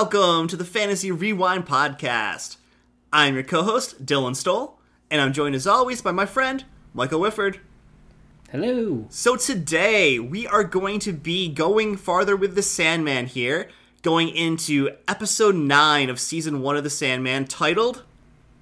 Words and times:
Welcome 0.00 0.46
to 0.46 0.56
the 0.56 0.64
Fantasy 0.64 1.10
Rewind 1.10 1.66
Podcast. 1.66 2.58
I'm 3.12 3.34
your 3.34 3.42
co 3.42 3.64
host, 3.64 4.06
Dylan 4.06 4.36
Stoll, 4.36 4.78
and 5.10 5.20
I'm 5.20 5.32
joined 5.32 5.56
as 5.56 5.66
always 5.66 6.00
by 6.02 6.12
my 6.12 6.24
friend, 6.24 6.64
Michael 6.94 7.18
Whifford. 7.20 7.58
Hello. 8.52 9.06
So 9.08 9.34
today, 9.34 10.20
we 10.20 10.46
are 10.46 10.62
going 10.62 11.00
to 11.00 11.12
be 11.12 11.48
going 11.48 11.96
farther 11.96 12.36
with 12.36 12.54
the 12.54 12.62
Sandman 12.62 13.26
here, 13.26 13.70
going 14.02 14.28
into 14.28 14.90
episode 15.08 15.56
9 15.56 16.08
of 16.08 16.20
season 16.20 16.62
1 16.62 16.76
of 16.76 16.84
the 16.84 16.90
Sandman, 16.90 17.46
titled 17.46 18.04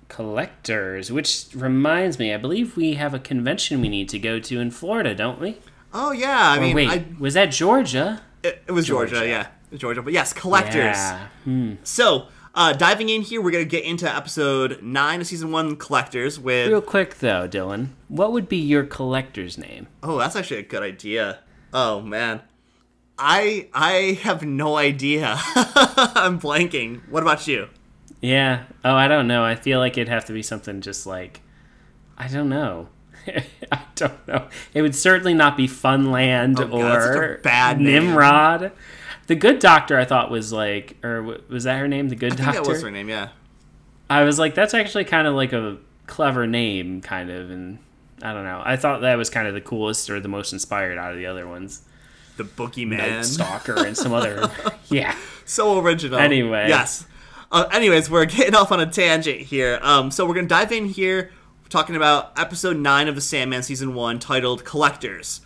Collectors, 0.09 1.13
which 1.13 1.49
reminds 1.55 2.19
me, 2.19 2.33
I 2.33 2.39
believe 2.39 2.79
we 2.79 2.95
have 2.95 3.13
a 3.13 3.19
convention 3.19 3.83
we 3.83 3.91
need 3.91 4.09
to 4.09 4.19
go 4.19 4.41
to 4.41 4.59
in 4.59 4.71
Florida, 4.71 5.15
don't 5.15 5.39
we? 5.39 5.59
Oh, 5.93 6.13
yeah, 6.13 6.53
I 6.53 6.57
Or 6.57 6.61
mean, 6.63 6.75
wait, 6.77 6.89
I, 6.89 7.05
was 7.19 7.35
that 7.35 7.51
Georgia? 7.51 8.23
it, 8.43 8.63
it 8.67 8.73
was 8.73 8.87
Georgia, 8.87 9.17
Georgia. 9.17 9.29
yeah. 9.29 9.47
Georgia, 9.75 10.03
but 10.03 10.13
yes, 10.13 10.33
collectors. 10.33 10.97
Yeah. 10.97 11.27
Hmm. 11.45 11.75
So, 11.83 12.29
uh, 12.55 12.73
diving 12.73 13.09
in 13.09 13.23
here, 13.23 13.41
we're 13.43 13.51
going 13.51 13.65
to 13.65 13.69
get 13.71 13.85
into 13.85 14.13
episode 14.13 14.83
9 14.83 15.21
of 15.21 15.27
season 15.27 15.53
1, 15.53 15.77
Collectors, 15.77 16.41
with. 16.41 16.69
Real 16.69 16.81
quick 16.81 17.19
though, 17.19 17.47
Dylan, 17.49 17.89
what 18.09 18.33
would 18.33 18.49
be 18.49 18.57
your 18.57 18.85
collector's 18.85 19.59
name? 19.59 19.89
Oh, 20.03 20.19
that's 20.19 20.37
actually 20.37 20.61
a 20.61 20.63
good 20.63 20.83
idea. 20.83 21.41
Oh 21.73 22.01
man. 22.01 22.41
I 23.19 23.69
I 23.75 24.19
have 24.23 24.43
no 24.43 24.77
idea. 24.77 25.35
I'm 25.57 26.39
blanking. 26.41 27.07
What 27.09 27.23
about 27.23 27.47
you? 27.47 27.69
Yeah. 28.21 28.65
Oh, 28.85 28.95
I 28.95 29.09
don't 29.09 29.27
know. 29.27 29.45
I 29.45 29.55
feel 29.55 29.79
like 29.79 29.97
it'd 29.97 30.09
have 30.09 30.27
to 30.27 30.33
be 30.33 30.43
something 30.43 30.81
just 30.81 31.07
like 31.07 31.41
I 32.17 32.29
don't 32.29 32.49
know. 32.49 32.89
I 33.73 33.83
don't 33.95 34.29
know. 34.29 34.49
It 34.73 34.83
would 34.83 34.95
certainly 34.95 35.35
not 35.35 35.57
be 35.57 35.67
Funland 35.67 36.59
Oh, 36.61 36.67
God, 36.67 36.83
that's 36.83 37.05
such 37.07 37.17
a 37.17 37.19
or 37.19 37.39
bad 37.39 37.81
name. 37.81 38.07
Nimrod. 38.07 38.73
The 39.27 39.35
Good 39.35 39.59
Doctor, 39.59 39.99
I 39.99 40.05
thought 40.05 40.31
was 40.31 40.53
like, 40.53 40.97
or 41.03 41.41
was 41.49 41.65
that 41.65 41.79
her 41.79 41.89
name? 41.89 42.09
The 42.09 42.17
Good 42.17 42.35
I 42.35 42.37
think 42.37 42.47
Doctor. 42.47 42.63
that 42.63 42.69
was 42.69 42.83
her 42.83 42.91
name, 42.91 43.09
yeah. 43.09 43.31
I 44.09 44.23
was 44.23 44.39
like, 44.39 44.55
that's 44.55 44.75
actually 44.75 45.05
kind 45.05 45.27
of 45.27 45.35
like 45.35 45.53
a 45.53 45.79
clever 46.07 46.47
name, 46.47 47.01
kind 47.01 47.31
of, 47.31 47.51
and 47.51 47.79
I 48.23 48.33
don't 48.33 48.45
know. 48.45 48.63
I 48.65 48.77
thought 48.77 49.01
that 49.01 49.17
was 49.17 49.31
kind 49.31 49.49
of 49.49 49.55
the 49.55 49.61
coolest 49.61 50.09
or 50.11 50.21
the 50.21 50.29
most 50.29 50.53
inspired 50.53 50.97
out 50.97 51.13
of 51.13 51.19
the 51.19 51.27
other 51.27 51.47
ones. 51.47 51.83
The 52.37 52.45
Boogeyman. 52.45 52.99
Night 52.99 53.25
Stalker 53.25 53.85
and 53.85 53.97
some 53.97 54.13
other, 54.13 54.49
yeah. 54.89 55.17
so 55.45 55.79
original. 55.81 56.19
Anyway. 56.19 56.67
Yes. 56.69 57.07
Uh, 57.51 57.69
anyways, 57.73 58.11
we're 58.11 58.27
getting 58.27 58.55
off 58.55 58.71
on 58.71 58.81
a 58.81 58.87
tangent 58.87 59.41
here. 59.41 59.79
Um, 59.83 60.11
so 60.11 60.27
we're 60.27 60.35
gonna 60.35 60.47
dive 60.47 60.73
in 60.73 60.87
here, 60.87 61.31
talking 61.69 61.97
about 61.97 62.39
episode 62.39 62.77
nine 62.77 63.09
of 63.09 63.15
the 63.15 63.21
Sandman 63.21 63.63
season 63.63 63.95
one, 63.95 64.19
titled 64.19 64.65
"Collectors." 64.65 65.41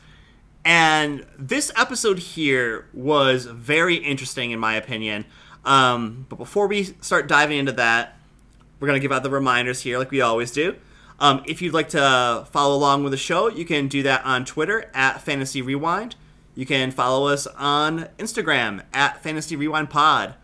And 0.64 1.26
this 1.38 1.72
episode 1.76 2.18
here 2.18 2.86
was 2.92 3.46
very 3.46 3.96
interesting, 3.96 4.50
in 4.50 4.58
my 4.58 4.74
opinion. 4.74 5.24
Um, 5.64 6.26
but 6.28 6.36
before 6.36 6.66
we 6.66 6.84
start 6.84 7.28
diving 7.28 7.58
into 7.58 7.72
that, 7.72 8.18
we're 8.78 8.88
going 8.88 8.98
to 8.98 9.02
give 9.02 9.12
out 9.12 9.22
the 9.22 9.30
reminders 9.30 9.80
here, 9.82 9.98
like 9.98 10.10
we 10.10 10.20
always 10.20 10.50
do. 10.50 10.76
Um, 11.18 11.42
if 11.46 11.60
you'd 11.60 11.74
like 11.74 11.90
to 11.90 12.46
follow 12.50 12.74
along 12.74 13.04
with 13.04 13.12
the 13.12 13.18
show, 13.18 13.48
you 13.48 13.64
can 13.64 13.88
do 13.88 14.02
that 14.04 14.24
on 14.24 14.44
Twitter 14.44 14.90
at 14.94 15.20
Fantasy 15.20 15.60
Rewind. 15.60 16.16
You 16.54 16.66
can 16.66 16.90
follow 16.90 17.28
us 17.28 17.46
on 17.46 18.08
Instagram 18.18 18.82
at 18.92 19.22
Fantasy 19.22 19.54
Rewind 19.54 19.90
Pod. 19.90 20.34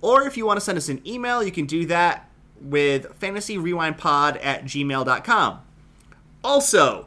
Or 0.00 0.24
if 0.24 0.36
you 0.36 0.46
want 0.46 0.58
to 0.58 0.64
send 0.64 0.78
us 0.78 0.88
an 0.88 1.06
email, 1.06 1.42
you 1.42 1.52
can 1.52 1.66
do 1.66 1.86
that 1.86 2.28
with 2.60 3.18
fantasyrewindpod 3.20 4.44
at 4.44 4.64
gmail.com. 4.64 5.60
Also, 6.44 7.06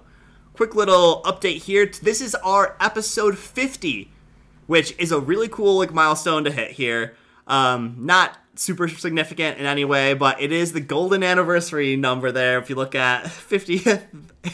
quick 0.62 0.76
little 0.76 1.24
update 1.24 1.64
here. 1.64 1.88
This 1.88 2.22
is 2.22 2.36
our 2.36 2.78
episode 2.80 3.36
50, 3.36 4.12
which 4.68 4.94
is 5.00 5.12
a 5.12 5.20
really 5.20 5.48
cool 5.48 5.80
like 5.80 5.92
milestone 5.92 6.44
to 6.44 6.52
hit 6.52 6.70
here. 6.70 7.16
Um, 7.48 7.96
not 7.98 8.38
super 8.54 8.88
significant 8.88 9.58
in 9.58 9.66
any 9.66 9.84
way, 9.86 10.14
but 10.14 10.40
it 10.40 10.52
is 10.52 10.74
the 10.74 10.80
golden 10.80 11.24
anniversary 11.24 11.96
number 11.96 12.32
there. 12.32 12.60
If 12.60 12.70
you 12.70 12.76
look 12.76 12.94
at 12.94 13.24
50th 13.26 14.04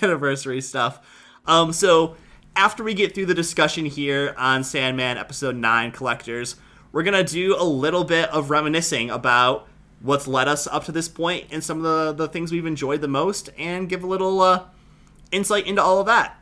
anniversary 0.02 0.62
stuff. 0.62 1.06
Um, 1.46 1.74
so 1.74 2.16
after 2.56 2.86
we 2.86 2.94
get 2.94 3.14
through 3.14 3.26
the 3.26 3.34
discussion 3.34 3.86
here 3.86 4.34
on 4.38 4.64
Sandman 4.64 5.18
episode 5.18 5.58
9 5.58 5.92
collectors, 5.92 6.56
we're 6.94 7.04
gonna 7.04 7.22
do 7.22 7.54
a 7.60 7.66
little 7.66 8.06
bit 8.06 8.30
of 8.30 8.50
reminiscing 8.50 9.10
about 9.10 9.68
what's 10.00 10.26
led 10.26 10.48
us 10.48 10.68
up 10.68 10.86
to 10.86 10.94
this 10.94 11.10
point 11.10 11.48
and 11.52 11.62
some 11.62 11.84
of 11.84 11.84
the, 11.84 12.28
the 12.28 12.32
things 12.32 12.54
we've 12.54 12.66
enjoyed 12.66 13.02
the 13.02 13.10
most 13.10 13.50
and 13.58 13.90
give 13.90 14.06
a 14.06 14.08
little 14.08 14.40
uh, 14.40 14.64
insight 15.32 15.66
into 15.68 15.82
all 15.82 16.00
of 16.00 16.06
that. 16.08 16.40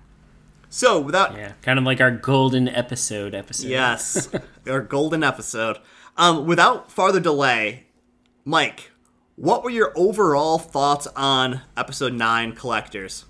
So 0.70 1.00
without 1.00 1.36
Yeah. 1.36 1.54
Kind 1.62 1.80
of 1.80 1.86
like 1.86 2.02
our 2.02 2.12
golden 2.12 2.68
episode 2.68 3.34
episode. 3.34 3.68
yes, 3.70 4.30
our 4.70 4.82
golden 4.82 5.24
episode. 5.24 5.78
Um, 6.18 6.46
without 6.46 6.92
farther 6.92 7.20
delay, 7.20 7.86
Mike, 8.46 8.92
what 9.36 9.64
were 9.64 9.70
your 9.70 9.92
overall 9.96 10.58
thoughts 10.58 11.08
on 11.16 11.62
episode 11.76 12.14
nine, 12.14 12.54
collectors? 12.54 13.26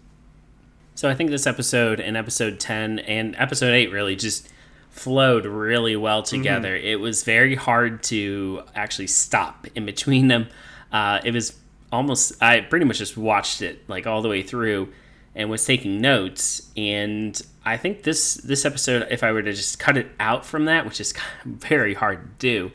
So 0.94 1.10
I 1.10 1.14
think 1.16 1.30
this 1.30 1.46
episode 1.46 2.00
and 2.00 2.16
episode 2.16 2.60
10 2.60 3.00
and 3.00 3.36
episode 3.38 3.74
8 3.74 3.92
really 3.92 4.16
just 4.16 4.48
flowed 4.90 5.46
really 5.46 5.96
well 5.98 6.24
together. 6.24 6.74
It 6.76 7.00
was 7.02 7.24
very 7.24 7.56
hard 7.56 8.02
to 8.04 8.64
actually 8.76 9.08
stop 9.08 9.68
in 9.76 9.86
between 9.86 10.30
them. 10.30 10.48
Uh, 10.92 11.20
it 11.26 11.34
was 11.34 11.58
almost, 11.92 12.42
I 12.42 12.62
pretty 12.62 12.86
much 12.86 13.00
just 13.00 13.18
watched 13.18 13.62
it 13.62 13.88
like 13.90 14.08
all 14.08 14.22
the 14.22 14.30
way 14.30 14.42
through 14.42 14.94
and 15.36 15.50
was 15.50 15.66
taking 15.66 16.00
notes. 16.00 16.72
And 16.78 17.40
I 17.66 17.78
think 17.78 18.04
this, 18.04 18.36
this 18.36 18.64
episode, 18.66 19.08
if 19.12 19.24
I 19.24 19.32
were 19.32 19.42
to 19.42 19.52
just 19.54 19.80
cut 19.80 19.98
it 19.98 20.08
out 20.20 20.46
from 20.46 20.66
that, 20.66 20.86
which 20.86 21.02
is 21.02 21.14
very 21.46 21.94
hard 21.94 22.22
to 22.24 22.30
do, 22.40 22.72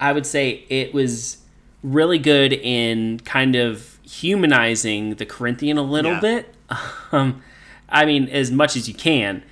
I 0.00 0.12
would 0.12 0.26
say 0.26 0.64
it 0.68 0.92
was 0.92 1.38
really 1.82 2.18
good 2.18 2.52
in 2.52 3.20
kind 3.20 3.54
of 3.56 3.98
humanizing 4.02 5.14
the 5.14 5.26
Corinthian 5.26 5.78
a 5.78 5.82
little 5.82 6.12
Yeah. 6.12 6.20
bit. 6.20 6.54
Um, 7.12 7.42
I 7.88 8.04
mean, 8.04 8.28
as 8.28 8.50
much 8.50 8.74
as 8.74 8.88
you 8.88 8.94
can, 8.94 9.44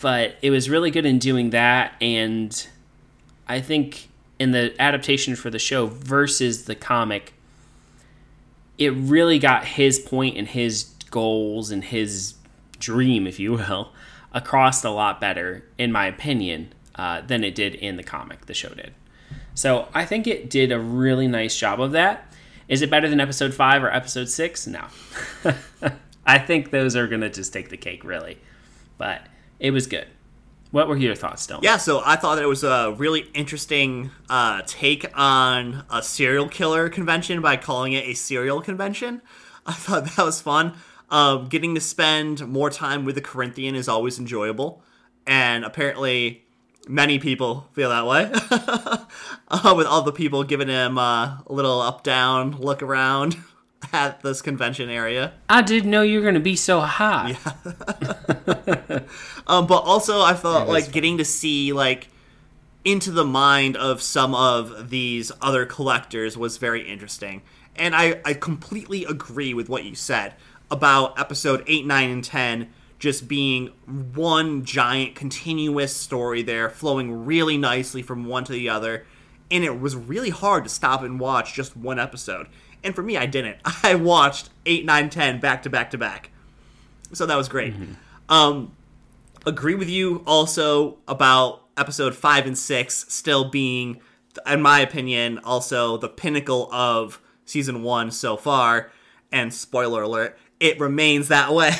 but 0.00 0.36
it 0.40 0.50
was 0.50 0.70
really 0.70 0.90
good 0.90 1.04
in 1.04 1.18
doing 1.18 1.50
that. 1.50 1.92
And 2.00 2.66
I 3.46 3.60
think 3.60 4.08
in 4.38 4.52
the 4.52 4.74
adaptation 4.80 5.36
for 5.36 5.50
the 5.50 5.58
show 5.58 5.86
versus 5.86 6.64
the 6.64 6.74
comic, 6.74 7.34
it 8.78 8.88
really 8.94 9.38
got 9.38 9.66
his 9.66 9.98
point 9.98 10.38
and 10.38 10.48
his 10.48 10.84
goals 11.10 11.70
and 11.70 11.84
his 11.84 12.34
dream, 12.78 13.26
if 13.26 13.38
you 13.38 13.52
will, 13.52 13.92
across 14.32 14.84
a 14.84 14.90
lot 14.90 15.20
better, 15.20 15.64
in 15.78 15.92
my 15.92 16.06
opinion, 16.06 16.72
uh, 16.94 17.20
than 17.22 17.44
it 17.44 17.54
did 17.54 17.74
in 17.74 17.96
the 17.96 18.02
comic. 18.02 18.46
The 18.46 18.54
show 18.54 18.70
did. 18.70 18.94
So 19.54 19.88
I 19.94 20.04
think 20.04 20.26
it 20.26 20.48
did 20.48 20.70
a 20.70 20.78
really 20.78 21.26
nice 21.26 21.56
job 21.56 21.80
of 21.80 21.92
that. 21.92 22.32
Is 22.68 22.82
it 22.82 22.90
better 22.90 23.08
than 23.08 23.18
episode 23.18 23.54
five 23.54 23.82
or 23.82 23.92
episode 23.92 24.28
six? 24.28 24.66
No. 24.66 24.84
I 26.26 26.38
think 26.38 26.70
those 26.70 26.94
are 26.94 27.06
going 27.06 27.22
to 27.22 27.30
just 27.30 27.52
take 27.52 27.70
the 27.70 27.76
cake, 27.76 28.04
really. 28.04 28.38
But 28.98 29.22
it 29.58 29.70
was 29.70 29.86
good. 29.86 30.06
What 30.70 30.86
were 30.86 30.98
your 30.98 31.14
thoughts, 31.14 31.46
Dylan? 31.46 31.62
Yeah, 31.62 31.78
so 31.78 32.02
I 32.04 32.16
thought 32.16 32.34
that 32.34 32.44
it 32.44 32.48
was 32.48 32.62
a 32.62 32.94
really 32.98 33.20
interesting 33.32 34.10
uh, 34.28 34.60
take 34.66 35.06
on 35.18 35.84
a 35.90 36.02
serial 36.02 36.46
killer 36.46 36.90
convention 36.90 37.40
by 37.40 37.56
calling 37.56 37.94
it 37.94 38.04
a 38.04 38.12
serial 38.12 38.60
convention. 38.60 39.22
I 39.66 39.72
thought 39.72 40.04
that 40.04 40.24
was 40.24 40.42
fun. 40.42 40.74
Um, 41.10 41.48
getting 41.48 41.74
to 41.74 41.80
spend 41.80 42.46
more 42.46 42.68
time 42.70 43.04
with 43.04 43.14
the 43.14 43.20
Corinthian 43.22 43.74
is 43.74 43.88
always 43.88 44.18
enjoyable, 44.18 44.82
and 45.26 45.64
apparently, 45.64 46.44
many 46.86 47.18
people 47.18 47.68
feel 47.72 47.88
that 47.88 48.06
way. 48.06 48.30
uh, 49.48 49.74
with 49.76 49.86
all 49.86 50.02
the 50.02 50.12
people 50.12 50.44
giving 50.44 50.68
him 50.68 50.98
uh, 50.98 51.38
a 51.46 51.52
little 51.52 51.80
up 51.80 52.02
down 52.02 52.52
look 52.58 52.82
around 52.82 53.36
at 53.92 54.20
this 54.22 54.42
convention 54.42 54.90
area. 54.90 55.32
I 55.48 55.62
didn't 55.62 55.90
know 55.90 56.02
you 56.02 56.18
were 56.18 56.22
going 56.22 56.34
to 56.34 56.40
be 56.40 56.56
so 56.56 56.80
hot. 56.80 57.36
Um, 59.46 59.66
but 59.66 59.78
also, 59.78 60.20
I 60.20 60.34
felt 60.34 60.54
That 60.54 60.62
is 60.64 60.68
like 60.68 60.84
fun. 60.84 60.92
getting 60.92 61.18
to 61.18 61.24
see 61.24 61.72
like 61.72 62.08
into 62.84 63.10
the 63.10 63.24
mind 63.24 63.76
of 63.78 64.02
some 64.02 64.34
of 64.34 64.90
these 64.90 65.32
other 65.40 65.64
collectors 65.64 66.36
was 66.36 66.58
very 66.58 66.86
interesting. 66.86 67.40
And 67.74 67.96
I, 67.96 68.20
I 68.26 68.34
completely 68.34 69.04
agree 69.06 69.54
with 69.54 69.70
what 69.70 69.84
you 69.84 69.94
said 69.94 70.34
about 70.70 71.18
episode 71.18 71.64
8, 71.66 71.86
9, 71.86 72.10
and 72.10 72.24
10 72.24 72.68
just 72.98 73.28
being 73.28 73.68
one 74.14 74.64
giant 74.64 75.14
continuous 75.14 75.94
story 75.94 76.42
there, 76.42 76.68
flowing 76.68 77.24
really 77.24 77.56
nicely 77.56 78.02
from 78.02 78.24
one 78.24 78.44
to 78.44 78.52
the 78.52 78.68
other. 78.68 79.06
And 79.50 79.64
it 79.64 79.80
was 79.80 79.94
really 79.94 80.30
hard 80.30 80.64
to 80.64 80.70
stop 80.70 81.02
and 81.02 81.20
watch 81.20 81.54
just 81.54 81.76
one 81.76 81.98
episode. 81.98 82.48
And 82.82 82.94
for 82.94 83.02
me, 83.02 83.16
I 83.16 83.26
didn't. 83.26 83.58
I 83.82 83.94
watched 83.94 84.50
8, 84.66 84.84
9, 84.84 85.10
10 85.10 85.40
back 85.40 85.62
to 85.62 85.70
back 85.70 85.90
to 85.90 85.98
back. 85.98 86.30
So 87.12 87.24
that 87.24 87.36
was 87.36 87.48
great. 87.48 87.74
Um, 88.28 88.72
agree 89.46 89.74
with 89.74 89.88
you 89.88 90.22
also 90.26 90.98
about 91.06 91.62
episode 91.76 92.14
five 92.14 92.46
and 92.46 92.58
six 92.58 93.06
still 93.08 93.48
being, 93.48 94.00
in 94.46 94.60
my 94.60 94.80
opinion, 94.80 95.38
also 95.38 95.96
the 95.96 96.08
pinnacle 96.08 96.68
of 96.72 97.20
season 97.46 97.82
one 97.82 98.10
so 98.10 98.36
far. 98.36 98.90
And 99.30 99.52
spoiler 99.52 100.02
alert, 100.02 100.38
it 100.60 100.80
remains 100.80 101.28
that 101.28 101.52
way. 101.52 101.72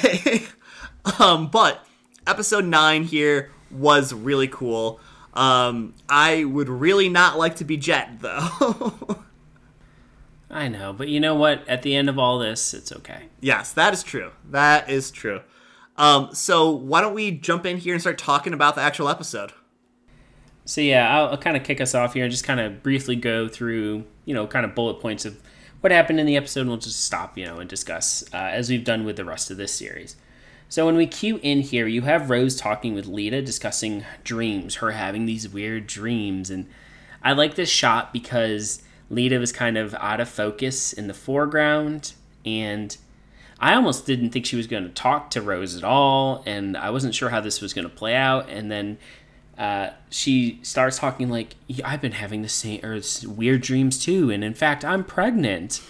um, 1.18 1.48
but 1.48 1.84
episode 2.26 2.64
nine 2.64 3.04
here 3.04 3.50
was 3.70 4.12
really 4.12 4.48
cool. 4.48 5.00
Um, 5.34 5.94
I 6.08 6.44
would 6.44 6.68
really 6.68 7.08
not 7.08 7.38
like 7.38 7.56
to 7.56 7.64
be 7.64 7.76
Jed 7.76 8.20
though. 8.20 9.22
I 10.50 10.68
know, 10.68 10.92
but 10.92 11.08
you 11.08 11.20
know 11.20 11.34
what? 11.34 11.66
At 11.68 11.82
the 11.82 11.94
end 11.94 12.08
of 12.08 12.18
all 12.18 12.38
this, 12.38 12.72
it's 12.72 12.90
okay. 12.90 13.24
yes, 13.40 13.72
that 13.74 13.92
is 13.92 14.02
true. 14.02 14.30
That 14.48 14.88
is 14.88 15.10
true. 15.10 15.40
Um, 15.96 16.30
so 16.32 16.70
why 16.70 17.00
don't 17.00 17.14
we 17.14 17.32
jump 17.32 17.66
in 17.66 17.76
here 17.76 17.92
and 17.92 18.00
start 18.00 18.18
talking 18.18 18.52
about 18.52 18.74
the 18.76 18.80
actual 18.80 19.08
episode? 19.08 19.52
So 20.64 20.80
yeah, 20.80 21.16
I'll, 21.16 21.30
I'll 21.30 21.38
kind 21.38 21.56
of 21.56 21.64
kick 21.64 21.80
us 21.80 21.94
off 21.94 22.14
here 22.14 22.24
and 22.24 22.30
just 22.30 22.44
kind 22.44 22.60
of 22.60 22.82
briefly 22.82 23.16
go 23.16 23.48
through, 23.48 24.04
you 24.24 24.34
know, 24.34 24.46
kind 24.46 24.64
of 24.64 24.74
bullet 24.74 25.00
points 25.00 25.24
of 25.24 25.40
what 25.80 25.92
happened 25.92 26.20
in 26.20 26.26
the 26.26 26.36
episode. 26.36 26.60
And 26.60 26.70
we'll 26.70 26.78
just 26.78 27.04
stop, 27.04 27.36
you 27.38 27.44
know, 27.44 27.58
and 27.58 27.68
discuss 27.68 28.24
uh, 28.32 28.36
as 28.36 28.70
we've 28.70 28.84
done 28.84 29.04
with 29.04 29.16
the 29.16 29.24
rest 29.24 29.50
of 29.50 29.56
this 29.56 29.72
series. 29.72 30.16
So 30.70 30.84
when 30.84 30.96
we 30.96 31.06
cue 31.06 31.40
in 31.42 31.62
here, 31.62 31.86
you 31.86 32.02
have 32.02 32.28
Rose 32.28 32.54
talking 32.54 32.94
with 32.94 33.06
Lyta, 33.06 33.42
discussing 33.42 34.04
dreams, 34.22 34.76
her 34.76 34.90
having 34.90 35.24
these 35.24 35.48
weird 35.48 35.86
dreams, 35.86 36.50
and 36.50 36.66
I 37.22 37.32
like 37.32 37.54
this 37.54 37.70
shot 37.70 38.12
because 38.12 38.82
Lyta 39.10 39.40
was 39.40 39.50
kind 39.50 39.78
of 39.78 39.94
out 39.94 40.20
of 40.20 40.28
focus 40.28 40.92
in 40.92 41.08
the 41.08 41.14
foreground, 41.14 42.12
and 42.44 42.94
I 43.58 43.74
almost 43.74 44.04
didn't 44.04 44.30
think 44.30 44.44
she 44.44 44.56
was 44.56 44.66
going 44.66 44.82
to 44.82 44.90
talk 44.90 45.30
to 45.30 45.40
Rose 45.40 45.74
at 45.74 45.84
all, 45.84 46.42
and 46.44 46.76
I 46.76 46.90
wasn't 46.90 47.14
sure 47.14 47.30
how 47.30 47.40
this 47.40 47.62
was 47.62 47.72
going 47.72 47.88
to 47.88 47.94
play 47.94 48.14
out, 48.14 48.50
and 48.50 48.70
then 48.70 48.98
uh, 49.58 49.90
she 50.08 50.60
starts 50.62 50.98
talking 50.98 51.28
like, 51.28 51.56
"I've 51.84 52.00
been 52.00 52.12
having 52.12 52.42
the 52.42 52.48
same 52.48 52.84
or 52.84 53.00
weird 53.26 53.62
dreams 53.62 53.98
too, 53.98 54.30
and 54.30 54.44
in 54.44 54.54
fact, 54.54 54.84
I'm 54.84 55.02
pregnant." 55.02 55.82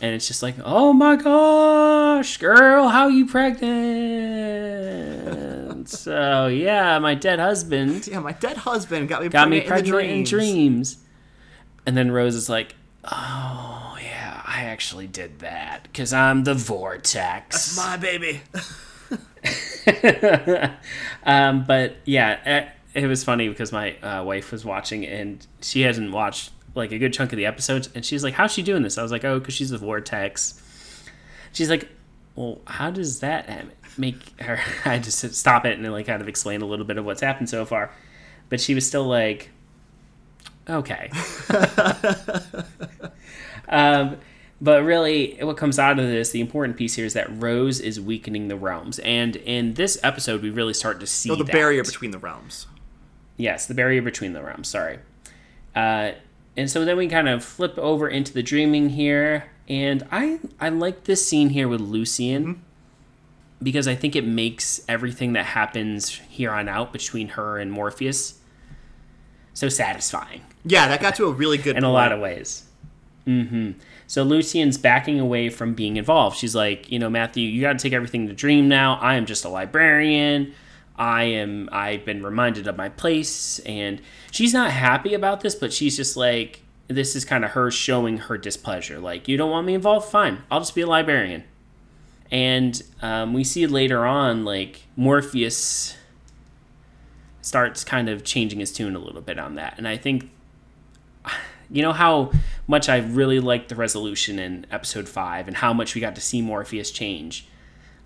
And 0.00 0.14
it's 0.14 0.28
just 0.28 0.44
like, 0.44 0.54
"Oh 0.64 0.92
my 0.92 1.16
gosh, 1.16 2.36
girl, 2.36 2.88
how 2.88 3.08
you 3.08 3.26
pregnant?" 3.26 5.88
so 5.88 6.46
yeah, 6.46 7.00
my 7.00 7.14
dead 7.14 7.40
husband 7.40 8.06
Yeah, 8.06 8.20
my 8.20 8.32
dead 8.32 8.58
husband 8.58 9.08
got 9.08 9.22
me 9.22 9.28
got 9.28 9.48
me 9.48 9.60
pregnant, 9.60 9.88
pregnant 9.88 10.12
in, 10.12 10.18
in 10.18 10.24
dreams. 10.24 10.98
And 11.86 11.96
then 11.96 12.12
Rose 12.12 12.36
is 12.36 12.48
like, 12.48 12.76
"Oh 13.04 13.98
yeah, 14.00 14.40
I 14.46 14.62
actually 14.64 15.08
did 15.08 15.40
that 15.40 15.82
because 15.82 16.12
I'm 16.12 16.44
the 16.44 16.54
vortex." 16.54 17.76
My 17.76 17.96
baby. 17.96 18.42
um, 21.24 21.64
but 21.64 21.96
yeah, 22.04 22.70
it, 22.94 23.06
was 23.06 23.24
funny 23.24 23.48
because 23.48 23.72
my 23.72 23.96
uh, 23.98 24.22
wife 24.24 24.52
was 24.52 24.64
watching 24.64 25.06
and 25.06 25.46
she 25.60 25.82
hasn't 25.82 26.12
watched 26.12 26.50
like 26.74 26.92
a 26.92 26.98
good 26.98 27.12
chunk 27.12 27.32
of 27.32 27.36
the 27.36 27.46
episodes, 27.46 27.88
and 27.94 28.04
she's 28.04 28.22
like, 28.22 28.34
"How's 28.34 28.52
she 28.52 28.62
doing 28.62 28.82
this?" 28.82 28.96
I 28.98 29.02
was 29.02 29.10
like, 29.12 29.24
"Oh, 29.24 29.38
because 29.38 29.54
she's 29.54 29.70
the 29.70 29.78
vortex." 29.78 30.60
She's 31.52 31.68
like, 31.68 31.88
"Well, 32.36 32.60
how 32.66 32.90
does 32.90 33.20
that 33.20 33.66
make 33.98 34.40
her?" 34.40 34.60
I 34.84 34.98
just 34.98 35.34
stop 35.34 35.64
it 35.66 35.74
and 35.76 35.84
then 35.84 35.92
like 35.92 36.06
kind 36.06 36.22
of 36.22 36.28
explain 36.28 36.62
a 36.62 36.66
little 36.66 36.84
bit 36.86 36.96
of 36.98 37.04
what's 37.04 37.20
happened 37.22 37.48
so 37.50 37.64
far, 37.64 37.90
but 38.48 38.60
she 38.60 38.74
was 38.74 38.86
still 38.86 39.04
like, 39.04 39.50
"Okay." 40.68 41.10
um, 43.68 44.16
but 44.60 44.82
really, 44.84 45.38
what 45.40 45.56
comes 45.56 45.78
out 45.78 45.98
of 45.98 46.06
this, 46.06 46.30
the 46.30 46.40
important 46.40 46.76
piece 46.76 46.94
here 46.94 47.06
is 47.06 47.14
that 47.14 47.28
Rose 47.40 47.80
is 47.80 48.00
weakening 48.00 48.48
the 48.48 48.56
realms, 48.56 48.98
and 49.00 49.36
in 49.36 49.74
this 49.74 49.98
episode, 50.02 50.42
we 50.42 50.50
really 50.50 50.74
start 50.74 51.00
to 51.00 51.06
see 51.06 51.30
Oh, 51.30 51.34
the 51.34 51.44
that. 51.44 51.52
barrier 51.52 51.82
between 51.82 52.10
the 52.10 52.18
realms. 52.18 52.66
Yes, 53.40 53.66
the 53.66 53.74
barrier 53.74 54.02
between 54.02 54.32
the 54.32 54.42
realms. 54.42 54.68
Sorry. 54.68 54.98
Uh, 55.74 56.12
and 56.56 56.70
so 56.70 56.84
then 56.84 56.96
we 56.96 57.08
kind 57.08 57.28
of 57.28 57.44
flip 57.44 57.78
over 57.78 58.08
into 58.08 58.32
the 58.32 58.42
dreaming 58.42 58.90
here, 58.90 59.50
and 59.68 60.06
I 60.10 60.40
I 60.60 60.68
like 60.68 61.04
this 61.04 61.26
scene 61.26 61.50
here 61.50 61.68
with 61.68 61.80
Lucian 61.80 62.62
because 63.62 63.86
I 63.86 63.94
think 63.94 64.16
it 64.16 64.26
makes 64.26 64.80
everything 64.88 65.32
that 65.34 65.46
happens 65.46 66.08
here 66.28 66.50
on 66.50 66.68
out 66.68 66.92
between 66.92 67.28
her 67.28 67.58
and 67.58 67.70
Morpheus 67.70 68.38
so 69.52 69.68
satisfying 69.68 70.40
Yeah, 70.64 70.88
that 70.88 71.00
got 71.00 71.14
to 71.16 71.26
a 71.26 71.32
really 71.32 71.58
good 71.58 71.76
in 71.78 71.84
a 71.84 71.92
lot 71.92 72.12
of 72.12 72.20
ways. 72.20 72.64
hmm 73.26 73.72
So 74.06 74.22
Lucian's 74.22 74.78
backing 74.78 75.20
away 75.20 75.50
from 75.50 75.74
being 75.74 75.96
involved. 75.98 76.38
She's 76.38 76.54
like, 76.54 76.90
you 76.90 76.98
know, 76.98 77.10
Matthew, 77.10 77.46
you 77.48 77.60
got 77.60 77.74
to 77.74 77.78
take 77.78 77.92
everything 77.92 78.26
to 78.28 78.32
dream 78.32 78.68
now. 78.68 78.94
I 79.00 79.16
am 79.16 79.26
just 79.26 79.44
a 79.44 79.48
librarian. 79.48 80.54
I 81.00 81.22
am. 81.22 81.70
I've 81.72 82.04
been 82.04 82.22
reminded 82.22 82.66
of 82.66 82.76
my 82.76 82.90
place, 82.90 83.58
and 83.60 84.02
she's 84.30 84.52
not 84.52 84.70
happy 84.70 85.14
about 85.14 85.40
this, 85.40 85.54
but 85.54 85.72
she's 85.72 85.96
just 85.96 86.14
like, 86.14 86.60
this 86.88 87.16
is 87.16 87.24
kind 87.24 87.42
of 87.42 87.52
her 87.52 87.70
showing 87.70 88.18
her 88.18 88.36
displeasure. 88.36 88.98
Like, 88.98 89.26
you 89.26 89.38
don't 89.38 89.50
want 89.50 89.66
me 89.66 89.72
involved? 89.72 90.10
Fine, 90.10 90.42
I'll 90.50 90.60
just 90.60 90.74
be 90.74 90.82
a 90.82 90.86
librarian. 90.86 91.44
And 92.30 92.80
um, 93.00 93.32
we 93.32 93.44
see 93.44 93.66
later 93.66 94.04
on, 94.04 94.44
like 94.44 94.82
Morpheus 94.94 95.96
starts 97.40 97.82
kind 97.82 98.10
of 98.10 98.22
changing 98.22 98.60
his 98.60 98.70
tune 98.70 98.94
a 98.94 98.98
little 98.98 99.22
bit 99.22 99.38
on 99.38 99.54
that, 99.54 99.76
and 99.78 99.88
I 99.88 99.96
think 99.96 100.30
you 101.70 101.80
know 101.80 101.94
how 101.94 102.30
much 102.66 102.90
I 102.90 102.98
really 102.98 103.40
liked 103.40 103.70
the 103.70 103.74
resolution 103.74 104.38
in 104.38 104.66
episode 104.70 105.08
five 105.08 105.48
and 105.48 105.56
how 105.56 105.72
much 105.72 105.94
we 105.94 106.02
got 106.02 106.14
to 106.16 106.20
see 106.20 106.42
Morpheus 106.42 106.90
change. 106.90 107.48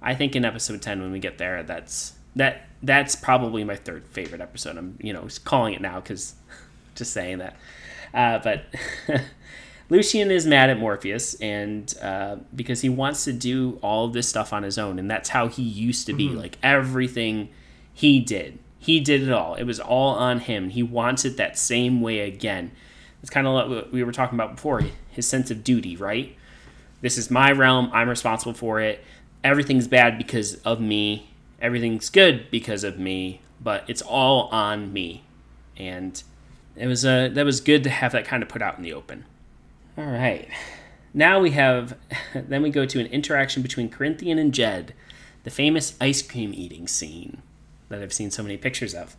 I 0.00 0.14
think 0.14 0.36
in 0.36 0.44
episode 0.44 0.80
ten 0.80 1.02
when 1.02 1.10
we 1.10 1.18
get 1.18 1.38
there, 1.38 1.64
that's 1.64 2.12
that 2.36 2.68
that's 2.86 3.16
probably 3.16 3.64
my 3.64 3.76
third 3.76 4.06
favorite 4.08 4.40
episode. 4.40 4.76
I'm 4.76 4.98
you 5.00 5.12
know 5.12 5.26
calling 5.44 5.74
it 5.74 5.80
now 5.80 6.00
because 6.00 6.34
just 6.94 7.12
saying 7.12 7.38
that. 7.38 7.56
Uh, 8.12 8.38
but 8.38 8.66
Lucian 9.90 10.30
is 10.30 10.46
mad 10.46 10.70
at 10.70 10.78
Morpheus 10.78 11.34
and 11.40 11.92
uh, 12.00 12.36
because 12.54 12.80
he 12.80 12.88
wants 12.88 13.24
to 13.24 13.32
do 13.32 13.78
all 13.82 14.06
of 14.06 14.12
this 14.12 14.28
stuff 14.28 14.52
on 14.52 14.62
his 14.62 14.78
own, 14.78 14.98
and 14.98 15.10
that's 15.10 15.30
how 15.30 15.48
he 15.48 15.62
used 15.62 16.06
to 16.06 16.12
be. 16.12 16.28
Like 16.28 16.58
everything 16.62 17.48
he 17.92 18.20
did, 18.20 18.58
he 18.78 19.00
did 19.00 19.22
it 19.22 19.32
all. 19.32 19.54
It 19.54 19.64
was 19.64 19.80
all 19.80 20.14
on 20.14 20.40
him. 20.40 20.70
He 20.70 20.82
wants 20.82 21.24
it 21.24 21.36
that 21.36 21.58
same 21.58 22.00
way 22.00 22.20
again. 22.20 22.72
It's 23.22 23.30
kind 23.30 23.46
of 23.46 23.54
like 23.54 23.68
what 23.68 23.92
we 23.92 24.04
were 24.04 24.12
talking 24.12 24.38
about 24.38 24.56
before. 24.56 24.82
His 25.10 25.26
sense 25.26 25.50
of 25.50 25.64
duty, 25.64 25.96
right? 25.96 26.36
This 27.00 27.16
is 27.16 27.30
my 27.30 27.52
realm. 27.52 27.90
I'm 27.92 28.08
responsible 28.08 28.54
for 28.54 28.80
it. 28.80 29.02
Everything's 29.42 29.88
bad 29.88 30.18
because 30.18 30.56
of 30.56 30.80
me. 30.80 31.30
Everything's 31.64 32.10
good 32.10 32.50
because 32.50 32.84
of 32.84 32.98
me. 32.98 33.40
But 33.60 33.84
it's 33.88 34.02
all 34.02 34.48
on 34.48 34.92
me, 34.92 35.24
and 35.76 36.22
it 36.76 36.86
was 36.86 37.04
uh, 37.04 37.30
that 37.32 37.46
was 37.46 37.60
good 37.60 37.82
to 37.84 37.90
have 37.90 38.12
that 38.12 38.26
kind 38.26 38.42
of 38.42 38.48
put 38.48 38.60
out 38.60 38.76
in 38.76 38.82
the 38.82 38.92
open. 38.92 39.24
All 39.96 40.04
right. 40.04 40.48
Now 41.14 41.38
we 41.38 41.52
have, 41.52 41.96
then 42.34 42.62
we 42.62 42.70
go 42.70 42.84
to 42.84 43.00
an 43.00 43.06
interaction 43.06 43.62
between 43.62 43.88
Corinthian 43.88 44.38
and 44.38 44.52
Jed, 44.52 44.92
the 45.44 45.50
famous 45.50 45.94
ice 46.00 46.20
cream 46.20 46.52
eating 46.52 46.88
scene 46.88 47.40
that 47.88 48.02
I've 48.02 48.12
seen 48.12 48.30
so 48.32 48.42
many 48.42 48.56
pictures 48.56 48.94
of. 48.94 49.16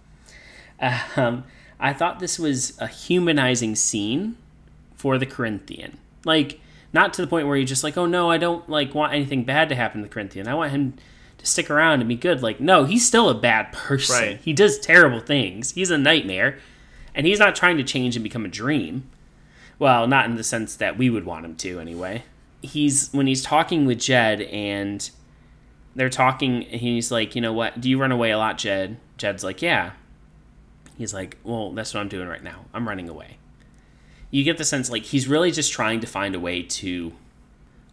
Um, 1.16 1.46
I 1.80 1.94
thought 1.94 2.20
this 2.20 2.38
was 2.38 2.78
a 2.80 2.88
humanizing 2.88 3.76
scene 3.76 4.38
for 4.96 5.18
the 5.18 5.26
Corinthian. 5.26 5.98
Like, 6.26 6.60
not 6.92 7.14
to 7.14 7.22
the 7.22 7.28
point 7.28 7.48
where 7.48 7.56
you're 7.56 7.66
just 7.66 7.84
like, 7.84 7.98
oh 7.98 8.06
no, 8.06 8.30
I 8.30 8.38
don't 8.38 8.70
like 8.70 8.94
want 8.94 9.14
anything 9.14 9.46
bad 9.46 9.70
to 9.70 9.76
happen 9.76 10.02
to 10.02 10.08
the 10.08 10.14
Corinthian. 10.14 10.48
I 10.48 10.56
want 10.56 10.72
him 10.72 10.96
stick 11.46 11.70
around 11.70 12.02
and 12.02 12.10
be 12.10 12.16
good. 12.16 12.42
Like, 12.42 12.60
no, 12.60 12.86
he's 12.86 13.06
still 13.06 13.30
a 13.30 13.36
bad 13.36 13.72
person. 13.72 14.16
Right. 14.16 14.40
He 14.42 14.54
does 14.54 14.80
terrible 14.80 15.20
things. 15.20 15.72
He's 15.72 15.92
a 15.92 15.98
nightmare, 15.98 16.60
and 17.14 17.26
he's 17.26 17.40
not 17.40 17.56
trying 17.56 17.78
to 17.78 17.84
change 17.84 18.16
and 18.16 18.24
become 18.24 18.46
a 18.46 18.50
dream. 18.50 19.10
Well, 19.78 20.08
not 20.08 20.26
in 20.26 20.36
the 20.36 20.44
sense 20.44 20.76
that 20.78 20.98
we 20.98 21.10
would 21.10 21.26
want 21.26 21.46
him 21.46 21.56
to, 21.58 21.80
anyway. 21.80 22.24
He's 22.62 23.10
when 23.12 23.28
he's 23.28 23.44
talking 23.44 23.86
with 23.86 24.00
Jed 24.00 24.42
and 24.42 25.10
they're 25.96 26.10
talking, 26.10 26.66
and 26.66 26.82
he's 26.82 27.12
like, 27.12 27.36
you 27.36 27.42
know 27.42 27.54
what? 27.54 27.80
Do 27.80 27.90
you 27.90 28.00
run 28.00 28.12
away 28.12 28.32
a 28.32 28.38
lot, 28.38 28.58
Jed? 28.58 28.98
Jed's 29.18 29.44
like, 29.44 29.62
yeah. 29.62 29.92
He's 30.98 31.14
like, 31.14 31.38
well, 31.44 31.72
that's 31.72 31.94
what 31.94 32.00
I'm 32.00 32.08
doing 32.08 32.28
right 32.28 32.44
now. 32.44 32.66
I'm 32.74 32.88
running 32.88 33.10
away. 33.10 33.38
You 34.32 34.44
get 34.44 34.58
the 34.58 34.66
sense 34.66 34.90
like 34.90 35.04
he's 35.04 35.28
really 35.28 35.52
just 35.52 35.72
trying 35.72 36.00
to 36.00 36.08
find 36.08 36.36
a 36.36 36.40
way 36.40 36.64
to 36.64 37.14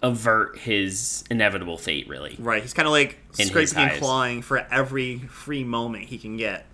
avert 0.02 0.58
his 0.58 1.24
inevitable 1.30 1.78
fate, 1.78 2.08
really. 2.08 2.36
Right. 2.38 2.62
He's 2.62 2.74
kind 2.74 2.86
of 2.86 2.92
like 2.92 3.18
In 3.38 3.46
scraping 3.46 3.78
and 3.78 4.00
clawing 4.00 4.42
for 4.42 4.58
every 4.70 5.18
free 5.18 5.64
moment 5.64 6.06
he 6.06 6.18
can 6.18 6.36
get. 6.36 6.66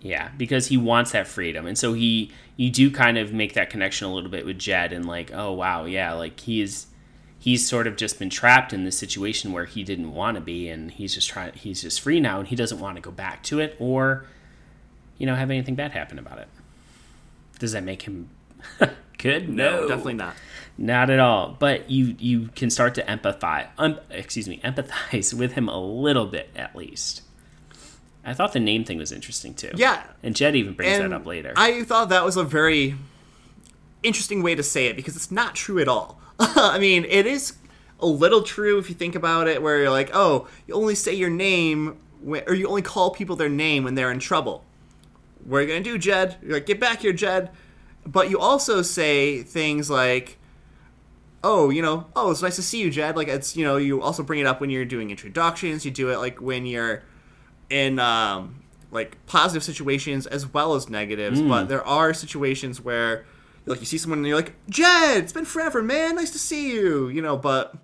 Yeah, 0.00 0.30
because 0.36 0.66
he 0.66 0.76
wants 0.76 1.12
that 1.12 1.28
freedom, 1.28 1.64
and 1.64 1.78
so 1.78 1.92
he 1.92 2.32
you 2.56 2.70
do 2.70 2.90
kind 2.90 3.18
of 3.18 3.32
make 3.32 3.54
that 3.54 3.70
connection 3.70 4.08
a 4.08 4.12
little 4.12 4.30
bit 4.30 4.44
with 4.44 4.58
Jed, 4.58 4.92
and 4.92 5.06
like, 5.06 5.30
oh 5.32 5.52
wow, 5.52 5.84
yeah, 5.84 6.12
like 6.12 6.40
he 6.40 6.60
is 6.60 6.86
he's 7.38 7.66
sort 7.68 7.86
of 7.86 7.96
just 7.96 8.18
been 8.18 8.28
trapped 8.28 8.72
in 8.72 8.84
this 8.84 8.98
situation 8.98 9.52
where 9.52 9.64
he 9.64 9.84
didn't 9.84 10.12
want 10.12 10.34
to 10.34 10.40
be, 10.40 10.68
and 10.68 10.90
he's 10.90 11.14
just 11.14 11.28
trying 11.28 11.52
he's 11.52 11.82
just 11.82 12.00
free 12.00 12.18
now, 12.18 12.40
and 12.40 12.48
he 12.48 12.56
doesn't 12.56 12.80
want 12.80 12.96
to 12.96 13.00
go 13.00 13.12
back 13.12 13.44
to 13.44 13.60
it 13.60 13.76
or 13.78 14.26
you 15.18 15.26
know 15.26 15.36
have 15.36 15.50
anything 15.52 15.76
bad 15.76 15.92
happen 15.92 16.18
about 16.18 16.38
it. 16.38 16.48
Does 17.60 17.70
that 17.70 17.84
make 17.84 18.02
him 18.02 18.28
good? 19.18 19.48
No, 19.48 19.86
definitely 19.86 20.14
not. 20.14 20.34
Not 20.78 21.10
at 21.10 21.18
all. 21.18 21.56
But 21.58 21.90
you 21.90 22.16
you 22.18 22.48
can 22.54 22.70
start 22.70 22.94
to 22.96 23.02
empathize, 23.04 23.68
um, 23.78 23.98
excuse 24.10 24.48
me, 24.48 24.60
empathize 24.64 25.34
with 25.34 25.52
him 25.52 25.68
a 25.68 25.78
little 25.80 26.26
bit 26.26 26.50
at 26.56 26.74
least. 26.76 27.22
I 28.24 28.34
thought 28.34 28.52
the 28.52 28.60
name 28.60 28.84
thing 28.84 28.98
was 28.98 29.10
interesting 29.10 29.54
too. 29.54 29.72
Yeah. 29.74 30.02
And 30.22 30.36
Jed 30.36 30.54
even 30.54 30.74
brings 30.74 30.98
And 30.98 31.12
that 31.12 31.16
up 31.16 31.26
later. 31.26 31.54
I 31.56 31.82
thought 31.82 32.08
that 32.10 32.24
was 32.24 32.36
a 32.36 32.44
very 32.44 32.94
interesting 34.02 34.42
way 34.42 34.54
to 34.54 34.62
say 34.62 34.86
it 34.86 34.96
because 34.96 35.16
it's 35.16 35.30
not 35.30 35.54
true 35.54 35.80
at 35.80 35.88
all. 35.88 36.20
I 36.38 36.78
mean, 36.78 37.04
it 37.04 37.26
is 37.26 37.54
a 37.98 38.06
little 38.06 38.42
true 38.42 38.78
if 38.78 38.88
you 38.88 38.94
think 38.94 39.14
about 39.14 39.48
it, 39.48 39.62
where 39.62 39.78
you're 39.78 39.90
like, 39.90 40.10
oh, 40.12 40.48
you 40.66 40.74
only 40.74 40.94
say 40.94 41.14
your 41.14 41.30
name, 41.30 41.98
when, 42.20 42.42
or 42.46 42.54
you 42.54 42.68
only 42.68 42.82
call 42.82 43.10
people 43.10 43.36
their 43.36 43.48
name 43.48 43.84
when 43.84 43.94
they're 43.94 44.10
in 44.10 44.18
trouble. 44.18 44.64
what 45.44 45.58
are 45.58 45.62
you 45.62 45.68
gonna 45.68 45.80
do, 45.80 45.98
Jed? 45.98 46.36
You're 46.42 46.54
like, 46.54 46.66
get 46.66 46.80
back 46.80 47.00
here, 47.02 47.12
Jed. 47.12 47.50
But 48.04 48.30
you 48.30 48.38
also 48.38 48.82
say 48.82 49.42
things 49.42 49.88
like, 49.88 50.38
oh, 51.44 51.70
you 51.70 51.82
know, 51.82 52.06
oh, 52.14 52.30
it's 52.30 52.42
nice 52.42 52.56
to 52.56 52.62
see 52.62 52.80
you, 52.80 52.90
Jed. 52.90 53.16
Like 53.16 53.28
it's, 53.28 53.56
you 53.56 53.64
know, 53.64 53.76
you 53.76 54.00
also 54.00 54.22
bring 54.22 54.40
it 54.40 54.46
up 54.46 54.60
when 54.60 54.70
you're 54.70 54.84
doing 54.84 55.10
introductions. 55.10 55.84
You 55.84 55.90
do 55.90 56.10
it 56.10 56.18
like 56.18 56.40
when 56.40 56.66
you're 56.66 57.02
in 57.70 57.98
um, 57.98 58.62
like 58.90 59.24
positive 59.26 59.62
situations 59.62 60.26
as 60.26 60.46
well 60.52 60.74
as 60.74 60.88
negatives. 60.88 61.40
But 61.40 61.68
there 61.68 61.84
are 61.84 62.14
situations 62.14 62.80
where 62.80 63.24
like 63.66 63.80
you 63.80 63.86
see 63.86 63.98
someone 63.98 64.20
and 64.20 64.26
you're 64.26 64.36
like, 64.36 64.54
Jed, 64.68 65.24
it's 65.24 65.32
been 65.32 65.44
forever, 65.44 65.82
man. 65.82 66.16
Nice 66.16 66.30
to 66.30 66.38
see 66.38 66.72
you. 66.72 67.08
You 67.08 67.22
know, 67.22 67.36
but 67.36 67.74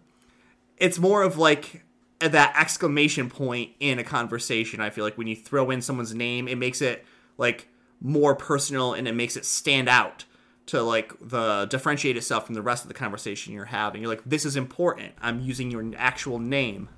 it's 0.76 0.98
more 0.98 1.22
of 1.22 1.38
like 1.38 1.84
that 2.20 2.54
exclamation 2.58 3.30
point 3.30 3.72
in 3.80 3.98
a 3.98 4.04
conversation. 4.04 4.80
I 4.80 4.90
feel 4.90 5.04
like 5.04 5.16
when 5.18 5.26
you 5.26 5.36
throw 5.36 5.70
in 5.70 5.82
someone's 5.82 6.14
name, 6.14 6.48
it 6.48 6.58
makes 6.58 6.82
it 6.82 7.04
like 7.36 7.68
more 8.00 8.34
personal 8.34 8.94
and 8.94 9.08
it 9.08 9.14
makes 9.14 9.36
it 9.36 9.44
stand 9.44 9.88
out 9.88 10.24
to 10.68 10.82
like 10.82 11.14
the 11.20 11.66
differentiate 11.66 12.16
itself 12.16 12.46
from 12.46 12.54
the 12.54 12.62
rest 12.62 12.84
of 12.84 12.88
the 12.88 12.94
conversation 12.94 13.54
you're 13.54 13.66
having. 13.66 14.02
You're 14.02 14.10
like, 14.10 14.22
this 14.24 14.44
is 14.44 14.54
important. 14.54 15.12
I'm 15.20 15.40
using 15.40 15.70
your 15.70 15.84
actual 15.96 16.38
name. 16.38 16.90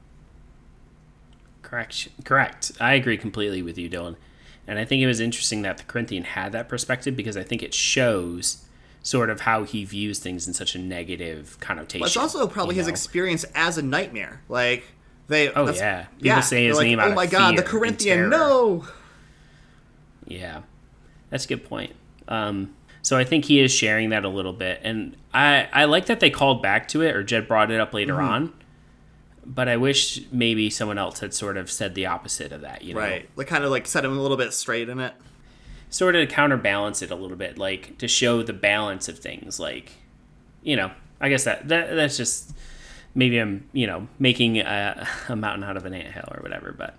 Correct. 1.63 2.09
Correct. 2.25 2.73
I 2.81 2.95
agree 2.95 3.17
completely 3.17 3.63
with 3.63 3.79
you, 3.79 3.89
Dylan. 3.89 4.17
And 4.67 4.79
I 4.79 4.85
think 4.85 5.03
it 5.03 5.07
was 5.07 5.21
interesting 5.21 5.63
that 5.63 5.79
the 5.79 5.85
Corinthian 5.85 6.25
had 6.25 6.53
that 6.53 6.69
perspective 6.69 7.17
because 7.17 7.37
I 7.37 7.45
think 7.45 7.63
it 7.63 7.73
shows 7.73 8.65
sort 9.03 9.31
of 9.31 9.43
how 9.43 9.63
he 9.63 9.85
views 9.85 10.19
things 10.19 10.49
in 10.49 10.55
such 10.55 10.75
a 10.75 10.79
negative 10.79 11.57
connotation. 11.61 12.01
But 12.01 12.09
it's 12.09 12.17
also 12.17 12.47
probably 12.49 12.75
his 12.75 12.87
know? 12.87 12.93
experience 12.93 13.45
as 13.55 13.79
a 13.79 13.83
nightmare. 13.83 14.43
Like 14.49 14.85
they. 15.29 15.53
Oh, 15.53 15.71
yeah. 15.71 16.07
People 16.21 16.43
say 16.43 16.67
his 16.67 16.77
they're 16.77 16.87
name 16.87 16.99
out 16.99 17.13
Oh 17.13 17.15
my 17.15 17.27
god, 17.27 17.57
the 17.57 17.63
Corinthian! 17.63 18.31
No. 18.31 18.87
Yeah, 20.27 20.63
that's 21.31 21.45
a 21.45 21.49
good 21.49 21.65
point. 21.65 21.95
Um, 22.29 22.75
so 23.03 23.17
I 23.17 23.25
think 23.25 23.47
he 23.47 23.61
is 23.61 23.73
sharing 23.73 24.11
that 24.11 24.25
a 24.25 24.29
little 24.29 24.53
bit, 24.53 24.81
and 24.85 25.17
I 25.35 25.69
I 25.73 25.85
like 25.87 26.07
that 26.07 26.21
they 26.21 26.31
called 26.31 26.63
back 26.63 26.89
to 26.89 27.03
it, 27.03 27.15
or 27.17 27.23
Jed 27.23 27.49
brought 27.49 27.71
it 27.71 27.81
up 27.81 27.93
later 27.95 28.15
Mm-hmm. 28.15 28.33
on. 28.33 28.53
But 29.47 29.69
I 29.69 29.77
wish 29.79 30.21
maybe 30.31 30.69
someone 30.71 30.99
else 30.99 31.21
had 31.21 31.33
sort 31.35 31.57
of 31.57 31.71
said 31.71 31.95
the 31.95 32.07
opposite 32.07 32.53
of 32.53 32.61
that. 32.61 32.83
You 32.83 32.95
know, 32.95 33.01
Right. 33.01 33.29
Like 33.37 33.47
kind 33.49 33.65
of 33.65 33.71
like 33.71 33.87
set 33.87 34.05
him 34.05 34.17
a 34.17 34.21
little 34.21 34.37
bit 34.37 34.53
straight 34.53 34.89
in 34.89 35.01
it. 35.01 35.15
sort 35.89 36.15
of 36.15 36.29
to 36.29 36.33
counterbalance 36.33 37.03
it 37.03 37.11
a 37.11 37.17
little 37.17 37.37
bit, 37.39 37.59
like 37.59 37.97
to 37.99 38.07
show 38.07 38.43
the 38.43 38.53
balance 38.53 39.09
of 39.09 39.19
things. 39.19 39.59
Like, 39.59 39.93
you 40.63 40.77
know, 40.77 40.91
I 41.21 41.31
guess 41.31 41.45
that, 41.45 41.67
that 41.69 41.95
that's 41.97 42.17
just 42.17 42.55
maybe 43.15 43.39
I'm 43.39 43.69
you 43.73 43.87
know 43.87 44.07
making 44.19 44.59
a, 44.59 45.09
a 45.29 45.35
mountain 45.35 45.65
out 45.65 45.77
of 45.77 45.85
an 45.87 45.95
anthill 45.95 46.29
or 46.37 46.43
whatever. 46.43 46.73
But 46.77 46.97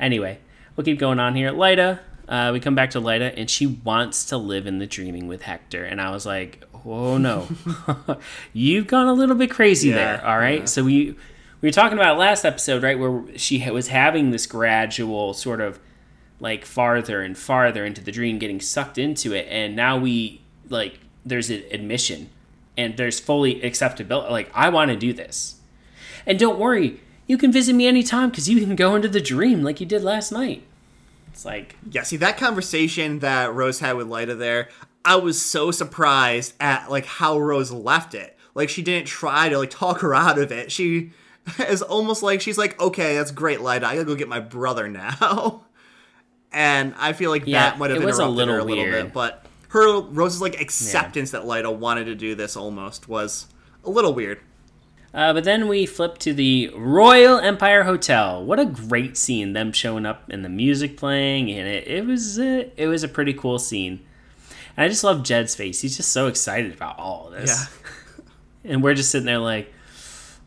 anyway, 0.00 0.40
we'll 0.76 0.84
keep 0.84 0.98
going 0.98 1.20
on 1.20 1.36
here. 1.36 1.52
Lyta, 1.52 2.00
uh, 2.28 2.50
we 2.52 2.60
come 2.60 2.74
back 2.74 2.90
to 2.90 3.00
Lyta, 3.00 3.32
and 3.36 3.48
she 3.48 3.66
wants 3.66 4.26
to 4.26 4.36
live 4.36 4.66
in 4.66 4.78
the 4.78 4.86
dreaming 4.86 5.26
with 5.28 5.42
Hector, 5.42 5.84
and 5.84 6.00
I 6.00 6.10
was 6.10 6.26
like, 6.26 6.62
oh 6.84 7.18
no, 7.18 7.48
you've 8.52 8.86
gone 8.86 9.08
a 9.08 9.12
little 9.12 9.36
bit 9.36 9.50
crazy 9.50 9.88
Yeah, 9.90 9.94
there. 9.94 10.26
All 10.26 10.38
right, 10.38 10.60
yeah. 10.60 10.64
so 10.66 10.84
we 10.84 11.16
we 11.60 11.68
were 11.68 11.72
talking 11.72 11.98
about 11.98 12.18
last 12.18 12.44
episode, 12.44 12.82
right, 12.82 12.98
where 12.98 13.24
she 13.36 13.68
was 13.70 13.88
having 13.88 14.30
this 14.30 14.46
gradual 14.46 15.34
sort 15.34 15.60
of 15.60 15.80
like 16.40 16.64
farther 16.64 17.20
and 17.20 17.36
farther 17.36 17.84
into 17.84 18.00
the 18.02 18.12
dream, 18.12 18.38
getting 18.38 18.60
sucked 18.60 18.98
into 18.98 19.32
it, 19.32 19.46
and 19.50 19.74
now 19.74 19.98
we 19.98 20.40
like 20.68 20.98
there's 21.26 21.50
an 21.50 21.62
admission 21.72 22.30
and 22.76 22.96
there's 22.96 23.18
fully 23.18 23.60
acceptability. 23.62 24.30
Like 24.30 24.50
I 24.54 24.68
want 24.68 24.90
to 24.90 24.96
do 24.96 25.12
this, 25.12 25.56
and 26.26 26.38
don't 26.38 26.58
worry, 26.58 27.00
you 27.26 27.36
can 27.38 27.50
visit 27.50 27.74
me 27.74 27.86
anytime 27.86 28.30
because 28.30 28.48
you 28.48 28.60
can 28.60 28.76
go 28.76 28.94
into 28.94 29.08
the 29.08 29.20
dream 29.20 29.62
like 29.64 29.80
you 29.80 29.86
did 29.86 30.02
last 30.04 30.30
night. 30.30 30.62
It's 31.38 31.44
like 31.44 31.76
Yeah, 31.88 32.02
see 32.02 32.16
that 32.16 32.36
conversation 32.36 33.20
that 33.20 33.54
Rose 33.54 33.78
had 33.78 33.92
with 33.92 34.08
Lyta 34.08 34.36
there, 34.36 34.70
I 35.04 35.14
was 35.14 35.40
so 35.40 35.70
surprised 35.70 36.54
at 36.58 36.90
like 36.90 37.06
how 37.06 37.38
Rose 37.38 37.70
left 37.70 38.12
it. 38.12 38.36
Like 38.56 38.68
she 38.68 38.82
didn't 38.82 39.06
try 39.06 39.48
to 39.48 39.56
like 39.56 39.70
talk 39.70 40.00
her 40.00 40.12
out 40.16 40.36
of 40.40 40.50
it. 40.50 40.72
She 40.72 41.12
is 41.60 41.80
almost 41.80 42.24
like 42.24 42.40
she's 42.40 42.58
like, 42.58 42.80
okay, 42.80 43.14
that's 43.14 43.30
great, 43.30 43.60
Lyta. 43.60 43.84
I 43.84 43.94
gotta 43.94 44.04
go 44.04 44.16
get 44.16 44.26
my 44.28 44.40
brother 44.40 44.88
now. 44.88 45.62
And 46.50 46.94
I 46.96 47.12
feel 47.12 47.30
like 47.30 47.42
Yeah, 47.46 47.70
that 47.70 47.78
might 47.78 47.90
have 47.90 48.02
was 48.02 48.18
a 48.18 48.22
interrupted 48.22 48.36
little 48.36 48.54
her 48.54 48.60
a 48.60 48.64
little 48.64 48.84
weird. 48.84 49.04
bit. 49.04 49.12
But 49.12 49.44
her 49.68 50.00
Rose's 50.00 50.40
like 50.40 50.58
acceptance 50.58 51.32
that 51.32 51.42
Lyta 51.42 51.72
wanted 51.76 52.06
to 52.06 52.14
do 52.14 52.34
this 52.34 52.56
almost 52.56 53.06
was 53.06 53.46
a 53.84 53.90
little 53.90 54.14
weird. 54.14 54.40
Uh, 55.14 55.32
but 55.32 55.44
then 55.44 55.68
we 55.68 55.86
flip 55.86 56.18
to 56.18 56.32
the 56.34 56.70
Royal 56.76 57.38
Empire 57.38 57.84
Hotel. 57.84 58.44
What 58.44 58.60
a 58.60 58.66
great 58.66 59.16
scene! 59.16 59.52
Them 59.54 59.72
showing 59.72 60.04
up 60.06 60.28
and 60.28 60.44
the 60.44 60.48
music 60.50 60.96
playing, 60.96 61.50
and 61.50 61.66
it, 61.66 61.88
it 61.88 62.04
was 62.06 62.38
a, 62.38 62.70
it 62.80 62.86
was 62.88 63.02
a 63.02 63.08
pretty 63.08 63.32
cool 63.32 63.58
scene. 63.58 64.00
And 64.76 64.84
I 64.84 64.88
just 64.88 65.02
love 65.02 65.22
Jed's 65.24 65.54
face. 65.54 65.80
He's 65.80 65.96
just 65.96 66.12
so 66.12 66.26
excited 66.26 66.74
about 66.74 66.98
all 66.98 67.28
of 67.28 67.32
this. 67.40 67.50
Yeah. 67.50 67.74
And 68.64 68.82
we're 68.82 68.94
just 68.94 69.10
sitting 69.10 69.24
there 69.24 69.38
like, 69.38 69.72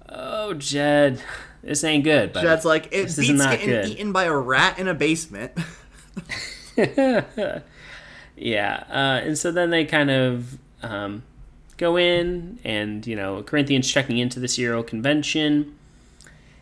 "Oh, 0.08 0.54
Jed, 0.54 1.20
this 1.64 1.84
ain't 1.84 2.04
good." 2.04 2.34
But 2.34 2.44
Jed's 2.44 2.66
like, 2.66 2.88
it 2.88 3.04
This 3.04 3.18
is 3.18 3.28
beats 3.30 3.40
not 3.40 3.52
getting 3.54 3.70
good. 3.70 3.88
eaten 3.90 4.12
by 4.12 4.26
a 4.26 4.36
rat 4.36 4.78
in 4.78 4.88
a 4.88 4.94
basement. 4.94 5.54
Yeah, 8.36 8.84
uh, 8.90 9.26
and 9.26 9.38
so 9.38 9.52
then 9.52 9.70
they 9.70 9.86
kind 9.86 10.10
of 10.10 10.58
um, 10.82 11.24
go 11.82 11.98
in, 11.98 12.60
and 12.64 13.06
you 13.06 13.16
know, 13.16 13.42
Corinthians 13.42 13.92
checking 13.92 14.20
into 14.20 14.40
the 14.40 14.48
serial 14.48 14.84
convention, 14.84 15.76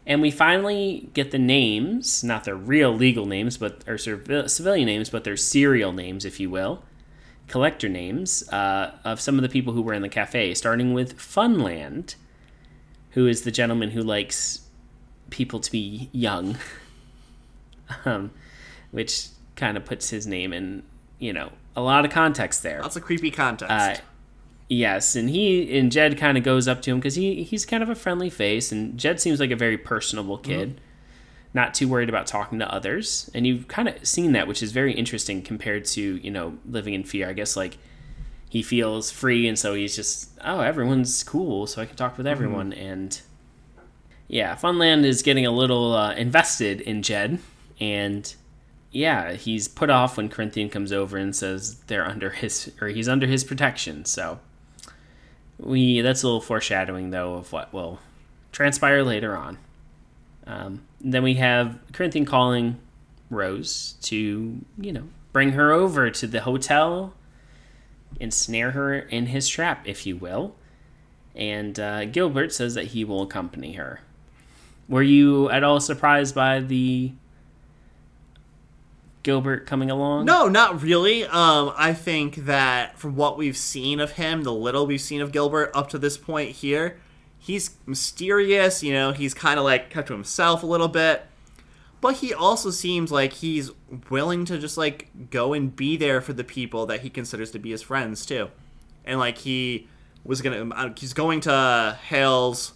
and 0.08 0.22
we 0.22 0.32
finally 0.32 1.10
get 1.14 1.32
the 1.32 1.38
names, 1.38 2.24
not 2.24 2.46
their 2.46 2.56
real 2.56 2.92
legal 2.92 3.26
names, 3.26 3.58
but 3.58 3.84
or 3.88 3.98
civilian 3.98 4.88
names, 4.88 5.10
but 5.10 5.26
their 5.26 5.38
serial 5.38 5.92
names, 5.92 6.24
if 6.24 6.40
you 6.40 6.50
will, 6.50 6.84
collector 7.48 7.90
names 7.90 8.48
uh, 8.50 8.92
of 9.04 9.20
some 9.20 9.36
of 9.36 9.42
the 9.42 9.50
people 9.50 9.74
who 9.74 9.82
were 9.82 9.94
in 9.94 10.02
the 10.02 10.10
cafe, 10.10 10.54
starting 10.54 10.94
with 10.94 11.18
Funland, 11.18 12.16
who 13.12 13.28
is 13.28 13.42
the 13.42 13.52
gentleman 13.52 13.92
who 13.92 14.02
likes 14.02 14.62
people 15.30 15.60
to 15.60 15.70
be 15.70 16.10
young, 16.14 16.58
um, 18.06 18.32
which 18.92 19.28
kind 19.58 19.76
of 19.76 19.84
puts 19.84 20.10
his 20.10 20.26
name 20.26 20.54
in, 20.54 20.82
you 21.20 21.34
know, 21.34 21.52
a 21.76 21.82
lot 21.82 22.06
of 22.06 22.12
context 22.12 22.64
there. 22.64 22.82
Lots 22.82 22.96
of 22.96 23.04
creepy 23.04 23.32
context. 23.32 23.72
Uh, 23.72 23.96
yes, 24.70 25.16
and 25.16 25.30
he 25.30 25.78
and 25.78 25.92
Jed 25.92 26.18
kind 26.18 26.38
of 26.38 26.44
goes 26.44 26.68
up 26.68 26.82
to 26.84 26.92
him 26.92 27.00
because 27.00 27.16
he 27.16 27.44
he's 27.44 27.66
kind 27.66 27.84
of 27.84 27.90
a 27.90 27.96
friendly 27.96 28.30
face, 28.30 28.72
and 28.72 28.98
Jed 28.98 29.20
seems 29.20 29.40
like 29.40 29.52
a 29.52 29.56
very 29.56 29.78
personable 29.78 30.38
kid, 30.38 30.80
not 31.54 31.74
too 31.74 31.88
worried 31.88 32.10
about 32.10 32.28
talking 32.28 32.60
to 32.60 32.74
others, 32.74 33.30
and 33.34 33.46
you've 33.46 33.68
kind 33.68 33.90
of 33.90 34.08
seen 34.08 34.32
that, 34.34 34.48
which 34.48 34.64
is 34.64 34.72
very 34.72 34.94
interesting 34.94 35.42
compared 35.42 35.86
to 35.86 36.18
you 36.18 36.32
know 36.32 36.58
living 36.66 36.94
in 36.94 37.04
fear. 37.04 37.28
I 37.28 37.34
guess 37.34 37.58
like 37.58 37.78
he 38.50 38.62
feels 38.62 39.12
free, 39.12 39.48
and 39.48 39.58
so 39.58 39.74
he's 39.74 39.96
just 39.96 40.30
oh 40.44 40.62
everyone's 40.62 41.24
cool, 41.24 41.68
so 41.68 41.82
I 41.82 41.86
can 41.86 41.96
talk 41.96 42.18
with 42.18 42.28
everyone, 42.28 42.72
and 42.72 43.20
yeah, 44.28 44.56
Funland 44.56 45.04
is 45.04 45.24
getting 45.24 45.46
a 45.46 45.52
little 45.52 45.94
uh, 45.94 46.14
invested 46.14 46.82
in 46.82 47.02
Jed, 47.02 47.40
and 47.80 48.34
yeah, 48.92 49.34
he's 49.34 49.68
put 49.68 49.90
off 49.90 50.18
when 50.18 50.30
Corinthian 50.30 50.70
comes 50.70 50.92
over 50.92 51.18
and 51.18 51.36
says 51.36 51.80
they're 51.88 52.06
under 52.06 52.30
his 52.32 52.72
or 52.80 52.88
he's 52.88 53.10
under 53.10 53.28
his 53.28 53.44
protection. 53.44 54.06
So 54.06 54.40
we 55.60 56.02
that's 56.02 56.24
a 56.24 56.28
little 56.28 56.42
foreshadowing 56.42 57.12
though 57.12 57.36
of 57.36 57.52
what 57.52 57.74
will 57.74 58.00
transpire 58.52 59.04
later 59.04 59.36
on. 59.36 59.58
Um, 60.48 60.86
then 61.00 61.24
we 61.24 61.36
have 61.36 61.80
Corinthian 61.94 62.26
calling 62.26 62.80
Rose 63.30 63.96
to 64.04 64.60
you 64.78 64.94
know 64.94 65.04
bring 65.32 65.52
her 65.52 65.72
over 65.72 66.10
to 66.10 66.28
the 66.28 66.42
hotel 66.42 67.14
and 68.20 68.34
snare 68.34 68.72
her 68.72 68.96
in 68.96 69.28
his 69.28 69.48
trap, 69.48 69.88
if 69.88 70.06
you 70.06 70.18
will. 70.18 70.56
And 71.36 71.80
uh, 71.80 72.06
Gilbert 72.06 72.52
says 72.52 72.74
that 72.74 72.88
he 72.88 73.06
will 73.06 73.22
accompany 73.22 73.74
her. 73.74 74.02
Were 74.88 75.04
you 75.04 75.50
at 75.52 75.64
all 75.64 75.80
surprised 75.80 76.34
by 76.34 76.60
the 76.60 77.12
Gilbert 79.24 79.66
coming 79.66 79.92
along? 79.92 80.26
No, 80.26 80.48
not 80.48 80.82
really. 80.82 81.26
Um, 81.26 81.74
I 81.76 81.94
think 81.94 82.36
that 82.46 82.98
from 82.98 83.16
what 83.16 83.38
we've 83.38 83.58
seen 83.58 84.00
of 84.00 84.14
him, 84.14 84.44
the 84.44 84.54
little 84.54 84.88
we've 84.88 85.02
seen 85.02 85.22
of 85.22 85.32
Gilbert 85.32 85.72
up 85.74 85.90
to 85.90 85.98
this 85.98 86.18
point 86.18 86.52
here, 86.52 87.00
he's 87.38 87.76
mysterious. 87.86 88.82
You 88.82 88.94
know, 88.94 89.12
he's 89.12 89.34
kind 89.34 89.60
of 89.60 89.66
like 89.66 89.90
kept 89.90 90.08
to 90.08 90.14
himself 90.14 90.64
a 90.64 90.66
little 90.66 90.88
bit, 90.88 91.26
but 92.02 92.18
he 92.18 92.34
also 92.34 92.70
seems 92.70 93.12
like 93.12 93.34
he's 93.34 93.72
willing 94.10 94.46
to 94.46 94.58
just 94.58 94.78
like 94.78 95.30
go 95.30 95.54
and 95.54 95.76
be 95.76 95.98
there 95.98 96.22
for 96.22 96.34
the 96.34 96.44
people 96.44 96.86
that 96.86 97.02
he 97.02 97.10
considers 97.10 97.52
to 97.52 97.60
be 97.60 97.72
his 97.72 97.82
friends 97.82 98.26
too, 98.26 98.50
and 99.04 99.20
like 99.20 99.40
he 99.40 99.88
was 100.24 100.42
gonna, 100.42 100.70
uh, 100.74 100.90
he's 100.98 101.14
going 101.14 101.42
to 101.42 101.98
Hal's 102.04 102.74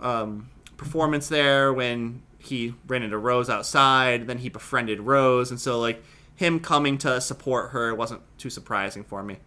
um, 0.00 0.48
performance 0.76 1.28
there 1.28 1.72
when 1.72 2.22
he 2.42 2.74
ran 2.86 3.02
into 3.02 3.18
Rose 3.18 3.48
outside. 3.50 4.26
Then 4.26 4.38
he 4.38 4.48
befriended 4.48 5.00
Rose, 5.00 5.50
and 5.50 5.60
so 5.60 5.78
like 5.80 6.02
him 6.36 6.60
coming 6.60 6.96
to 6.98 7.20
support 7.20 7.70
her 7.72 7.94
wasn't 7.94 8.22
too 8.38 8.50
surprising 8.50 9.04
for 9.04 9.22
me. 9.22 9.38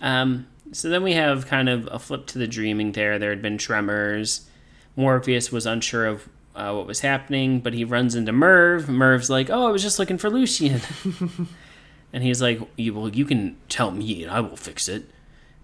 Um, 0.00 0.46
so 0.72 0.88
then 0.90 1.02
we 1.02 1.12
have 1.14 1.46
kind 1.46 1.68
of 1.68 1.88
a 1.90 1.98
flip 1.98 2.26
to 2.26 2.38
the 2.38 2.46
dreaming 2.46 2.92
there. 2.92 3.18
There 3.18 3.30
had 3.30 3.40
been 3.40 3.56
tremors. 3.58 4.48
Morpheus 4.96 5.50
was 5.52 5.64
unsure 5.66 6.06
of 6.06 6.28
uh, 6.54 6.72
what 6.74 6.86
was 6.86 7.00
happening, 7.00 7.60
but 7.60 7.72
he 7.74 7.84
runs 7.84 8.14
into 8.14 8.32
Merv. 8.32 8.88
Merv's 8.88 9.28
like, 9.30 9.48
"Oh, 9.50 9.66
I 9.66 9.70
was 9.70 9.82
just 9.82 9.98
looking 9.98 10.18
for 10.18 10.28
Lucian," 10.30 10.80
And 12.12 12.22
he's 12.22 12.40
like, 12.40 12.60
"You- 12.76 12.94
"Well, 12.94 13.08
you 13.10 13.24
can 13.24 13.56
tell 13.68 13.90
me, 13.90 14.22
and 14.22 14.30
I 14.32 14.40
will 14.40 14.56
fix 14.56 14.88
it." 14.88 15.10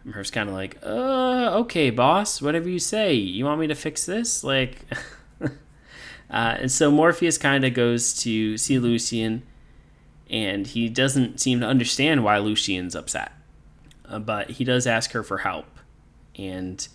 And 0.05 0.15
Merv's 0.15 0.31
kind 0.31 0.49
of 0.49 0.55
like, 0.55 0.77
"Uh, 0.83 1.59
okay, 1.61 1.89
boss, 1.91 2.43
whatever 2.43 2.69
you 2.69 2.79
say. 2.79 3.15
You 3.15 3.45
want 3.47 3.61
me 3.61 3.67
to 3.69 3.75
fix 3.75 4.05
this?" 4.07 4.43
Like, 4.45 4.85
uh, 6.33 6.57
and 6.61 6.73
so 6.73 6.91
Morpheus 6.91 7.39
kind 7.39 7.65
of 7.65 7.75
goes 7.75 8.13
to 8.23 8.57
see 8.59 8.79
Lucian, 8.79 9.43
and 10.31 10.67
he 10.67 10.89
doesn't 10.89 11.41
seem 11.41 11.61
to 11.61 11.67
understand 11.67 12.25
why 12.25 12.39
Lucian's 12.39 12.95
upset, 12.97 13.33
uh, 14.09 14.19
but 14.19 14.51
he 14.51 14.65
does 14.65 14.87
ask 14.87 15.13
her 15.13 15.23
for 15.23 15.39
help, 15.39 15.67
and 16.37 16.89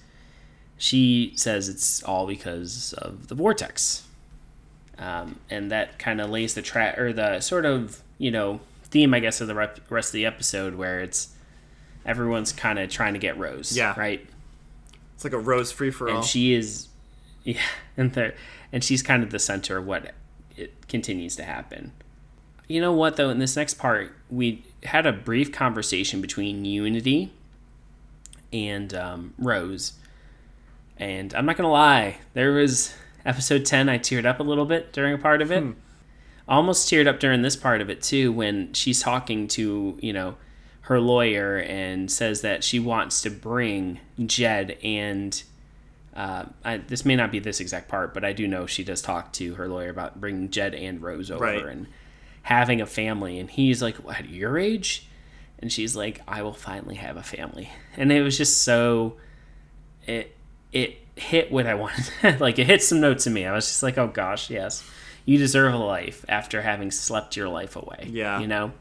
she 0.77 1.33
says 1.35 1.69
it's 1.69 2.03
all 2.03 2.27
because 2.27 2.93
of 2.99 3.27
the 3.29 3.35
vortex 3.35 4.03
um, 4.99 5.39
and 5.49 5.71
that 5.71 5.97
kind 5.97 6.21
of 6.21 6.29
lays 6.29 6.53
the 6.53 6.61
track 6.61 6.97
or 6.99 7.11
the 7.13 7.39
sort 7.39 7.65
of 7.65 8.01
you 8.19 8.29
know 8.29 8.59
theme 8.83 9.11
i 9.13 9.19
guess 9.19 9.41
of 9.41 9.47
the 9.47 9.55
rep- 9.55 9.79
rest 9.89 10.09
of 10.09 10.13
the 10.13 10.25
episode 10.25 10.75
where 10.75 10.99
it's 10.99 11.29
everyone's 12.05 12.51
kind 12.51 12.77
of 12.77 12.91
trying 12.91 13.13
to 13.13 13.19
get 13.19 13.35
rose 13.39 13.75
Yeah. 13.75 13.95
right 13.99 14.23
It's 15.15 15.23
like 15.23 15.33
a 15.33 15.39
rose 15.39 15.71
free 15.71 15.89
for 15.89 16.09
all. 16.09 16.17
and 16.17 16.23
she 16.25 16.53
is 16.53 16.87
yeah 17.43 17.57
and 17.97 18.13
there 18.13 18.35
and 18.71 18.83
she's 18.83 19.01
kind 19.01 19.23
of 19.23 19.31
the 19.31 19.39
center 19.39 19.77
of 19.77 19.85
what 19.85 20.13
it 20.55 20.87
continues 20.87 21.35
to 21.35 21.43
happen. 21.43 21.91
You 22.67 22.81
know 22.81 22.91
what 22.91 23.15
though? 23.15 23.29
In 23.29 23.39
this 23.39 23.55
next 23.55 23.75
part 23.75 24.13
we 24.29 24.63
had 24.83 25.05
a 25.05 25.13
brief 25.13 25.51
conversation 25.51 26.21
between 26.21 26.65
unity 26.65 27.31
and 28.51 28.93
um, 28.93 29.33
rose. 29.37 29.93
And 30.99 31.33
i'm 31.35 31.45
not 31.45 31.57
gonna 31.57 31.71
lie 31.71 32.17
there 32.33 32.51
was 32.51 32.95
episode 33.25 33.65
10 33.65 33.87
i 33.89 33.99
teared 33.99 34.25
up 34.25 34.39
a 34.39 34.43
little 34.43 34.65
bit 34.65 34.91
during 34.93 35.13
a 35.13 35.17
part 35.17 35.41
of 35.41 35.51
it. 35.51 35.63
Almost 36.47 36.89
teared 36.89 37.07
up 37.07 37.19
during 37.19 37.41
this 37.41 37.55
part 37.55 37.81
of 37.81 37.89
it 37.89 38.01
too 38.01 38.31
when 38.31 38.73
she's 38.73 39.01
talking 39.01 39.47
to 39.49 39.97
you 40.01 40.13
know 40.13 40.35
her 40.81 41.01
lawyer 41.01 41.57
and 41.57 42.09
says 42.09 42.41
that 42.41 42.63
she 42.63 42.79
wants 42.79 43.21
to 43.21 43.29
bring 43.29 43.99
jed 44.25 44.77
and 44.81 45.43
uh, 46.17 46.45
I, 46.65 46.77
this 46.77 47.05
may 47.05 47.15
not 47.15 47.31
be 47.31 47.39
this 47.39 47.59
exact 47.61 47.87
part, 47.87 48.13
but 48.13 48.25
I 48.25 48.33
do 48.33 48.47
know 48.47 48.65
she 48.65 48.83
does 48.83 49.01
talk 49.01 49.31
to 49.33 49.53
her 49.55 49.69
lawyer 49.69 49.89
about 49.89 50.19
bringing 50.19 50.49
Jed 50.49 50.73
and 50.75 51.01
Rose 51.01 51.31
over 51.31 51.45
Right. 51.45 51.63
and 51.65 51.87
having 52.41 52.81
a 52.81 52.85
family. 52.87 53.39
And 53.39 53.49
he's 53.49 53.81
like, 53.81 53.95
"What, 53.97 54.17
"At 54.17 54.29
your 54.29 54.57
age?" 54.57 55.07
And 55.59 55.71
she's 55.71 55.95
like, 55.95 56.21
"I 56.27 56.41
will 56.41 56.53
finally 56.53 56.95
have 56.95 57.17
a 57.17 57.23
family." 57.23 57.69
And 57.95 58.11
it 58.11 58.21
was 58.23 58.35
just 58.37 58.63
so 58.63 59.17
it 60.07 60.35
it 60.73 60.97
hit 61.15 61.51
what 61.51 61.67
I 61.67 61.73
wanted. 61.83 62.39
like 62.41 62.57
it 62.59 62.65
hit 62.67 62.81
some 62.83 62.99
notes 62.99 63.27
in 63.27 63.33
me. 63.33 63.45
I 63.45 63.53
was 63.53 63.67
just 63.67 63.83
like, 63.83 63.97
"Oh 63.99 64.07
gosh, 64.07 64.49
yes, 64.49 64.83
you 65.25 65.37
deserve 65.37 65.73
a 65.73 65.77
life 65.77 66.25
after 66.27 66.63
having 66.63 66.89
slept 66.91 67.35
your 67.37 67.47
life 67.49 67.75
away." 67.75 68.07
Yeah. 68.11 68.39
you 68.39 68.47
know. 68.47 68.71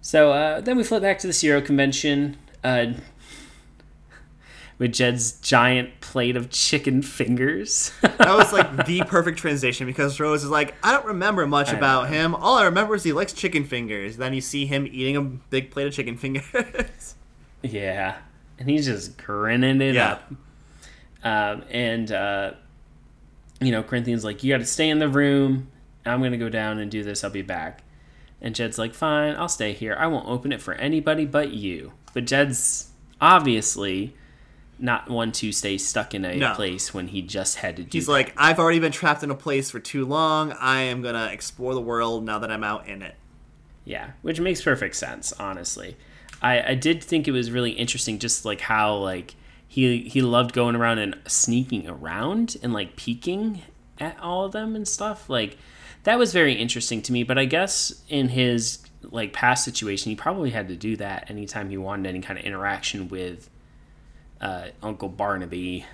So 0.00 0.32
uh, 0.32 0.60
then 0.60 0.76
we 0.76 0.84
flip 0.84 1.02
back 1.02 1.18
to 1.20 1.26
the 1.26 1.32
Zero 1.32 1.60
convention. 1.60 2.36
Uh, 2.64 2.92
with 4.80 4.92
Jed's 4.94 5.32
giant 5.40 6.00
plate 6.00 6.34
of 6.36 6.48
chicken 6.50 7.02
fingers. 7.02 7.92
that 8.00 8.18
was 8.36 8.50
like 8.52 8.86
the 8.86 9.02
perfect 9.04 9.38
transition 9.38 9.86
because 9.86 10.18
Rose 10.18 10.42
is 10.42 10.48
like, 10.50 10.74
I 10.82 10.90
don't 10.90 11.04
remember 11.04 11.46
much 11.46 11.68
I 11.68 11.76
about 11.76 12.04
know. 12.10 12.16
him. 12.16 12.34
All 12.34 12.56
I 12.56 12.64
remember 12.64 12.94
is 12.94 13.04
he 13.04 13.12
likes 13.12 13.34
chicken 13.34 13.64
fingers. 13.64 14.16
Then 14.16 14.32
you 14.32 14.40
see 14.40 14.64
him 14.64 14.86
eating 14.90 15.16
a 15.16 15.20
big 15.22 15.70
plate 15.70 15.86
of 15.86 15.92
chicken 15.92 16.16
fingers. 16.16 17.14
yeah, 17.62 18.16
and 18.58 18.70
he's 18.70 18.86
just 18.86 19.18
grinning 19.18 19.82
it 19.82 19.94
Yeah. 19.94 20.12
up. 20.12 20.32
Um, 21.22 21.64
and 21.70 22.10
uh, 22.10 22.52
you 23.60 23.70
know, 23.72 23.82
Corinthian's 23.82 24.24
like, 24.24 24.42
"You 24.42 24.52
got 24.54 24.58
to 24.60 24.64
stay 24.64 24.88
in 24.88 24.98
the 24.98 25.08
room. 25.08 25.68
I'm 26.06 26.22
gonna 26.22 26.38
go 26.38 26.48
down 26.48 26.78
and 26.78 26.90
do 26.90 27.04
this. 27.04 27.22
I'll 27.22 27.28
be 27.28 27.42
back." 27.42 27.82
And 28.40 28.54
Jed's 28.54 28.78
like, 28.78 28.94
"Fine, 28.94 29.36
I'll 29.36 29.50
stay 29.50 29.74
here. 29.74 29.94
I 29.98 30.06
won't 30.06 30.26
open 30.26 30.50
it 30.52 30.62
for 30.62 30.72
anybody 30.72 31.26
but 31.26 31.50
you." 31.52 31.92
But 32.14 32.24
Jed's 32.24 32.88
obviously 33.20 34.14
not 34.80 35.10
one 35.10 35.30
to 35.32 35.52
stay 35.52 35.76
stuck 35.78 36.14
in 36.14 36.24
a 36.24 36.34
No. 36.36 36.54
place 36.54 36.94
when 36.94 37.08
he 37.08 37.20
just 37.22 37.56
had 37.58 37.76
to 37.76 37.82
do. 37.82 37.88
He's 37.92 38.06
that. 38.06 38.12
like, 38.12 38.34
I've 38.36 38.58
already 38.58 38.78
been 38.78 38.92
trapped 38.92 39.22
in 39.22 39.30
a 39.30 39.34
place 39.34 39.70
for 39.70 39.78
too 39.80 40.04
long. 40.06 40.52
I 40.52 40.80
am 40.82 41.02
gonna 41.02 41.26
explore 41.26 41.74
the 41.74 41.80
world 41.80 42.24
now 42.24 42.38
that 42.38 42.50
I'm 42.50 42.64
out 42.64 42.88
in 42.88 43.02
it. 43.02 43.14
Yeah, 43.84 44.10
which 44.22 44.40
makes 44.40 44.62
perfect 44.62 44.96
sense, 44.96 45.32
honestly. 45.38 45.96
I, 46.42 46.70
I 46.70 46.74
did 46.74 47.02
think 47.04 47.28
it 47.28 47.32
was 47.32 47.50
really 47.50 47.72
interesting 47.72 48.18
just 48.18 48.44
like 48.44 48.62
how 48.62 48.94
like 48.96 49.34
he 49.68 50.02
he 50.08 50.22
loved 50.22 50.52
going 50.54 50.74
around 50.76 50.98
and 50.98 51.16
sneaking 51.26 51.86
around 51.88 52.56
and 52.62 52.72
like 52.72 52.96
peeking 52.96 53.62
at 53.98 54.18
all 54.20 54.46
of 54.46 54.52
them 54.52 54.74
and 54.74 54.88
stuff. 54.88 55.28
Like 55.28 55.58
that 56.04 56.18
was 56.18 56.32
very 56.32 56.54
interesting 56.54 57.02
to 57.02 57.12
me, 57.12 57.22
but 57.24 57.36
I 57.38 57.44
guess 57.44 58.02
in 58.08 58.30
his 58.30 58.78
like 59.02 59.32
past 59.32 59.64
situation 59.64 60.10
he 60.10 60.16
probably 60.16 60.50
had 60.50 60.68
to 60.68 60.76
do 60.76 60.96
that 60.96 61.30
anytime 61.30 61.68
he 61.70 61.76
wanted 61.76 62.08
any 62.08 62.20
kind 62.20 62.38
of 62.38 62.44
interaction 62.44 63.08
with 63.08 63.48
uh, 64.40 64.68
Uncle 64.82 65.08
Barnaby 65.08 65.84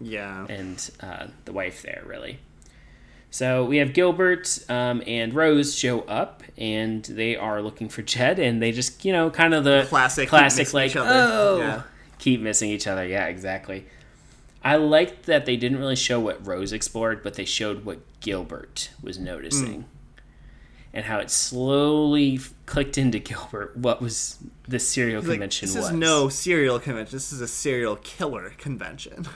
Yeah. 0.00 0.46
and 0.48 0.90
uh, 1.00 1.26
the 1.44 1.52
wife 1.52 1.82
there, 1.82 2.02
really. 2.06 2.38
So 3.30 3.64
we 3.64 3.76
have 3.76 3.92
Gilbert 3.92 4.58
um, 4.70 5.02
and 5.06 5.34
Rose 5.34 5.74
show 5.74 6.00
up, 6.02 6.42
and 6.56 7.04
they 7.04 7.36
are 7.36 7.60
looking 7.60 7.88
for 7.90 8.00
Jed, 8.02 8.38
and 8.38 8.62
they 8.62 8.72
just, 8.72 9.04
you 9.04 9.12
know, 9.12 9.28
kind 9.30 9.52
of 9.54 9.64
the 9.64 9.84
Classic, 9.88 10.28
classic, 10.28 10.72
like, 10.72 10.90
each 10.92 10.96
other. 10.96 11.10
oh, 11.12 11.58
Yeah. 11.58 11.82
keep 12.18 12.40
missing 12.40 12.70
each 12.70 12.86
other. 12.86 13.06
Yeah, 13.06 13.26
exactly. 13.26 13.84
I 14.64 14.76
liked 14.76 15.26
that 15.26 15.44
they 15.46 15.56
didn't 15.56 15.78
really 15.78 15.94
show 15.96 16.18
what 16.20 16.44
Rose 16.46 16.72
explored, 16.72 17.22
but 17.22 17.34
they 17.34 17.44
showed 17.44 17.84
what 17.84 18.00
Gilbert 18.20 18.90
was 19.02 19.18
noticing. 19.18 19.84
And 20.94 21.04
how 21.04 21.18
it 21.18 21.30
slowly 21.30 22.40
clicked 22.66 22.96
into 22.98 23.18
Gilbert 23.28 23.76
what 23.76 24.00
was 24.00 24.38
the 24.66 24.78
serial 24.78 25.20
He's 25.20 25.28
like, 25.28 25.34
convention 25.36 25.68
this 25.68 25.76
was. 25.76 25.86
is 25.86 25.92
no 25.92 26.28
serial 26.28 26.78
convention. 26.80 27.14
This 27.14 27.32
is 27.32 27.40
a 27.40 27.48
serial 27.48 27.96
killer 27.96 28.50
convention. 28.58 29.26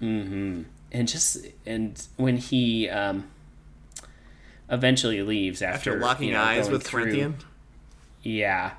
hmm 0.00 0.62
And 0.92 1.08
just 1.08 1.46
and 1.66 2.06
when 2.16 2.36
he 2.38 2.88
um, 2.88 3.24
eventually 4.70 5.22
leaves 5.22 5.62
after, 5.62 5.92
After 5.92 6.00
locking 6.00 6.28
you 6.28 6.34
know, 6.34 6.40
eyes 6.42 6.68
with 6.70 6.84
through- 6.84 7.02
Corinthian. 7.04 7.36
Yeah, 8.22 8.72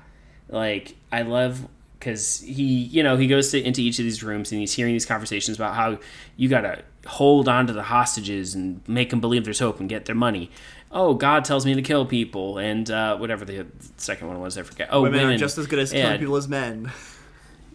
like 0.48 0.96
I 1.12 1.22
love 1.22 1.66
because 1.98 2.40
he 2.40 2.64
you 2.64 3.02
know 3.02 3.16
he 3.16 3.26
goes 3.28 3.50
to 3.52 3.62
into 3.62 3.80
each 3.80 3.98
of 4.00 4.04
these 4.04 4.22
rooms 4.22 4.50
and 4.50 4.60
he's 4.60 4.72
hearing 4.74 4.92
these 4.92 5.06
conversations 5.06 5.56
about 5.56 5.74
how 5.76 5.98
you 6.36 6.48
gotta 6.48 6.82
hold 7.06 7.48
on 7.48 7.66
to 7.68 7.72
the 7.72 7.84
hostages 7.84 8.54
and 8.56 8.80
make 8.88 9.10
them 9.10 9.20
believe 9.20 9.44
there's 9.44 9.60
hope 9.60 9.78
and 9.78 9.88
get 9.88 10.06
their 10.06 10.16
money. 10.16 10.50
Oh, 10.92 11.14
God 11.14 11.44
tells 11.44 11.66
me 11.66 11.74
to 11.74 11.82
kill 11.82 12.06
people 12.06 12.58
and 12.58 12.90
uh, 12.90 13.16
whatever 13.18 13.44
the 13.44 13.66
second 13.96 14.28
one 14.28 14.40
was, 14.40 14.56
I 14.56 14.62
forget. 14.62 14.88
Oh, 14.90 15.02
Women, 15.02 15.20
women, 15.20 15.34
are 15.34 15.38
just 15.38 15.58
as 15.58 15.66
good 15.66 15.78
as 15.78 15.90
killing 15.92 16.06
Yeah, 16.12 16.16
people 16.16 16.36
as 16.36 16.48
men. 16.48 16.90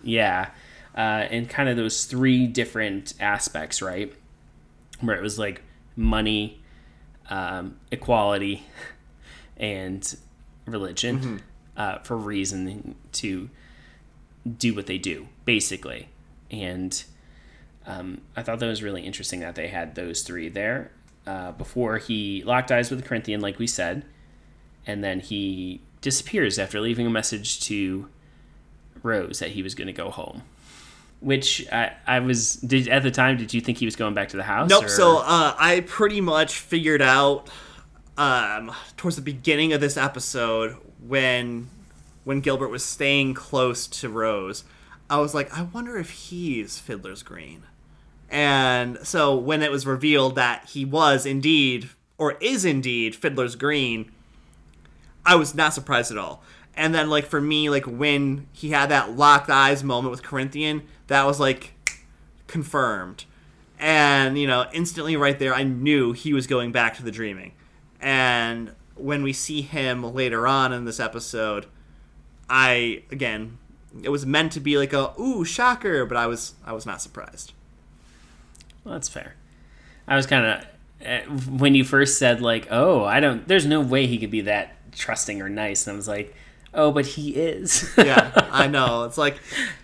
yeah, 0.04 0.50
uh, 0.96 1.00
and 1.00 1.50
kind 1.50 1.70
of 1.70 1.76
those 1.78 2.06
three 2.06 2.48
different 2.48 3.14
aspects, 3.20 3.82
right? 3.82 4.14
Where 5.02 5.16
it 5.16 5.22
was 5.22 5.38
like 5.38 5.62
money, 5.96 6.62
um, 7.30 7.78
equality, 7.92 8.66
and 9.58 10.16
religion 10.66 11.42
uh, 11.78 12.00
for 12.00 12.16
reason 12.18 12.96
to 13.14 13.50
do 14.58 14.74
what 14.74 14.88
they 14.88 14.98
do, 14.98 15.28
basically. 15.46 16.08
And 16.50 17.04
um, 17.86 18.22
I 18.36 18.42
thought 18.44 18.60
that 18.60 18.68
was 18.68 18.82
really 18.82 19.04
interesting 19.04 19.42
that 19.42 19.56
they 19.56 19.68
had 19.68 19.96
those 19.96 20.22
three 20.22 20.50
there 20.50 20.92
uh, 21.28 21.52
before 21.54 21.98
he 21.98 22.44
locked 22.44 22.72
eyes 22.72 22.90
with 22.90 23.02
the 23.02 23.08
Corinthian, 23.08 23.42
like 23.42 23.60
we 23.60 23.68
said, 23.68 24.06
and 24.88 25.04
then 25.04 25.20
he 25.20 25.82
disappears 26.02 26.58
after 26.58 26.80
leaving 26.82 27.06
a 27.06 27.10
message 27.10 27.60
to 27.62 28.08
Rose 29.04 29.40
that 29.40 29.52
he 29.52 29.62
was 29.64 29.76
going 29.76 29.88
to 29.88 29.94
go 29.94 30.10
home. 30.10 30.44
Which 31.20 31.68
I, 31.72 31.94
I 32.08 32.20
was 32.20 32.56
did 32.56 32.88
at 32.88 33.04
the 33.04 33.12
time. 33.12 33.38
Did 33.38 33.54
you 33.54 33.62
think 33.62 33.78
he 33.78 33.86
was 33.86 33.96
going 33.96 34.16
back 34.16 34.30
to 34.30 34.38
the 34.38 34.44
house? 34.44 34.70
Nope. 34.70 34.86
or- 34.86 34.90
So 34.90 35.18
uh, 35.20 35.56
I 35.60 35.82
pretty 35.82 36.20
much 36.20 36.58
figured 36.58 37.02
out 37.04 37.48
um, 38.18 38.72
towards 38.98 39.18
the 39.18 39.22
beginning 39.22 39.72
of 39.74 39.82
this 39.82 39.98
episode 39.98 40.78
when 41.00 41.70
when 42.24 42.40
Gilbert 42.42 42.70
was 42.70 42.84
staying 42.84 43.36
close 43.36 43.86
to 43.88 44.10
Rose, 44.10 44.64
I 45.12 45.20
was 45.20 45.34
like, 45.36 45.56
I 45.56 45.62
wonder 45.64 45.98
if 45.98 46.10
he's 46.10 46.80
Fiddler's 46.80 47.22
Green. 47.24 47.64
And 48.32 48.98
so 49.06 49.36
when 49.36 49.62
it 49.62 49.72
was 49.72 49.86
revealed 49.86 50.36
that 50.36 50.70
he 50.70 50.86
was 50.86 51.26
indeed 51.26 51.90
or 52.18 52.38
is 52.40 52.64
indeed 52.64 53.14
Fiddler's 53.14 53.58
Green, 53.58 54.10
I 55.26 55.36
was 55.36 55.54
not 55.54 55.74
surprised 55.74 56.12
at 56.12 56.18
all. 56.18 56.42
And 56.74 56.96
then 56.96 57.10
like 57.10 57.26
for 57.26 57.42
me, 57.42 57.70
like 57.70 57.86
when 57.86 58.48
he 58.54 58.70
had 58.70 58.90
that 58.90 59.18
locked 59.18 59.50
eyes 59.50 59.84
moment 59.84 60.12
with 60.12 60.24
Corinthian, 60.24 60.84
that 61.08 61.26
was 61.26 61.42
like 61.42 61.74
confirmed. 62.48 63.26
And, 63.78 64.38
you 64.38 64.48
know, 64.48 64.66
instantly 64.72 65.18
right 65.18 65.38
there 65.38 65.54
I 65.54 65.64
knew 65.64 66.14
he 66.14 66.34
was 66.34 66.48
going 66.48 66.72
back 66.72 66.96
to 66.96 67.04
the 67.04 67.12
dreaming. 67.12 67.52
And 68.00 68.72
when 68.96 69.24
we 69.24 69.34
see 69.34 69.62
him 69.62 70.04
later 70.14 70.48
on 70.48 70.72
in 70.72 70.86
this 70.86 71.02
episode, 71.02 71.66
I 72.50 73.04
again 73.12 73.58
it 74.04 74.10
was 74.10 74.26
meant 74.26 74.54
to 74.54 74.62
be 74.62 74.78
like 74.78 74.94
a 74.94 75.14
ooh 75.20 75.44
shocker, 75.44 76.06
but 76.06 76.16
I 76.16 76.28
was 76.28 76.54
I 76.66 76.72
was 76.72 76.86
not 76.86 77.02
surprised. 77.02 77.52
Well, 78.84 78.94
that's 78.94 79.10
fair. 79.10 79.36
I 80.08 80.16
was 80.16 80.26
kind 80.26 80.46
of 80.46 80.66
uh, 81.06 81.20
when 81.58 81.76
you 81.76 81.84
first 81.84 82.18
said 82.18 82.42
like, 82.42 82.68
"Oh, 82.72 83.04
I 83.04 83.20
don't," 83.20 83.48
there's 83.48 83.66
no 83.66 83.82
way 83.82 84.08
he 84.08 84.18
could 84.18 84.32
be 84.32 84.42
that 84.42 84.76
trusting 84.92 85.42
or 85.42 85.50
nice, 85.50 85.88
and 85.88 85.94
I 85.94 85.98
was 85.98 86.08
like, 86.08 86.36
"Oh, 86.74 86.92
but 86.92 87.06
he 87.06 87.36
is." 87.36 87.92
yeah, 87.98 88.32
I 88.52 88.68
know. 88.76 89.04
It's 89.06 89.18
like 89.18 89.38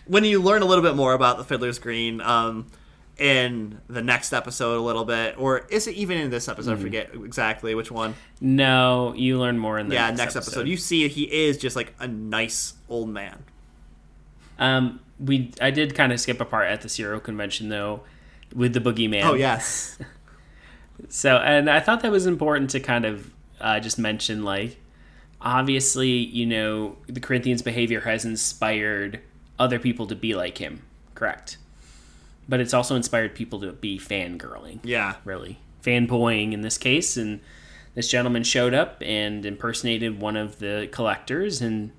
when 0.05 0.23
you 0.23 0.41
learn 0.41 0.61
a 0.61 0.65
little 0.65 0.83
bit 0.83 0.95
more 0.95 1.13
about 1.13 1.37
the 1.37 1.43
Fiddler's 1.43 1.79
Green 1.79 2.21
um, 2.21 2.67
in 3.17 3.79
the 3.87 4.01
next 4.01 4.33
episode, 4.33 4.77
a 4.77 4.81
little 4.81 5.05
bit, 5.05 5.35
or 5.37 5.59
is 5.69 5.87
it 5.87 5.95
even 5.95 6.17
in 6.17 6.29
this 6.29 6.47
episode? 6.47 6.77
I 6.77 6.81
forget 6.81 7.11
exactly 7.13 7.73
which 7.75 7.91
one. 7.91 8.15
no, 8.41 9.13
you 9.15 9.39
learn 9.39 9.57
more 9.57 9.79
in 9.79 9.89
the 9.89 9.95
yeah, 9.95 10.07
next, 10.07 10.17
next 10.19 10.35
episode. 10.35 10.67
You 10.67 10.77
see 10.77 11.07
he 11.07 11.23
is 11.23 11.57
just 11.57 11.75
like 11.75 11.93
a 11.99 12.07
nice 12.07 12.73
old 12.89 13.09
man. 13.09 13.43
Um, 14.59 14.99
we 15.19 15.51
I 15.61 15.71
did 15.71 15.95
kind 15.95 16.11
of 16.11 16.19
skip 16.19 16.41
a 16.41 16.45
part 16.45 16.67
at 16.67 16.81
the 16.81 16.89
Zero 16.89 17.19
convention 17.19 17.69
though, 17.69 18.01
with 18.55 18.73
the 18.73 18.79
boogeyman. 18.79 19.23
Oh 19.23 19.33
yes, 19.33 19.97
So, 21.09 21.37
and 21.37 21.69
I 21.69 21.79
thought 21.79 22.01
that 22.01 22.11
was 22.11 22.25
important 22.25 22.69
to 22.71 22.79
kind 22.79 23.05
of 23.05 23.31
uh, 23.61 23.79
just 23.79 23.99
mention, 23.99 24.43
like, 24.43 24.77
obviously, 25.41 26.09
you 26.09 26.45
know, 26.45 26.97
the 27.07 27.19
Corinthians' 27.19 27.61
behavior 27.61 28.01
has 28.01 28.25
inspired 28.25 29.21
other 29.59 29.79
people 29.79 30.07
to 30.07 30.15
be 30.15 30.35
like 30.35 30.57
him, 30.57 30.83
correct? 31.15 31.57
But 32.49 32.59
it's 32.59 32.73
also 32.73 32.95
inspired 32.95 33.35
people 33.35 33.59
to 33.61 33.73
be 33.73 33.99
fangirling, 33.99 34.79
yeah. 34.83 35.15
really. 35.25 35.59
Fanboying 35.83 36.53
in 36.53 36.61
this 36.61 36.77
case. 36.77 37.17
And 37.17 37.41
this 37.93 38.09
gentleman 38.09 38.43
showed 38.43 38.73
up 38.73 39.01
and 39.05 39.45
impersonated 39.45 40.19
one 40.19 40.35
of 40.35 40.59
the 40.59 40.89
collectors, 40.91 41.61
and 41.61 41.91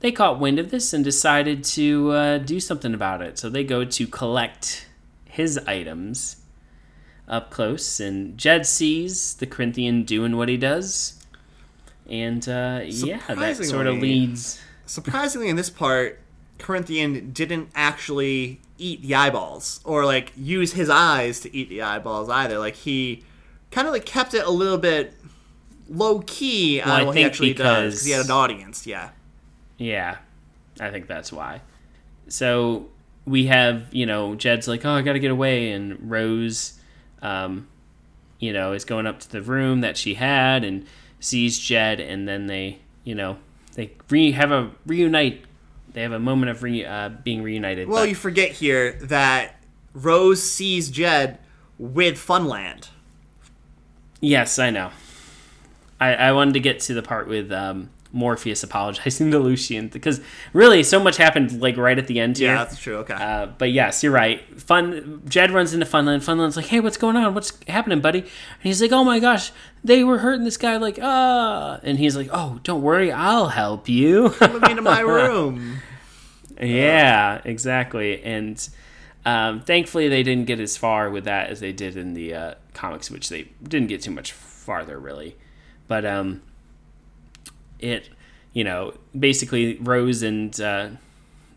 they 0.00 0.12
caught 0.12 0.38
wind 0.38 0.58
of 0.58 0.70
this 0.70 0.92
and 0.92 1.04
decided 1.04 1.64
to 1.64 2.10
uh, 2.10 2.38
do 2.38 2.60
something 2.60 2.92
about 2.92 3.22
it. 3.22 3.38
So 3.38 3.48
they 3.48 3.64
go 3.64 3.84
to 3.84 4.06
collect 4.06 4.86
his 5.32 5.58
items 5.66 6.36
up 7.26 7.50
close, 7.50 7.98
and 8.00 8.36
Jed 8.36 8.66
sees 8.66 9.34
the 9.34 9.46
Corinthian 9.46 10.04
doing 10.04 10.36
what 10.36 10.48
he 10.48 10.56
does. 10.56 11.18
And 12.08 12.46
uh, 12.48 12.80
yeah, 12.84 13.20
that 13.28 13.56
sort 13.64 13.86
of 13.86 13.96
leads. 13.98 14.60
Surprisingly, 14.86 15.48
in 15.48 15.56
this 15.56 15.70
part, 15.70 16.20
Corinthian 16.58 17.32
didn't 17.32 17.70
actually 17.74 18.60
eat 18.76 19.00
the 19.02 19.14
eyeballs 19.14 19.80
or 19.84 20.04
like 20.04 20.32
use 20.36 20.72
his 20.72 20.90
eyes 20.90 21.40
to 21.40 21.56
eat 21.56 21.68
the 21.68 21.80
eyeballs 21.80 22.28
either. 22.28 22.58
Like 22.58 22.74
he 22.74 23.22
kind 23.70 23.86
of 23.86 23.94
like 23.94 24.04
kept 24.04 24.34
it 24.34 24.44
a 24.44 24.50
little 24.50 24.76
bit 24.78 25.14
low 25.88 26.18
key 26.26 26.80
on 26.82 26.88
Well, 26.88 26.96
I 26.96 27.02
what 27.04 27.16
he 27.16 27.22
think 27.22 27.32
actually 27.32 27.54
does 27.54 27.58
because- 27.58 27.92
because 27.94 28.04
he 28.04 28.10
had 28.12 28.24
an 28.26 28.30
audience. 28.30 28.86
Yeah. 28.86 29.10
Yeah, 29.78 30.18
I 30.80 30.90
think 30.90 31.06
that's 31.06 31.32
why. 31.32 31.60
So 32.28 32.88
we 33.26 33.46
have, 33.46 33.92
you 33.92 34.06
know, 34.06 34.34
Jed's 34.34 34.66
like, 34.68 34.84
oh, 34.84 34.90
I 34.92 35.02
got 35.02 35.12
to 35.14 35.20
get 35.20 35.30
away. 35.30 35.70
And 35.72 36.10
Rose, 36.10 36.78
um, 37.22 37.68
you 38.38 38.52
know, 38.52 38.72
is 38.72 38.84
going 38.84 39.06
up 39.06 39.20
to 39.20 39.30
the 39.30 39.42
room 39.42 39.80
that 39.82 39.96
she 39.96 40.14
had 40.14 40.64
and 40.64 40.86
sees 41.20 41.58
Jed. 41.58 42.00
And 42.00 42.26
then 42.26 42.46
they, 42.46 42.80
you 43.04 43.14
know, 43.14 43.38
they 43.74 43.92
re- 44.10 44.32
have 44.32 44.50
a 44.50 44.70
reunite. 44.86 45.44
They 45.92 46.02
have 46.02 46.12
a 46.12 46.18
moment 46.18 46.50
of 46.50 46.62
re- 46.62 46.84
uh, 46.84 47.10
being 47.10 47.42
reunited. 47.42 47.88
Well, 47.88 48.02
but- 48.02 48.08
you 48.08 48.14
forget 48.14 48.50
here 48.50 48.92
that 49.02 49.62
Rose 49.94 50.42
sees 50.42 50.90
Jed 50.90 51.38
with 51.78 52.16
Funland. 52.16 52.88
yes, 54.20 54.58
I 54.58 54.70
know. 54.70 54.90
I, 56.00 56.14
I 56.14 56.32
wanted 56.32 56.54
to 56.54 56.60
get 56.60 56.80
to 56.80 56.94
the 56.94 57.02
part 57.02 57.28
with 57.28 57.52
um, 57.52 57.90
Morpheus 58.12 58.62
apologizing 58.62 59.30
to 59.30 59.38
Lucian 59.38 59.88
because 59.88 60.20
really 60.52 60.82
so 60.82 61.00
much 61.00 61.16
happened 61.16 61.60
like 61.60 61.76
right 61.76 61.98
at 61.98 62.06
the 62.06 62.20
end 62.20 62.36
here. 62.38 62.52
Yeah, 62.52 62.64
that's 62.64 62.78
true. 62.78 62.96
Okay. 62.98 63.14
Uh, 63.14 63.46
but 63.46 63.70
yes, 63.72 64.02
you're 64.02 64.12
right. 64.12 64.40
Fun. 64.60 65.22
Jed 65.26 65.50
runs 65.50 65.72
into 65.72 65.86
Funland. 65.86 66.18
Funland's 66.22 66.56
like, 66.56 66.66
"Hey, 66.66 66.80
what's 66.80 66.96
going 66.98 67.16
on? 67.16 67.32
What's 67.34 67.52
happening, 67.68 68.00
buddy?" 68.00 68.20
And 68.20 68.28
he's 68.62 68.82
like, 68.82 68.92
"Oh 68.92 69.02
my 69.04 69.18
gosh, 69.18 69.50
they 69.82 70.04
were 70.04 70.18
hurting 70.18 70.44
this 70.44 70.56
guy." 70.58 70.76
Like, 70.76 70.98
ah. 71.00 71.80
And 71.82 71.98
he's 71.98 72.16
like, 72.16 72.28
"Oh, 72.32 72.60
don't 72.62 72.82
worry, 72.82 73.10
I'll 73.10 73.48
help 73.48 73.88
you." 73.88 74.34
Let 74.40 74.60
me 74.60 74.70
into 74.70 74.82
my 74.82 75.00
room. 75.18 75.78
yeah, 76.60 77.40
exactly. 77.44 78.22
And 78.22 78.68
um, 79.24 79.60
thankfully, 79.60 80.08
they 80.08 80.22
didn't 80.22 80.46
get 80.46 80.60
as 80.60 80.76
far 80.76 81.10
with 81.10 81.24
that 81.24 81.50
as 81.50 81.60
they 81.60 81.72
did 81.72 81.96
in 81.96 82.14
the 82.14 82.34
uh, 82.34 82.54
comics, 82.74 83.10
which 83.10 83.28
they 83.28 83.48
didn't 83.62 83.88
get 83.88 84.02
too 84.02 84.10
much 84.10 84.32
farther, 84.32 84.98
really. 84.98 85.36
But 85.88 86.04
um, 86.04 86.42
it, 87.82 88.08
you 88.52 88.64
know, 88.64 88.94
basically 89.18 89.76
Rose 89.78 90.22
and 90.22 90.58
uh, 90.60 90.90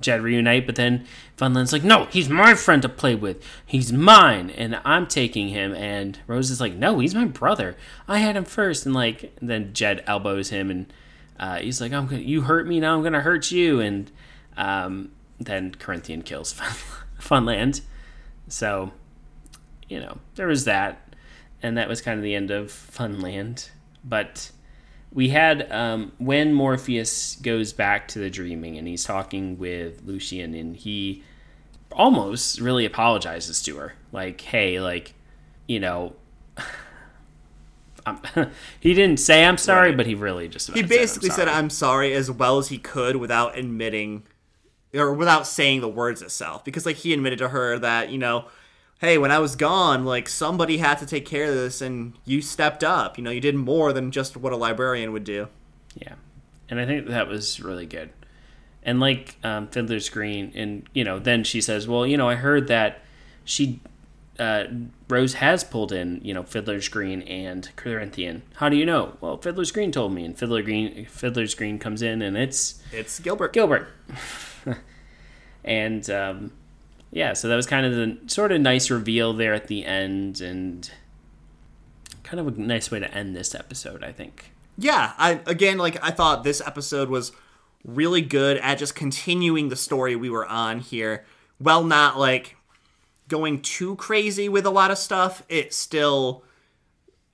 Jed 0.01 0.21
reunite, 0.21 0.65
but 0.65 0.75
then 0.75 1.05
Funland's 1.37 1.73
like, 1.73 1.83
"No, 1.83 2.05
he's 2.05 2.29
my 2.29 2.53
friend 2.53 2.81
to 2.81 2.89
play 2.89 3.15
with. 3.15 3.43
He's 3.65 3.91
mine, 3.91 4.49
and 4.51 4.79
I'm 4.85 5.07
taking 5.07 5.49
him." 5.49 5.73
And 5.73 6.19
Rose 6.27 6.49
is 6.49 6.61
like, 6.61 6.73
"No, 6.73 6.99
he's 6.99 7.15
my 7.15 7.25
brother. 7.25 7.75
I 8.07 8.19
had 8.19 8.35
him 8.35 8.45
first. 8.45 8.85
And 8.85 8.93
like, 8.93 9.35
then 9.41 9.73
Jed 9.73 10.03
elbows 10.07 10.49
him, 10.49 10.69
and 10.69 10.93
uh, 11.39 11.57
he's 11.57 11.81
like, 11.81 11.93
"I'm 11.93 12.07
gonna, 12.07 12.21
you 12.21 12.41
hurt 12.41 12.67
me, 12.67 12.79
now 12.79 12.95
I'm 12.95 13.03
gonna 13.03 13.21
hurt 13.21 13.51
you." 13.51 13.79
And 13.79 14.11
um, 14.57 15.11
then 15.39 15.73
Corinthian 15.75 16.21
kills 16.21 16.53
Funland. 17.19 17.81
So, 18.47 18.91
you 19.89 19.99
know, 19.99 20.19
there 20.35 20.47
was 20.47 20.65
that, 20.65 21.15
and 21.63 21.77
that 21.77 21.89
was 21.89 22.01
kind 22.01 22.17
of 22.17 22.23
the 22.23 22.35
end 22.35 22.51
of 22.51 22.67
Funland. 22.67 23.69
But 24.03 24.51
we 25.15 25.29
had 25.29 25.71
um, 25.71 26.11
when 26.19 26.53
Morpheus 26.53 27.37
goes 27.37 27.73
back 27.73 28.07
to 28.09 28.19
the 28.19 28.29
dreaming 28.29 28.77
and 28.77 28.87
he's 28.87 29.03
talking 29.05 29.57
with 29.57 30.03
Lucian, 30.05 30.53
and 30.53 30.75
he 30.75 31.23
almost 31.93 32.59
really 32.59 32.85
apologizes 32.85 33.63
to 33.63 33.77
her, 33.77 33.93
like, 34.11 34.39
"Hey, 34.41 34.79
like, 34.79 35.13
you 35.67 35.79
know." 35.79 36.13
I'm, 38.05 38.19
he 38.79 38.93
didn't 38.93 39.19
say 39.19 39.45
I'm 39.45 39.57
sorry, 39.57 39.89
Right. 39.89 39.97
but 39.97 40.05
he 40.05 40.13
really 40.13 40.47
just 40.47 40.67
He 40.71 40.79
about 40.81 40.89
said, 40.89 40.95
"I'm 40.97 41.01
basically 41.01 41.29
said. 41.31 41.47
I'm 41.47 41.69
sorry 41.71 42.13
as 42.13 42.29
well 42.29 42.59
as 42.59 42.67
he 42.67 42.77
could 42.77 43.15
without 43.15 43.57
admitting 43.57 44.23
or 44.93 45.13
without 45.13 45.47
saying 45.47 45.81
the 45.81 45.87
words 45.87 46.21
itself 46.21 46.63
because 46.63 46.85
like 46.85 46.97
he 46.97 47.13
admitted 47.13 47.39
to 47.39 47.49
her 47.49 47.79
that, 47.79 48.09
you 48.09 48.17
know, 48.17 48.45
hey, 48.99 49.17
when 49.17 49.31
I 49.31 49.39
was 49.39 49.55
gone, 49.55 50.05
like 50.05 50.27
somebody 50.29 50.77
had 50.77 50.97
to 50.99 51.05
take 51.05 51.25
care 51.25 51.45
of 51.49 51.55
this 51.55 51.81
and 51.81 52.13
you 52.25 52.41
stepped 52.41 52.83
up. 52.83 53.17
You 53.17 53.23
know, 53.23 53.31
you 53.31 53.41
did 53.41 53.55
more 53.55 53.93
than 53.93 54.11
just 54.11 54.35
what 54.37 54.53
a 54.53 54.57
librarian 54.57 55.11
would 55.11 55.23
do. 55.23 55.47
Yeah, 55.95 56.15
and 56.69 56.79
I 56.79 56.85
think 56.85 57.07
that 57.07 57.27
was 57.27 57.59
really 57.59 57.85
good. 57.85 58.09
And 58.83 58.99
like 58.99 59.37
um, 59.43 59.67
Fiddler's 59.67 60.09
Green, 60.09 60.51
and 60.55 60.87
you 60.93 61.03
know, 61.03 61.19
then 61.19 61.43
she 61.43 61.61
says, 61.61 61.87
"Well, 61.87 62.05
you 62.05 62.17
know, 62.17 62.29
I 62.29 62.35
heard 62.35 62.67
that 62.67 62.99
she 63.43 63.79
uh, 64.39 64.65
Rose 65.07 65.35
has 65.35 65.63
pulled 65.63 65.91
in, 65.91 66.19
you 66.23 66.33
know, 66.33 66.43
Fiddler's 66.43 66.87
Green 66.89 67.21
and 67.23 67.69
Corinthian. 67.77 68.43
How 68.55 68.69
do 68.69 68.75
you 68.75 68.85
know? 68.85 69.17
Well, 69.21 69.37
Fiddler's 69.37 69.71
Green 69.71 69.91
told 69.91 70.13
me, 70.13 70.25
and 70.25 70.37
Fiddler 70.37 70.61
Green, 70.61 71.05
Fiddler's 71.05 71.55
Green 71.55 71.79
comes 71.79 72.01
in, 72.01 72.21
and 72.21 72.35
it's 72.37 72.81
It's 72.91 73.19
Gilbert. 73.19 73.53
Gilbert. 73.53 73.87
and 75.63 76.09
um, 76.09 76.51
yeah, 77.15 77.31
so 77.31 77.47
that 77.47 77.55
was 77.55 77.65
kind 77.65 77.85
of 77.85 77.93
the 77.93 78.17
sort 78.27 78.51
of 78.51 78.59
nice 78.59 78.91
reveal 78.91 79.31
there 79.31 79.53
at 79.53 79.67
the 79.67 79.85
end, 79.85 80.41
and 80.41 80.91
kind 82.23 82.41
of 82.41 82.47
a 82.47 82.61
nice 82.61 82.91
way 82.91 82.99
to 82.99 83.11
end 83.11 83.33
this 83.35 83.55
episode, 83.55 84.03
I 84.03 84.11
think. 84.11 84.51
yeah, 84.77 85.13
I 85.17 85.39
again 85.47 85.77
like 85.77 85.97
I 86.03 86.11
thought 86.11 86.43
this 86.43 86.61
episode 86.65 87.09
was 87.09 87.31
really 87.85 88.21
good 88.21 88.57
at 88.57 88.77
just 88.77 88.95
continuing 88.95 89.69
the 89.69 89.75
story 89.77 90.15
we 90.15 90.29
were 90.29 90.45
on 90.45 90.79
here. 90.79 91.23
Well, 91.57 91.83
not 91.85 92.19
like 92.19 92.57
going 93.29 93.61
too 93.61 93.95
crazy 93.95 94.49
with 94.49 94.65
a 94.65 94.69
lot 94.69 94.91
of 94.91 94.97
stuff, 94.97 95.43
it 95.47 95.73
still 95.73 96.43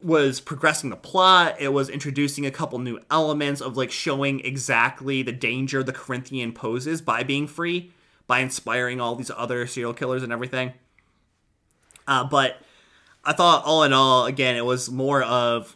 was 0.03 0.39
progressing 0.39 0.89
the 0.91 0.95
plot. 0.95 1.55
It 1.59 1.73
was 1.73 1.89
introducing 1.89 2.45
a 2.45 2.51
couple 2.51 2.77
new 2.79 2.99
elements 3.09 3.61
of 3.61 3.77
like 3.77 3.91
showing 3.91 4.41
exactly 4.41 5.23
the 5.23 5.31
danger 5.31 5.81
the 5.83 5.91
Corinthian 5.93 6.53
poses 6.53 7.01
by 7.01 7.23
being 7.23 7.47
free, 7.47 7.91
by 8.31 8.39
inspiring 8.39 9.01
all 9.01 9.13
these 9.15 9.29
other 9.35 9.67
serial 9.67 9.93
killers 9.93 10.23
and 10.23 10.31
everything. 10.31 10.71
Uh, 12.07 12.23
but 12.23 12.61
I 13.25 13.33
thought 13.33 13.65
all 13.65 13.83
in 13.83 13.91
all, 13.91 14.25
again, 14.25 14.55
it 14.55 14.63
was 14.63 14.89
more 14.89 15.21
of 15.21 15.75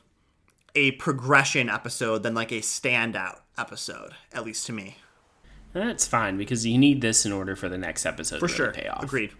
a 0.74 0.92
progression 0.92 1.70
episode 1.70 2.24
than 2.24 2.34
like 2.34 2.54
a 2.54 2.62
standout 2.62 3.40
episode, 3.58 4.12
at 4.32 4.46
least 4.46 4.66
to 4.68 4.72
me. 4.72 4.96
That's 5.74 6.08
fine 6.08 6.38
because 6.38 6.66
you 6.66 6.78
need 6.78 7.02
this 7.02 7.26
in 7.26 7.34
order 7.34 7.58
for 7.58 7.68
the 7.68 7.78
next 7.78 8.06
episode 8.06 8.40
For 8.40 8.48
to 8.48 8.54
sure. 8.54 8.66
really 8.68 8.84
pay 8.84 8.88
off. 8.88 9.04
Agreed. 9.04 9.32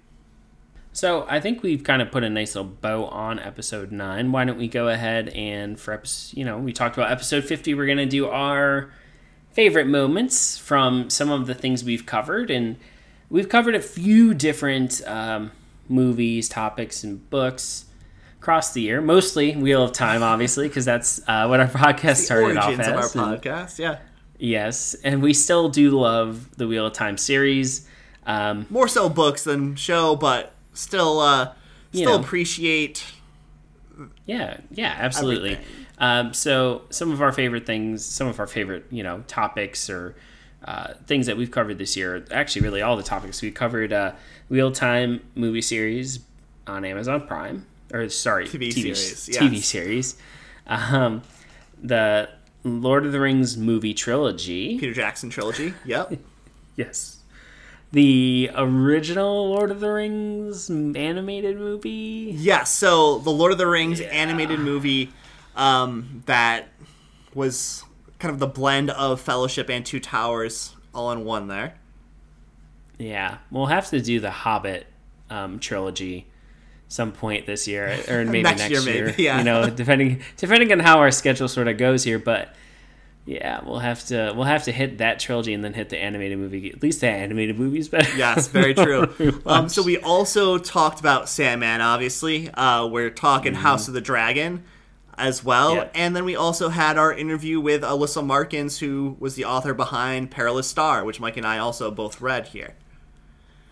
So 0.92 1.26
I 1.30 1.40
think 1.40 1.64
we've 1.64 1.86
kind 1.86 2.02
of 2.02 2.12
put 2.12 2.26
a 2.26 2.30
nice 2.30 2.54
little 2.54 2.70
bow 2.70 3.06
on 3.06 3.40
episode 3.40 3.94
nine. 3.94 4.34
Why 4.34 4.44
don't 4.44 4.58
we 4.58 4.68
go 4.68 4.90
ahead 4.90 5.30
and 5.30 5.80
for 5.80 5.94
episode, 5.94 6.38
you 6.38 6.44
know, 6.44 6.58
we 6.58 6.74
talked 6.74 6.98
about 6.98 7.12
episode 7.12 7.46
fifty. 7.46 7.74
We're 7.74 7.88
gonna 7.88 8.06
do 8.06 8.28
our 8.28 8.92
favorite 9.54 9.88
moments 9.88 10.58
from 10.58 11.10
some 11.10 11.32
of 11.32 11.48
the 11.48 11.54
things 11.54 11.82
we've 11.82 12.06
covered, 12.06 12.52
and 12.52 12.76
we've 13.30 13.50
covered 13.50 13.76
a 13.76 13.82
few 13.82 14.34
different 14.34 15.02
um, 15.08 15.52
movies, 15.90 16.50
topics, 16.50 17.04
and 17.04 17.28
books 17.30 17.86
across 18.40 18.74
the 18.74 18.82
year. 18.82 19.02
Mostly 19.02 19.56
Wheel 19.56 19.84
of 19.84 19.92
Time, 19.92 20.24
obviously, 20.24 20.68
because 20.68 20.86
that's 20.86 21.20
uh, 21.28 21.48
what 21.48 21.60
our 21.60 21.68
podcast 21.68 22.18
started 22.18 22.58
off 22.58 22.80
as. 22.80 22.88
of 22.88 23.18
our 23.18 23.32
and- 23.32 23.42
podcast, 23.42 23.80
yeah. 23.80 24.00
Yes, 24.38 24.96
and 25.04 25.22
we 25.22 25.34
still 25.34 25.70
do 25.70 25.92
love 25.92 26.58
the 26.58 26.68
Wheel 26.68 26.86
of 26.88 26.94
Time 26.94 27.18
series. 27.18 27.88
Um, 28.26 28.66
More 28.70 28.88
so 28.90 29.08
books 29.08 29.46
than 29.46 29.76
show, 29.78 30.18
but 30.18 30.52
still, 30.74 31.22
uh, 31.22 31.54
still 31.94 32.18
know. 32.18 32.24
appreciate 32.24 33.06
Yeah, 34.26 34.58
yeah, 34.72 34.94
absolutely. 35.00 35.58
Um, 36.00 36.34
so 36.34 36.82
some 36.90 37.12
of 37.14 37.22
our 37.22 37.32
favorite 37.32 37.66
things, 37.66 38.04
some 38.04 38.28
of 38.28 38.40
our 38.42 38.48
favorite, 38.48 38.86
you 38.92 39.04
know, 39.04 39.24
topics 39.28 39.90
or 39.90 40.16
uh, 40.66 40.96
things 41.06 41.28
that 41.28 41.38
we've 41.38 41.52
covered 41.52 41.78
this 41.78 41.96
year. 41.96 42.26
Actually, 42.32 42.64
really 42.64 42.82
all 42.82 42.98
the 42.98 43.04
topics 43.04 43.42
we 43.42 43.52
covered. 43.52 43.94
Uh, 43.94 44.14
Wheel 44.50 44.72
Time 44.72 45.22
movie 45.36 45.62
series 45.62 46.20
on 46.68 46.84
Amazon 46.84 47.26
Prime, 47.28 47.66
or 47.94 48.10
sorry, 48.10 48.48
TV 48.48 48.70
TV 48.70 48.96
series, 48.96 49.30
TV 49.30 49.54
yes. 49.54 49.66
series. 49.66 50.18
Um, 50.68 51.22
the 51.82 52.30
Lord 52.64 53.06
of 53.06 53.12
the 53.12 53.20
Rings 53.20 53.56
movie 53.56 53.94
trilogy. 53.94 54.80
Peter 54.80 54.94
Jackson 54.94 55.30
trilogy. 55.30 55.74
Yep. 55.86 56.14
Yes. 56.78 57.20
The 57.94 58.52
original 58.54 59.52
Lord 59.52 59.72
of 59.72 59.80
the 59.80 59.90
Rings 59.90 60.70
animated 60.70 61.58
movie. 61.58 62.36
Yeah, 62.38 62.66
so 62.66 63.20
the 63.20 63.30
Lord 63.30 63.54
of 63.54 63.58
the 63.58 63.66
Rings 63.66 64.02
animated 64.02 64.60
movie 64.60 65.14
um, 65.56 66.22
that 66.26 66.68
was 67.34 67.85
kind 68.20 68.34
of 68.34 68.40
the 68.40 68.48
blend 68.48 68.90
of 68.92 69.22
Fellowship 69.22 69.70
and 69.70 69.86
Two 69.86 70.00
Towers 70.00 70.76
all 70.94 71.12
in 71.12 71.26
one 71.26 71.48
there. 71.48 71.76
Yeah, 72.98 73.38
we'll 73.52 73.66
have 73.66 73.90
to 73.90 74.02
do 74.02 74.20
the 74.20 74.32
Hobbit 74.32 74.88
um, 75.30 75.60
trilogy 75.60 76.28
some 76.88 77.12
point 77.12 77.46
this 77.46 77.68
year, 77.68 78.00
or 78.08 78.24
maybe 78.26 78.44
Next 78.44 78.60
next, 78.60 78.72
year, 78.72 78.96
year. 78.96 79.06
maybe, 79.08 79.24
yeah. 79.24 79.40
You 79.40 79.44
know, 79.44 79.70
depending 79.76 80.22
depending 80.38 80.72
on 80.72 80.80
how 80.80 81.00
our 81.00 81.12
schedule 81.12 81.48
sort 81.48 81.68
of 81.68 81.78
goes 81.78 82.04
here, 82.04 82.20
but 82.20 82.56
yeah, 83.26 83.62
we'll 83.66 83.80
have 83.80 84.06
to 84.06 84.34
we'll 84.36 84.46
have 84.46 84.64
to 84.66 84.72
hit 84.72 85.00
that 85.00 85.20
trilogy 85.20 85.54
and 85.54 85.64
then 85.64 85.74
hit 85.74 85.90
the 85.90 85.98
animated 85.98 86.38
movie. 86.38 86.72
At 86.72 86.82
least 86.82 87.02
the 87.02 87.10
animated 87.10 87.58
movie's 87.60 87.90
better. 87.90 88.10
Yes, 88.18 88.48
very 88.48 88.74
true. 88.74 89.42
Um, 89.46 89.68
so 89.68 89.82
we 89.84 89.98
also 89.98 90.58
talked 90.58 91.00
about 91.00 91.28
Sandman, 91.28 91.82
obviously. 91.82 92.50
Uh, 92.52 92.88
we're 92.88 93.10
talking 93.10 93.56
House 93.56 93.88
of 93.88 93.94
the 93.94 94.02
Dragon 94.02 94.64
as 95.18 95.44
well. 95.44 95.76
Yeah. 95.76 95.90
And 95.94 96.16
then 96.16 96.26
we 96.26 96.36
also 96.36 96.70
had 96.70 96.98
our 96.98 97.14
interview 97.14 97.60
with 97.60 97.82
Alyssa 97.82 98.26
Markins, 98.26 98.80
who 98.80 99.18
was 99.20 99.36
the 99.36 99.46
author 99.46 99.74
behind 99.74 100.32
Perilous 100.32 100.68
Star, 100.68 101.04
which 101.04 101.20
Mike 101.20 101.38
and 101.38 101.46
I 101.46 101.58
also 101.58 101.92
both 101.92 102.22
read 102.22 102.48
here. 102.50 102.76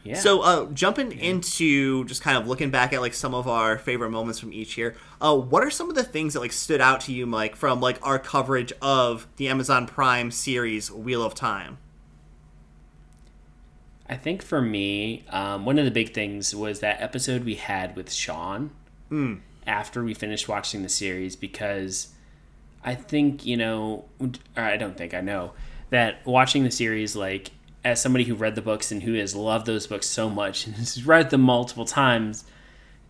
yeah. 0.04 0.16
So, 0.16 0.42
uh, 0.42 0.66
jumping 0.72 1.12
into 1.12 2.06
just 2.06 2.22
kind 2.22 2.38
of 2.38 2.48
looking 2.48 2.70
back 2.72 2.94
at 2.94 3.02
like 3.02 3.14
some 3.14 3.34
of 3.34 3.48
our 3.48 3.78
favorite 3.78 4.10
moments 4.10 4.40
from 4.40 4.52
each 4.54 4.78
year, 4.78 4.96
uh, 5.22 5.36
what 5.36 5.64
are 5.64 5.72
some 5.72 5.90
of 5.90 5.96
the 5.96 6.04
things 6.04 6.34
that 6.34 6.40
like 6.40 6.52
stood 6.52 6.82
out 6.82 7.02
to 7.02 7.14
you, 7.14 7.26
Mike, 7.26 7.56
from 7.56 7.80
like 7.80 8.00
our 8.06 8.20
coverage 8.20 8.74
of 8.82 9.28
the 9.38 9.48
Amazon 9.48 9.88
Prime 9.88 10.32
series 10.32 10.92
Wheel 10.92 11.24
of 11.24 11.36
Time? 11.36 11.78
I 14.10 14.16
think 14.16 14.42
for 14.44 14.62
me, 14.62 15.24
um, 15.30 15.66
one 15.66 15.80
of 15.80 15.86
the 15.86 15.92
big 15.92 16.14
things 16.14 16.54
was 16.54 16.82
that 16.82 17.02
episode 17.02 17.46
we 17.46 17.56
had 17.56 17.96
with 17.96 18.12
Sean 18.12 18.72
after 19.68 20.04
we 20.04 20.14
finished 20.14 20.48
watching 20.48 20.84
the 20.84 20.90
series 20.90 21.36
because 21.36 22.14
I 22.84 22.96
think, 22.96 23.46
you 23.46 23.58
know, 23.58 24.06
I 24.56 24.78
don't 24.78 24.98
think 24.98 25.14
I 25.14 25.22
know 25.22 25.54
that 25.90 26.26
watching 26.26 26.64
the 26.64 26.72
series, 26.72 27.16
like, 27.16 27.52
as 27.84 28.02
somebody 28.02 28.24
who 28.24 28.36
read 28.36 28.56
the 28.56 28.62
books 28.62 28.92
and 28.92 29.04
who 29.04 29.14
has 29.14 29.36
loved 29.36 29.66
those 29.66 29.88
books 29.88 30.08
so 30.08 30.30
much 30.30 30.66
and 30.66 30.76
has 30.78 31.06
read 31.06 31.30
them 31.30 31.42
multiple 31.42 31.86
times, 31.86 32.46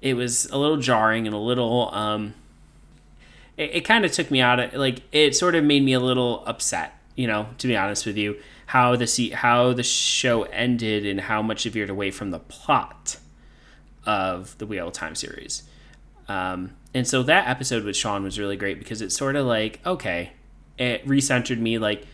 it 0.01 0.15
was 0.15 0.45
a 0.47 0.57
little 0.57 0.77
jarring 0.77 1.25
and 1.25 1.35
a 1.35 1.39
little, 1.39 1.93
um, 1.93 2.33
it, 3.57 3.75
it 3.75 3.81
kind 3.81 4.05
of 4.05 4.11
took 4.11 4.29
me 4.29 4.41
out 4.41 4.59
of, 4.59 4.73
like, 4.73 5.01
it 5.11 5.35
sort 5.35 5.55
of 5.55 5.63
made 5.63 5.83
me 5.83 5.93
a 5.93 5.99
little 5.99 6.43
upset, 6.45 6.93
you 7.15 7.25
know, 7.25 7.47
to 7.57 7.67
be 7.67 7.75
honest 7.75 8.05
with 8.05 8.17
you, 8.17 8.37
how 8.67 8.95
the, 8.95 9.07
se- 9.07 9.29
how 9.29 9.73
the 9.73 9.83
show 9.83 10.43
ended 10.43 11.05
and 11.05 11.21
how 11.21 11.41
much 11.41 11.65
it 11.65 11.71
veered 11.71 11.89
away 11.89 12.11
from 12.11 12.31
the 12.31 12.39
plot 12.39 13.17
of 14.05 14.57
the 14.57 14.65
Wheel 14.65 14.87
of 14.87 14.93
Time 14.93 15.15
series. 15.15 15.63
Um, 16.27 16.71
and 16.93 17.07
so 17.07 17.23
that 17.23 17.47
episode 17.47 17.83
with 17.83 17.95
Sean 17.95 18.23
was 18.23 18.39
really 18.39 18.55
great 18.55 18.79
because 18.79 19.01
it's 19.01 19.15
sort 19.15 19.36
of 19.36 19.45
like, 19.45 19.79
okay, 19.86 20.33
it 20.77 21.05
recentered 21.05 21.59
me 21.59 21.77
like 21.77 22.05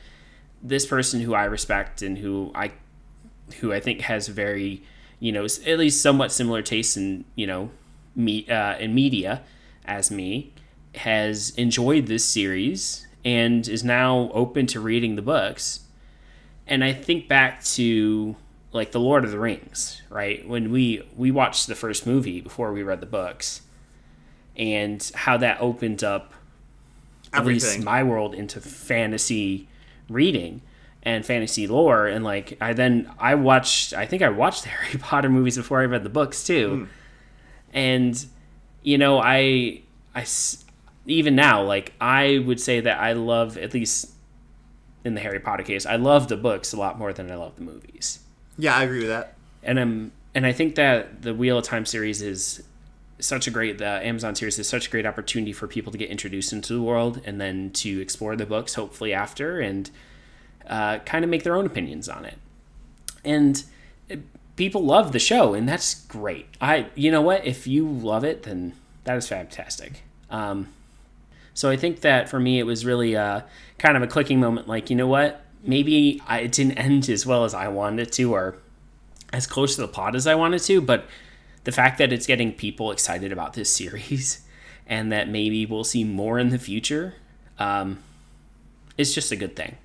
this 0.61 0.85
person 0.85 1.21
who 1.21 1.33
I 1.33 1.45
respect 1.45 2.01
and 2.01 2.17
who 2.17 2.51
I 2.55 2.71
who 3.59 3.73
I 3.73 3.79
think 3.79 4.01
has 4.01 4.27
very, 4.27 4.83
you 5.19 5.31
know, 5.31 5.45
at 5.45 5.79
least 5.79 6.01
somewhat 6.01 6.31
similar 6.31 6.61
tastes 6.61 6.95
in, 6.95 7.25
you 7.35 7.47
know, 7.47 7.71
me 8.15 8.47
uh, 8.49 8.77
in 8.77 8.93
media 8.93 9.43
as 9.85 10.11
me 10.11 10.53
has 10.95 11.51
enjoyed 11.51 12.07
this 12.07 12.25
series 12.25 13.07
and 13.23 13.67
is 13.67 13.83
now 13.83 14.29
open 14.33 14.65
to 14.67 14.79
reading 14.79 15.15
the 15.15 15.21
books. 15.21 15.81
And 16.67 16.83
I 16.83 16.93
think 16.93 17.27
back 17.27 17.63
to 17.63 18.35
like 18.71 18.91
the 18.91 18.99
Lord 18.99 19.23
of 19.23 19.31
the 19.31 19.39
Rings, 19.39 20.01
right? 20.09 20.47
When 20.47 20.71
we 20.71 21.03
we 21.15 21.31
watched 21.31 21.67
the 21.67 21.75
first 21.75 22.05
movie 22.05 22.39
before 22.39 22.71
we 22.71 22.83
read 22.83 23.01
the 23.01 23.07
books 23.07 23.61
and 24.59 25.11
how 25.15 25.37
that 25.37 25.59
opened 25.61 26.03
up 26.03 26.33
at 27.33 27.45
least 27.45 27.79
my 27.79 28.03
world 28.03 28.35
into 28.35 28.59
fantasy 28.61 29.67
reading 30.09 30.61
and 31.03 31.25
fantasy 31.25 31.65
lore 31.67 32.05
and 32.07 32.23
like 32.25 32.57
I 32.59 32.73
then 32.73 33.09
I 33.19 33.35
watched 33.35 33.93
I 33.93 34.05
think 34.05 34.21
I 34.21 34.29
watched 34.29 34.63
the 34.65 34.69
Harry 34.69 34.99
Potter 34.99 35.29
movies 35.29 35.55
before 35.57 35.79
I 35.81 35.85
read 35.85 36.03
the 36.03 36.09
books 36.09 36.43
too. 36.43 36.69
Hmm. 36.75 36.85
And 37.73 38.25
you 38.83 38.97
know, 38.97 39.19
I 39.19 39.81
I 40.15 40.21
s- 40.21 40.65
even 41.05 41.35
now 41.35 41.63
like 41.63 41.93
I 42.01 42.39
would 42.45 42.59
say 42.59 42.81
that 42.81 42.99
I 42.99 43.13
love 43.13 43.57
at 43.57 43.73
least 43.73 44.11
in 45.05 45.13
the 45.13 45.21
Harry 45.21 45.39
Potter 45.39 45.63
case, 45.63 45.85
I 45.85 45.95
love 45.95 46.27
the 46.27 46.35
books 46.37 46.73
a 46.73 46.77
lot 46.77 46.97
more 46.99 47.13
than 47.13 47.31
I 47.31 47.35
love 47.35 47.55
the 47.55 47.61
movies 47.61 48.19
Yeah, 48.57 48.75
I 48.75 48.83
agree 48.83 48.99
with 48.99 49.07
that. 49.09 49.35
and 49.63 49.79
I'm 49.79 50.11
and 50.35 50.45
I 50.45 50.51
think 50.51 50.75
that 50.75 51.21
the 51.21 51.33
Wheel 51.33 51.59
of 51.59 51.63
Time 51.65 51.85
series 51.85 52.21
is 52.21 52.63
such 53.19 53.47
a 53.47 53.51
great 53.51 53.77
the 53.77 53.85
Amazon 54.05 54.35
series 54.35 54.57
is 54.59 54.67
such 54.67 54.87
a 54.87 54.89
great 54.89 55.05
opportunity 55.05 55.51
for 55.53 55.67
people 55.67 55.91
to 55.91 55.97
get 55.97 56.09
introduced 56.09 56.53
into 56.53 56.73
the 56.73 56.81
world 56.81 57.21
and 57.25 57.39
then 57.39 57.71
to 57.71 57.99
explore 58.01 58.35
the 58.35 58.45
books 58.45 58.75
hopefully 58.75 59.13
after 59.13 59.59
and 59.59 59.91
uh, 60.67 60.99
kind 60.99 61.23
of 61.23 61.29
make 61.29 61.43
their 61.43 61.55
own 61.55 61.65
opinions 61.65 62.07
on 62.07 62.25
it. 62.25 62.37
And 63.25 63.63
it- 64.07 64.21
people 64.55 64.83
love 64.83 65.11
the 65.13 65.19
show 65.19 65.53
and 65.53 65.67
that's 65.67 65.93
great. 66.05 66.47
I 66.59 66.87
you 66.95 67.11
know 67.11 67.21
what 67.21 67.45
if 67.45 67.65
you 67.67 67.87
love 67.87 68.23
it 68.23 68.43
then 68.43 68.73
that 69.05 69.17
is 69.17 69.27
fantastic. 69.27 70.03
Um, 70.29 70.67
so 71.53 71.69
I 71.69 71.75
think 71.75 72.01
that 72.01 72.29
for 72.29 72.39
me, 72.39 72.59
it 72.59 72.63
was 72.63 72.85
really 72.85 73.17
uh, 73.17 73.41
kind 73.79 73.97
of 73.97 74.03
a 74.03 74.07
clicking 74.07 74.39
moment. 74.39 74.67
Like, 74.67 74.89
you 74.89 74.95
know 74.95 75.07
what? 75.07 75.41
Maybe 75.63 76.21
I, 76.27 76.39
it 76.41 76.51
didn't 76.51 76.77
end 76.77 77.09
as 77.09 77.25
well 77.25 77.43
as 77.43 77.53
I 77.53 77.67
wanted 77.67 78.07
it 78.07 78.11
to, 78.13 78.33
or 78.33 78.57
as 79.33 79.45
close 79.47 79.75
to 79.75 79.81
the 79.81 79.87
plot 79.87 80.15
as 80.15 80.27
I 80.27 80.35
wanted 80.35 80.61
to. 80.63 80.79
But 80.79 81.05
the 81.69 81.75
fact 81.75 81.99
that 81.99 82.11
it's 82.11 82.25
getting 82.25 82.51
people 82.51 82.91
excited 82.91 83.31
about 83.31 83.53
this 83.53 83.71
series, 83.71 84.41
and 84.87 85.11
that 85.11 85.29
maybe 85.29 85.67
we'll 85.67 85.83
see 85.83 86.03
more 86.03 86.39
in 86.39 86.49
the 86.49 86.57
future, 86.57 87.13
um, 87.59 87.99
is 88.97 89.13
just 89.13 89.31
a 89.31 89.35
good 89.35 89.55
thing. 89.55 89.77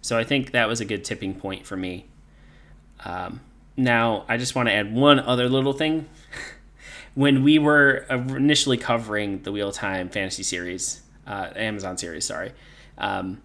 So 0.00 0.18
I 0.18 0.24
think 0.24 0.50
that 0.50 0.66
was 0.66 0.80
a 0.80 0.84
good 0.84 1.04
tipping 1.04 1.34
point 1.36 1.64
for 1.64 1.76
me. 1.76 2.06
Um, 3.04 3.40
now, 3.76 4.24
I 4.28 4.36
just 4.36 4.56
want 4.56 4.68
to 4.68 4.72
add 4.72 4.92
one 4.92 5.20
other 5.20 5.48
little 5.48 5.72
thing. 5.72 6.08
when 7.14 7.44
we 7.44 7.56
were 7.56 7.98
initially 8.10 8.76
covering 8.76 9.42
the 9.42 9.52
Wheel 9.52 9.68
of 9.68 9.76
Time 9.76 10.08
fantasy 10.08 10.42
series, 10.42 11.02
uh, 11.24 11.50
Amazon 11.54 11.98
series, 11.98 12.24
sorry, 12.24 12.50
um, 12.98 13.40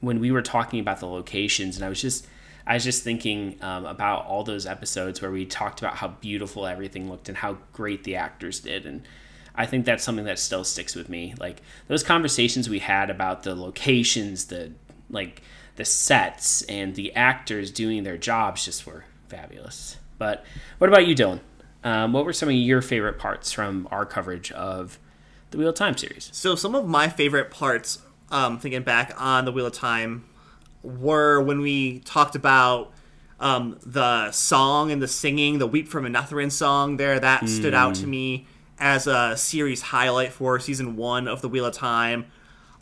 when 0.00 0.20
we 0.20 0.30
were 0.30 0.40
talking 0.40 0.78
about 0.78 1.00
the 1.00 1.08
locations, 1.08 1.74
and 1.74 1.84
I 1.84 1.88
was 1.88 2.00
just, 2.00 2.28
I 2.66 2.74
was 2.74 2.84
just 2.84 3.02
thinking 3.02 3.56
um, 3.62 3.86
about 3.86 4.26
all 4.26 4.44
those 4.44 4.66
episodes 4.66 5.20
where 5.20 5.30
we 5.30 5.46
talked 5.46 5.80
about 5.80 5.96
how 5.96 6.08
beautiful 6.08 6.66
everything 6.66 7.10
looked 7.10 7.28
and 7.28 7.38
how 7.38 7.58
great 7.72 8.04
the 8.04 8.16
actors 8.16 8.60
did, 8.60 8.86
and 8.86 9.02
I 9.54 9.66
think 9.66 9.84
that's 9.84 10.04
something 10.04 10.24
that 10.24 10.38
still 10.38 10.64
sticks 10.64 10.94
with 10.94 11.08
me. 11.08 11.34
Like 11.38 11.62
those 11.88 12.02
conversations 12.02 12.68
we 12.68 12.78
had 12.78 13.10
about 13.10 13.42
the 13.42 13.54
locations, 13.54 14.46
the 14.46 14.72
like 15.08 15.42
the 15.76 15.84
sets, 15.84 16.62
and 16.62 16.94
the 16.94 17.14
actors 17.14 17.70
doing 17.70 18.02
their 18.02 18.16
jobs 18.16 18.64
just 18.64 18.86
were 18.86 19.04
fabulous. 19.28 19.96
But 20.18 20.44
what 20.78 20.88
about 20.88 21.06
you, 21.06 21.14
Dylan? 21.14 21.40
Um, 21.82 22.12
what 22.12 22.24
were 22.24 22.32
some 22.32 22.48
of 22.48 22.54
your 22.54 22.82
favorite 22.82 23.18
parts 23.18 23.52
from 23.52 23.88
our 23.90 24.04
coverage 24.04 24.52
of 24.52 24.98
the 25.50 25.58
Wheel 25.58 25.70
of 25.70 25.74
Time 25.74 25.96
series? 25.96 26.28
So 26.32 26.54
some 26.54 26.74
of 26.74 26.86
my 26.86 27.08
favorite 27.08 27.50
parts, 27.50 28.00
um, 28.30 28.58
thinking 28.58 28.82
back 28.82 29.12
on 29.16 29.46
the 29.46 29.52
Wheel 29.52 29.66
of 29.66 29.72
Time, 29.72 30.24
were 30.82 31.40
when 31.40 31.60
we 31.60 32.00
talked 32.00 32.34
about 32.34 32.92
um, 33.38 33.78
the 33.84 34.30
song 34.32 34.90
and 34.90 35.00
the 35.00 35.08
singing, 35.08 35.58
the 35.58 35.66
"Weep 35.66 35.88
for 35.88 36.00
Manetheren" 36.00 36.52
song. 36.52 36.96
There, 36.96 37.18
that 37.18 37.48
stood 37.48 37.74
out 37.74 37.94
to 37.96 38.06
me 38.06 38.46
as 38.78 39.06
a 39.06 39.36
series 39.36 39.82
highlight 39.82 40.32
for 40.32 40.58
season 40.58 40.96
one 40.96 41.28
of 41.28 41.42
the 41.42 41.48
Wheel 41.48 41.66
of 41.66 41.74
Time, 41.74 42.26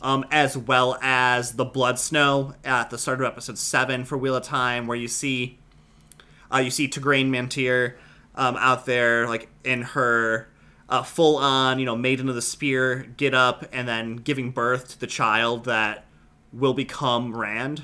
um, 0.01 0.25
as 0.31 0.57
well 0.57 0.97
as 1.01 1.53
the 1.53 1.65
Blood 1.65 1.99
Snow 1.99 2.55
at 2.63 2.89
the 2.89 2.97
start 2.97 3.19
of 3.19 3.25
episode 3.25 3.57
seven 3.57 4.05
for 4.05 4.17
Wheel 4.17 4.35
of 4.35 4.43
Time, 4.43 4.87
where 4.87 4.97
you 4.97 5.07
see 5.07 5.59
uh, 6.53 6.57
you 6.57 6.71
see 6.71 6.87
Tigraine 6.87 7.29
Mantear 7.29 7.95
um, 8.35 8.55
out 8.57 8.85
there, 8.85 9.27
like 9.27 9.49
in 9.63 9.81
her 9.81 10.49
uh, 10.87 11.03
full 11.03 11.37
on, 11.37 11.79
you 11.79 11.85
know, 11.85 11.95
Maiden 11.95 12.29
of 12.29 12.35
the 12.35 12.41
Spear 12.41 13.05
get 13.17 13.33
up 13.33 13.65
and 13.71 13.87
then 13.87 14.15
giving 14.17 14.51
birth 14.51 14.89
to 14.89 14.99
the 14.99 15.07
child 15.07 15.65
that 15.65 16.05
will 16.51 16.73
become 16.73 17.35
Rand. 17.35 17.83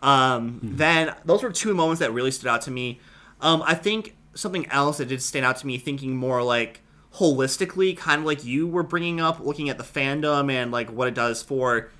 Um, 0.00 0.60
Then 0.62 1.14
those 1.24 1.42
were 1.42 1.52
two 1.52 1.74
moments 1.74 2.00
that 2.00 2.12
really 2.12 2.30
stood 2.30 2.48
out 2.48 2.62
to 2.62 2.70
me. 2.70 3.00
Um, 3.40 3.62
I 3.66 3.74
think 3.74 4.16
something 4.34 4.66
else 4.66 4.98
that 4.98 5.08
did 5.08 5.22
stand 5.22 5.46
out 5.46 5.56
to 5.58 5.66
me, 5.66 5.78
thinking 5.78 6.16
more 6.16 6.42
like 6.42 6.80
holistically, 7.14 7.96
kind 7.96 8.20
of 8.20 8.26
like 8.26 8.44
you 8.44 8.66
were 8.66 8.82
bringing 8.82 9.20
up, 9.20 9.40
looking 9.40 9.70
at 9.70 9.78
the 9.78 9.84
fandom 9.84 10.50
and 10.50 10.72
like 10.72 10.90
what 10.90 11.08
it 11.08 11.14
does 11.14 11.42
for 11.42 11.90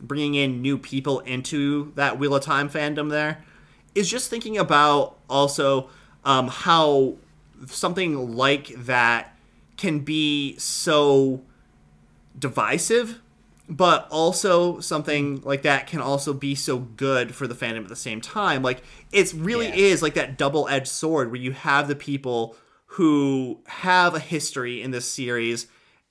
bringing 0.00 0.34
in 0.34 0.60
new 0.60 0.76
people 0.76 1.20
into 1.20 1.92
that 1.94 2.18
Wheel 2.18 2.34
of 2.34 2.42
Time 2.42 2.68
fandom. 2.68 3.10
There 3.10 3.44
is 3.94 4.10
just 4.10 4.28
thinking 4.28 4.58
about 4.58 5.16
also 5.30 5.88
um, 6.24 6.48
how 6.48 7.14
something 7.66 8.36
like 8.36 8.68
that 8.76 9.36
can 9.76 10.00
be 10.00 10.56
so 10.58 11.42
divisive 12.38 13.20
but 13.68 14.06
also 14.10 14.78
something 14.80 15.40
like 15.42 15.62
that 15.62 15.86
can 15.86 16.00
also 16.00 16.34
be 16.34 16.54
so 16.54 16.78
good 16.78 17.34
for 17.34 17.46
the 17.46 17.54
fandom 17.54 17.82
at 17.82 17.88
the 17.88 17.96
same 17.96 18.20
time 18.20 18.62
like 18.62 18.82
it 19.12 19.32
really 19.32 19.68
Yeah. 19.68 19.74
is 19.74 20.02
like 20.02 20.14
that 20.14 20.36
double-edged 20.36 20.86
sword 20.86 21.30
where 21.30 21.40
you 21.40 21.52
have 21.52 21.88
the 21.88 21.96
people 21.96 22.56
who 22.86 23.60
have 23.66 24.14
a 24.14 24.18
history 24.20 24.82
in 24.82 24.90
this 24.90 25.10
series 25.10 25.66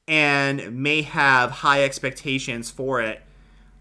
and 0.08 0.74
may 0.82 1.02
have 1.04 1.52
high 1.52 1.84
expectations 1.84 2.72
for 2.72 3.02
it 3.02 3.22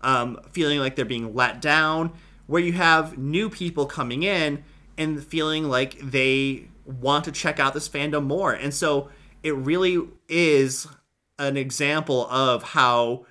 um, 0.02 0.38
feeling 0.50 0.78
like 0.78 0.94
they're 0.96 1.04
being 1.04 1.34
let 1.34 1.60
down 1.60 2.12
where 2.46 2.60
you 2.62 2.72
have 2.74 3.16
new 3.16 3.48
people 3.48 3.86
coming 3.86 4.22
in 4.22 4.62
and 4.98 5.24
feeling 5.24 5.68
like 5.68 5.98
they 6.00 6.68
want 6.84 7.24
to 7.24 7.32
check 7.32 7.58
out 7.58 7.72
this 7.72 7.88
fandom 7.88 8.24
more 8.24 8.52
and 8.52 8.74
so 8.74 9.08
it 9.42 9.54
really 9.54 9.98
is 10.28 10.86
an 11.38 11.56
example 11.56 12.26
of 12.28 12.62
how 12.62 13.24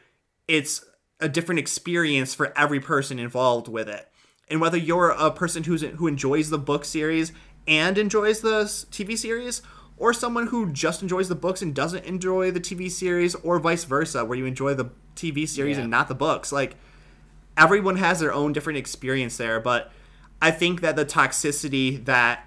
it's 0.52 0.84
a 1.22 1.30
different 1.30 1.60
experience 1.60 2.36
for 2.36 2.52
every 2.58 2.82
person 2.82 3.18
involved 3.20 3.70
with 3.70 3.88
it. 3.88 4.10
And 4.50 4.60
whether 4.60 4.78
you're 4.78 5.12
a 5.12 5.32
person 5.32 5.64
who's 5.64 5.82
who 5.82 6.08
enjoys 6.08 6.50
the 6.50 6.58
book 6.58 6.84
series 6.84 7.32
and 7.68 7.98
enjoys 7.98 8.42
the 8.42 8.64
TV 8.92 9.18
series, 9.18 9.62
or 9.98 10.12
someone 10.14 10.48
who 10.48 10.70
just 10.74 11.02
enjoys 11.02 11.30
the 11.30 11.36
books 11.36 11.62
and 11.62 11.74
doesn't 11.74 12.04
enjoy 12.04 12.52
the 12.52 12.60
TV 12.60 12.92
series, 12.92 13.34
or 13.36 13.60
vice 13.60 13.86
versa, 13.86 14.26
where 14.26 14.38
you 14.38 14.46
enjoy 14.46 14.74
the 14.74 14.90
TV 15.16 15.48
series 15.48 15.78
Yeah. 15.78 15.84
and 15.84 15.92
not 15.92 16.10
the 16.10 16.16
books, 16.16 16.52
like 16.52 16.76
everyone 17.56 17.96
has 17.98 18.20
their 18.20 18.34
own 18.34 18.52
different 18.52 18.78
experience 18.78 19.38
there. 19.38 19.62
But 19.62 19.90
I 20.42 20.52
think 20.52 20.82
that 20.82 20.98
the 20.98 21.06
toxicity 21.06 22.04
that 22.06 22.46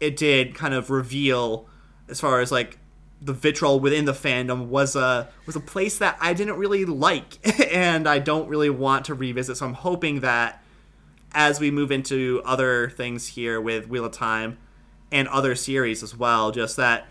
it 0.00 0.16
did 0.16 0.54
kind 0.54 0.72
of 0.72 0.88
reveal 0.88 1.68
as 2.08 2.18
far 2.20 2.40
as 2.40 2.50
like 2.50 2.78
the 3.20 3.32
vitriol 3.32 3.80
within 3.80 4.04
the 4.04 4.12
fandom 4.12 4.66
was 4.66 4.94
a 4.94 5.28
was 5.46 5.56
a 5.56 5.60
place 5.60 5.98
that 5.98 6.16
I 6.20 6.34
didn't 6.34 6.56
really 6.56 6.84
like 6.84 7.38
and 7.72 8.08
I 8.08 8.18
don't 8.18 8.48
really 8.48 8.70
want 8.70 9.06
to 9.06 9.14
revisit. 9.14 9.56
So 9.56 9.66
I'm 9.66 9.74
hoping 9.74 10.20
that 10.20 10.62
as 11.32 11.60
we 11.60 11.70
move 11.70 11.90
into 11.90 12.42
other 12.44 12.90
things 12.90 13.28
here 13.28 13.60
with 13.60 13.88
Wheel 13.88 14.04
of 14.04 14.12
Time 14.12 14.58
and 15.10 15.28
other 15.28 15.54
series 15.54 16.02
as 16.02 16.16
well, 16.16 16.50
just 16.50 16.76
that 16.76 17.06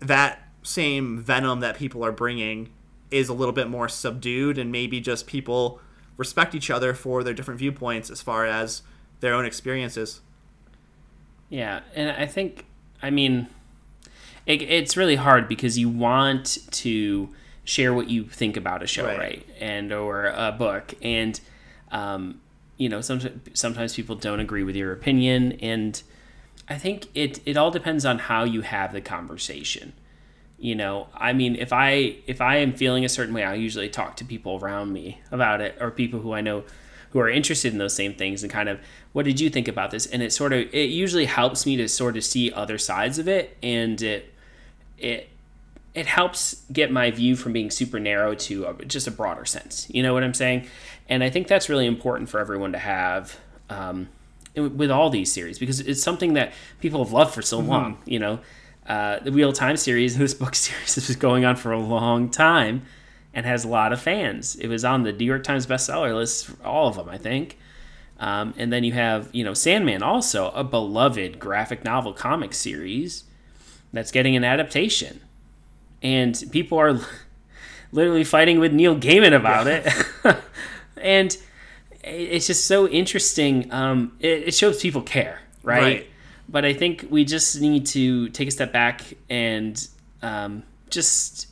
that 0.00 0.42
same 0.62 1.18
venom 1.18 1.60
that 1.60 1.76
people 1.76 2.04
are 2.04 2.12
bringing 2.12 2.70
is 3.10 3.28
a 3.28 3.32
little 3.32 3.52
bit 3.52 3.68
more 3.68 3.88
subdued 3.88 4.58
and 4.58 4.70
maybe 4.70 5.00
just 5.00 5.26
people 5.26 5.80
respect 6.16 6.54
each 6.54 6.70
other 6.70 6.94
for 6.94 7.24
their 7.24 7.32
different 7.32 7.58
viewpoints 7.58 8.10
as 8.10 8.20
far 8.20 8.44
as 8.44 8.82
their 9.20 9.34
own 9.34 9.44
experiences. 9.44 10.20
Yeah, 11.48 11.80
and 11.94 12.10
I 12.10 12.26
think, 12.26 12.66
I 13.02 13.10
mean, 13.10 13.48
it, 14.48 14.62
it's 14.62 14.96
really 14.96 15.16
hard 15.16 15.46
because 15.46 15.78
you 15.78 15.88
want 15.88 16.58
to 16.72 17.28
share 17.64 17.92
what 17.94 18.08
you 18.08 18.24
think 18.24 18.56
about 18.56 18.82
a 18.82 18.86
show, 18.86 19.04
Right. 19.04 19.18
right? 19.18 19.46
And 19.60 19.92
or 19.92 20.24
a 20.26 20.50
book, 20.50 20.94
and 21.02 21.38
um, 21.92 22.40
you 22.76 22.88
know, 22.88 23.00
sometimes 23.00 23.40
sometimes 23.54 23.94
people 23.94 24.16
don't 24.16 24.40
agree 24.40 24.64
with 24.64 24.74
your 24.74 24.92
opinion, 24.92 25.52
and 25.60 26.02
I 26.68 26.76
think 26.78 27.06
it 27.14 27.40
it 27.46 27.56
all 27.56 27.70
depends 27.70 28.04
on 28.04 28.18
how 28.18 28.44
you 28.44 28.62
have 28.62 28.92
the 28.92 29.00
conversation. 29.00 29.92
You 30.60 30.74
know, 30.74 31.06
I 31.14 31.32
mean, 31.34 31.54
if 31.54 31.72
I 31.72 32.16
if 32.26 32.40
I 32.40 32.56
am 32.56 32.72
feeling 32.72 33.04
a 33.04 33.08
certain 33.08 33.32
way, 33.34 33.44
I 33.44 33.54
usually 33.54 33.88
talk 33.88 34.16
to 34.16 34.24
people 34.24 34.58
around 34.60 34.92
me 34.92 35.20
about 35.30 35.60
it, 35.60 35.76
or 35.80 35.90
people 35.90 36.20
who 36.20 36.32
I 36.32 36.40
know 36.40 36.64
who 37.10 37.20
are 37.20 37.30
interested 37.30 37.72
in 37.72 37.78
those 37.78 37.94
same 37.94 38.12
things, 38.14 38.42
and 38.42 38.52
kind 38.52 38.68
of, 38.68 38.78
what 39.12 39.24
did 39.24 39.40
you 39.40 39.48
think 39.48 39.66
about 39.66 39.90
this? 39.92 40.04
And 40.06 40.22
it 40.22 40.32
sort 40.32 40.52
of 40.52 40.60
it 40.74 40.90
usually 40.90 41.24
helps 41.26 41.64
me 41.64 41.76
to 41.76 41.88
sort 41.88 42.16
of 42.16 42.24
see 42.24 42.50
other 42.52 42.76
sides 42.78 43.18
of 43.18 43.28
it, 43.28 43.56
and 43.62 44.00
it 44.02 44.34
it 44.98 45.30
it 45.94 46.06
helps 46.06 46.62
get 46.72 46.92
my 46.92 47.10
view 47.10 47.34
from 47.34 47.52
being 47.52 47.70
super 47.70 47.98
narrow 47.98 48.34
to 48.34 48.66
a, 48.66 48.84
just 48.84 49.06
a 49.06 49.10
broader 49.10 49.44
sense. 49.44 49.88
You 49.90 50.02
know 50.02 50.14
what 50.14 50.22
I'm 50.22 50.34
saying? 50.34 50.66
And 51.08 51.24
I 51.24 51.30
think 51.30 51.48
that's 51.48 51.68
really 51.68 51.86
important 51.86 52.28
for 52.28 52.38
everyone 52.38 52.72
to 52.72 52.78
have 52.78 53.36
um, 53.68 54.08
with 54.54 54.90
all 54.90 55.10
these 55.10 55.32
series 55.32 55.58
because 55.58 55.80
it's 55.80 56.02
something 56.02 56.34
that 56.34 56.52
people 56.80 57.02
have 57.02 57.12
loved 57.12 57.34
for 57.34 57.42
so 57.42 57.58
long. 57.58 57.98
You 58.04 58.18
know, 58.18 58.40
uh, 58.86 59.18
the 59.20 59.32
Wheel 59.32 59.48
of 59.48 59.54
Time 59.54 59.76
series, 59.76 60.16
this 60.18 60.34
book 60.34 60.54
series, 60.54 60.94
this 60.94 61.08
was 61.08 61.16
going 61.16 61.44
on 61.44 61.56
for 61.56 61.72
a 61.72 61.80
long 61.80 62.30
time 62.30 62.82
and 63.34 63.44
has 63.46 63.64
a 63.64 63.68
lot 63.68 63.92
of 63.92 64.00
fans. 64.00 64.56
It 64.56 64.68
was 64.68 64.84
on 64.84 65.02
the 65.02 65.12
New 65.12 65.24
York 65.24 65.44
Times 65.44 65.66
bestseller 65.66 66.14
list, 66.14 66.46
for 66.46 66.66
all 66.66 66.88
of 66.88 66.96
them, 66.96 67.08
I 67.08 67.18
think. 67.18 67.58
Um, 68.20 68.54
and 68.56 68.72
then 68.72 68.84
you 68.84 68.92
have, 68.92 69.28
you 69.32 69.44
know, 69.44 69.54
Sandman, 69.54 70.02
also 70.02 70.50
a 70.50 70.64
beloved 70.64 71.38
graphic 71.38 71.84
novel 71.84 72.12
comic 72.12 72.52
series 72.52 73.24
that's 73.92 74.10
getting 74.10 74.36
an 74.36 74.44
adaptation. 74.44 75.20
And 76.02 76.42
people 76.52 76.78
are 76.78 77.00
literally 77.92 78.24
fighting 78.24 78.58
with 78.60 78.72
Neil 78.72 78.96
Gaiman 78.96 79.34
about 79.34 79.66
it. 79.66 79.86
and 80.96 81.36
it's 82.02 82.46
just 82.46 82.66
so 82.66 82.88
interesting. 82.88 83.72
Um, 83.72 84.16
it, 84.20 84.48
it 84.48 84.54
shows 84.54 84.80
people 84.80 85.02
care, 85.02 85.40
right? 85.62 85.82
Right. 85.82 86.06
But 86.48 86.64
I 86.64 86.72
think 86.72 87.06
we 87.10 87.24
just 87.24 87.60
need 87.60 87.84
to 87.86 88.28
take 88.30 88.48
a 88.48 88.50
step 88.50 88.72
back 88.72 89.02
and 89.28 89.86
um, 90.22 90.62
just 90.88 91.48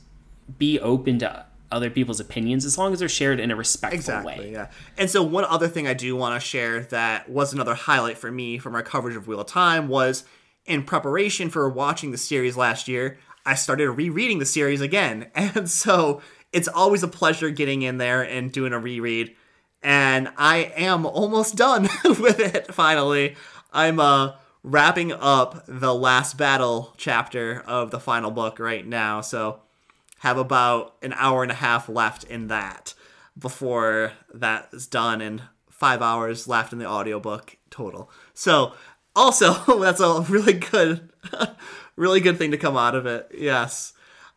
be 0.59 0.81
open 0.81 1.19
to 1.19 1.45
other 1.71 1.91
people's 1.91 2.21
opinions 2.21 2.65
as 2.65 2.79
long 2.79 2.93
as 2.93 3.01
they're 3.01 3.09
shared 3.09 3.41
in 3.41 3.51
a 3.51 3.57
respectful 3.57 3.99
Exactly, 3.99 4.39
way. 4.39 4.53
yeah. 4.53 4.69
And 4.97 5.11
so 5.11 5.23
one 5.23 5.45
other 5.45 5.69
thing 5.69 5.87
I 5.87 5.95
do 5.95 6.17
want 6.17 6.41
to 6.41 6.47
share 6.47 6.81
that 6.85 7.29
was 7.29 7.53
another 7.53 7.75
highlight 7.75 8.17
for 8.17 8.31
me 8.31 8.57
from 8.59 8.75
our 8.75 8.83
coverage 8.83 9.17
of 9.17 9.27
Wheel 9.27 9.41
of 9.41 9.49
Time 9.49 9.89
was 9.89 10.25
in 10.67 10.83
preparation 10.83 11.51
for 11.51 11.69
watching 11.69 12.11
the 12.11 12.19
series 12.19 12.57
last 12.57 12.89
year, 12.89 13.19
I 13.45 13.55
started 13.55 13.91
rereading 13.91 14.39
the 14.39 14.47
series 14.47 14.81
again. 14.81 15.31
And 15.35 15.71
so 15.71 16.21
it's 16.53 16.69
always 16.69 17.03
a 17.03 17.09
pleasure 17.09 17.51
getting 17.51 17.83
in 17.83 17.99
there 17.99 18.23
and 18.23 18.53
doing 18.53 18.73
a 18.73 18.79
reread. 18.79 19.35
And 19.83 20.31
I 20.37 20.73
am 20.77 21.07
almost 21.07 21.57
done 21.57 21.89
with 22.05 22.41
it 22.41 22.75
finally. 22.75 23.37
I'm 23.73 24.01
uh 24.01 24.33
wrapping 24.63 25.13
up 25.13 25.65
the 25.69 25.95
last 25.95 26.37
battle 26.37 26.93
chapter 26.97 27.63
of 27.67 27.93
the 27.93 28.01
final 28.01 28.33
book 28.33 28.59
right 28.59 28.85
now. 28.85 29.21
So 29.21 29.61
have 30.19 30.39
about 30.39 30.97
an 31.03 31.13
hour 31.13 31.43
and 31.43 31.53
a 31.53 31.57
half 31.57 31.89
left 31.89 32.25
in 32.25 32.49
that 32.49 32.95
before 33.39 34.13
that 34.33 34.69
is 34.73 34.87
done 34.87 35.21
and 35.21 35.43
five 35.71 36.01
hours 36.01 36.49
left 36.49 36.73
in 36.73 36.79
the 36.79 36.87
audiobook 36.87 37.57
total 37.71 38.11
so 38.33 38.73
also 39.17 39.55
that's 39.81 40.01
a 40.01 40.21
really 40.29 40.53
good 40.53 41.11
really 41.97 42.21
good 42.21 42.39
thing 42.39 42.53
to 42.53 42.59
come 42.59 42.77
out 42.77 42.95
of 42.95 43.07
it 43.07 43.29
yes 43.37 43.93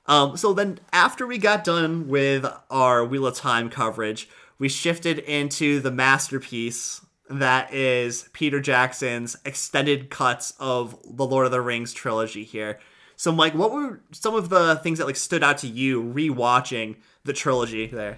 um, 0.07 0.35
so 0.35 0.53
then 0.53 0.79
after 0.91 1.27
we 1.27 1.37
got 1.37 1.63
done 1.63 2.07
with 2.07 2.45
our 2.71 3.05
wheel 3.05 3.27
of 3.27 3.35
time 3.35 3.69
coverage 3.69 4.27
we 4.57 4.67
shifted 4.67 5.19
into 5.19 5.79
the 5.79 5.91
masterpiece 5.91 7.05
that 7.29 7.71
is 7.71 8.29
peter 8.33 8.59
jackson's 8.59 9.35
extended 9.45 10.09
cuts 10.09 10.53
of 10.59 10.97
the 11.05 11.25
lord 11.25 11.45
of 11.45 11.51
the 11.51 11.61
rings 11.61 11.93
trilogy 11.93 12.43
here 12.43 12.79
so, 13.19 13.33
Mike, 13.33 13.53
what 13.53 13.73
were 13.73 13.99
some 14.13 14.33
of 14.33 14.47
the 14.47 14.77
things 14.77 14.97
that 14.97 15.05
like 15.05 15.17
stood 15.17 15.43
out 15.43 15.57
to 15.57 15.67
you 15.67 16.01
rewatching 16.01 16.95
the 17.25 17.33
trilogy 17.33 17.85
there? 17.85 18.17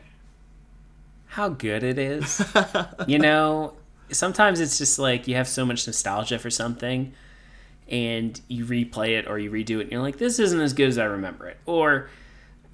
How 1.26 1.50
good 1.50 1.82
it 1.82 1.98
is. 1.98 2.40
you 3.08 3.18
know, 3.18 3.74
sometimes 4.12 4.60
it's 4.60 4.78
just 4.78 5.00
like 5.00 5.28
you 5.28 5.36
have 5.36 5.48
so 5.48 5.66
much 5.66 5.86
nostalgia 5.88 6.40
for 6.40 6.50
something 6.50 7.14
and 7.88 8.40
you 8.48 8.66
replay 8.66 9.20
it 9.20 9.28
or 9.28 9.38
you 9.38 9.52
redo 9.52 9.80
it 9.80 9.82
and 9.82 9.92
you're 9.92 10.02
like, 10.02 10.18
this 10.18 10.40
isn't 10.40 10.60
as 10.60 10.74
good 10.74 10.88
as 10.88 10.98
I 10.98 11.06
remember 11.06 11.48
it. 11.48 11.58
Or, 11.66 12.10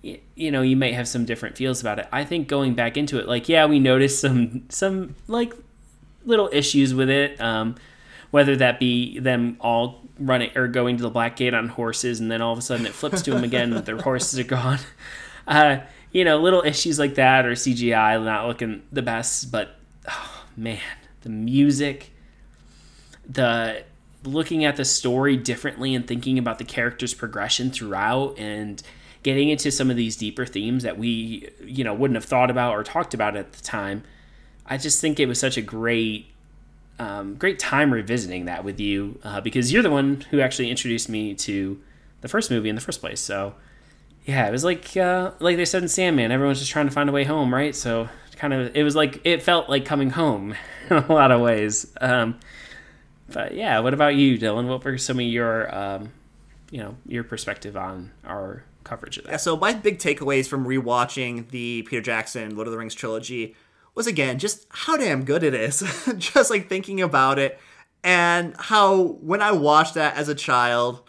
you 0.02 0.52
know, 0.52 0.62
you 0.62 0.76
might 0.76 0.94
have 0.94 1.08
some 1.08 1.26
different 1.26 1.58
feels 1.58 1.82
about 1.82 2.00
it. 2.00 2.08
I 2.12 2.24
think 2.24 2.48
going 2.48 2.76
back 2.76 2.98
into 2.98 3.20
it, 3.20 3.28
like, 3.28 3.50
yeah, 3.50 3.66
we 3.66 3.80
noticed 3.80 4.20
some, 4.22 4.64
some 4.70 5.16
like 5.28 5.54
little 6.26 6.50
issues 6.52 6.94
with 6.94 7.10
it. 7.10 7.40
Um, 7.42 7.76
whether 8.32 8.56
that 8.58 8.80
be 8.80 9.20
them 9.20 9.58
all 9.60 10.02
running 10.20 10.56
or 10.58 10.68
going 10.68 10.98
to 10.98 11.04
the 11.04 11.10
Black 11.10 11.36
Gate 11.36 11.54
on 11.54 11.70
horses, 11.70 12.20
and 12.20 12.32
then 12.32 12.42
all 12.42 12.54
of 12.54 12.60
a 12.60 12.62
sudden 12.62 12.86
it 12.86 12.94
flips 12.94 13.22
to 13.24 13.32
them 13.32 13.44
again, 13.44 13.74
and 13.74 13.86
their 13.86 14.02
horses 14.02 14.40
are 14.40 14.44
gone. 14.44 14.80
Uh, 15.48 15.80
you 16.12 16.26
know, 16.26 16.42
little 16.42 16.62
issues 16.62 17.00
like 17.00 17.16
that, 17.16 17.46
or 17.46 17.52
CGI 17.52 18.22
not 18.22 18.48
looking 18.48 18.84
the 18.92 19.02
best. 19.02 19.50
But 19.50 19.78
oh, 20.06 20.44
man, 20.58 20.82
the 21.22 21.30
music, 21.30 22.12
the 23.28 23.84
looking 24.24 24.66
at 24.66 24.76
the 24.76 24.86
story 24.86 25.38
differently 25.38 25.96
and 25.96 26.08
thinking 26.08 26.38
about 26.38 26.58
the 26.58 26.64
characters' 26.64 27.14
progression 27.14 27.72
throughout, 27.72 28.38
and 28.38 28.82
getting 29.24 29.50
into 29.50 29.72
some 29.72 29.90
of 29.90 29.98
these 29.98 30.16
deeper 30.16 30.46
themes 30.46 30.84
that 30.84 30.98
we, 30.98 31.50
you 31.64 31.84
know, 31.84 31.94
wouldn't 31.94 32.16
have 32.16 32.26
thought 32.26 32.50
about 32.50 32.74
or 32.74 32.84
talked 32.84 33.14
about 33.14 33.36
at 33.36 33.54
the 33.54 33.64
time. 33.64 34.04
I 34.66 34.78
just 34.78 35.02
think 35.02 35.20
it 35.20 35.28
was 35.28 35.40
such 35.40 35.58
a 35.58 35.62
great 35.62 36.28
um, 37.00 37.36
great 37.36 37.60
time 37.60 37.94
revisiting 37.94 38.46
that 38.46 38.64
with 38.64 38.80
you 38.80 39.20
uh, 39.24 39.40
because 39.42 39.72
you're 39.72 39.84
the 39.84 39.92
one 39.92 40.26
who 40.32 40.40
actually 40.40 40.72
introduced 40.72 41.10
me 41.10 41.36
to 41.36 41.80
the 42.22 42.28
first 42.28 42.50
movie 42.50 42.70
in 42.70 42.76
the 42.76 42.82
first 42.82 43.00
place. 43.00 43.20
So 43.20 43.54
yeah, 44.26 44.48
it 44.48 44.52
was 44.52 44.64
like 44.64 44.98
uh, 44.98 45.32
like 45.40 45.58
they 45.58 45.66
said 45.66 45.84
in 45.84 45.90
Sandman, 45.90 46.32
everyone's 46.32 46.60
just 46.60 46.72
trying 46.72 46.88
to 46.88 46.92
find 46.92 47.08
a 47.10 47.12
way 47.12 47.24
home, 47.24 47.54
right? 47.54 47.76
So 47.76 48.10
kind 48.38 48.54
of 48.54 48.76
it 48.76 48.84
was 48.84 48.96
like 48.96 49.22
it 49.24 49.44
felt 49.44 49.70
like 49.70 49.86
coming 49.86 50.12
home 50.12 50.56
in 50.90 50.98
a 50.98 51.12
lot 51.12 51.32
of 51.32 51.42
ways. 51.42 51.88
Um, 52.00 52.40
but 53.30 53.54
yeah, 53.54 53.80
what 53.80 53.94
about 53.94 54.16
you, 54.16 54.38
Dylan? 54.38 54.68
What 54.68 54.84
were 54.84 54.98
some 54.98 55.20
of 55.20 55.26
your 55.26 55.76
um, 55.76 56.14
you 56.72 56.80
know 56.80 56.96
your 57.06 57.24
perspective 57.24 57.76
on 57.76 58.12
our 58.26 58.64
coverage 58.84 59.18
of 59.18 59.26
that? 59.26 59.32
Yeah, 59.32 59.38
so 59.38 59.58
my 59.58 59.74
big 59.74 60.00
takeaways 60.00 60.48
from 60.48 60.66
rewatching 60.66 61.50
the 61.50 61.84
Peter 61.84 62.02
Jackson 62.02 62.56
Lord 62.56 62.68
of 62.68 62.72
the 62.72 62.78
Rings 62.78 62.96
trilogy 62.96 63.56
was 63.96 64.08
again 64.08 64.40
just 64.40 64.66
how 64.70 64.96
damn 64.98 65.26
good 65.26 65.44
it 65.44 65.54
is. 65.54 65.84
just 66.18 66.50
like 66.50 66.70
thinking 66.70 67.02
about 67.02 67.40
it 67.40 67.60
and 68.04 68.56
how 68.58 69.18
when 69.22 69.42
I 69.42 69.52
watched 69.52 69.96
that 69.96 70.16
as 70.16 70.30
a 70.30 70.36
child, 70.36 71.02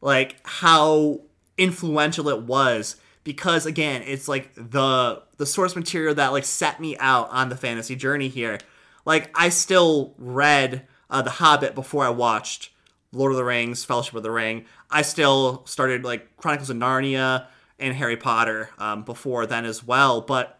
like 0.00 0.36
how 0.44 1.20
influential 1.58 2.28
it 2.28 2.42
was 2.42 2.96
because 3.24 3.66
again, 3.66 4.02
it's 4.06 4.28
like 4.28 4.54
the 4.54 5.22
the 5.36 5.46
source 5.46 5.76
material 5.76 6.14
that 6.14 6.32
like 6.32 6.44
set 6.44 6.80
me 6.80 6.96
out 6.98 7.28
on 7.30 7.48
the 7.48 7.56
fantasy 7.56 7.96
journey 7.96 8.28
here. 8.28 8.58
Like 9.04 9.30
I 9.34 9.48
still 9.48 10.14
read 10.18 10.86
uh, 11.10 11.22
The 11.22 11.30
Hobbit 11.30 11.74
before 11.74 12.04
I 12.04 12.10
watched 12.10 12.70
Lord 13.12 13.32
of 13.32 13.38
the 13.38 13.44
Rings, 13.44 13.84
Fellowship 13.84 14.14
of 14.14 14.22
the 14.22 14.30
Ring. 14.30 14.64
I 14.90 15.02
still 15.02 15.64
started 15.66 16.04
like 16.04 16.36
Chronicles 16.36 16.70
of 16.70 16.76
Narnia 16.76 17.46
and 17.78 17.94
Harry 17.94 18.16
Potter 18.16 18.70
um, 18.78 19.02
before 19.04 19.46
then 19.46 19.64
as 19.64 19.84
well. 19.84 20.20
But 20.20 20.58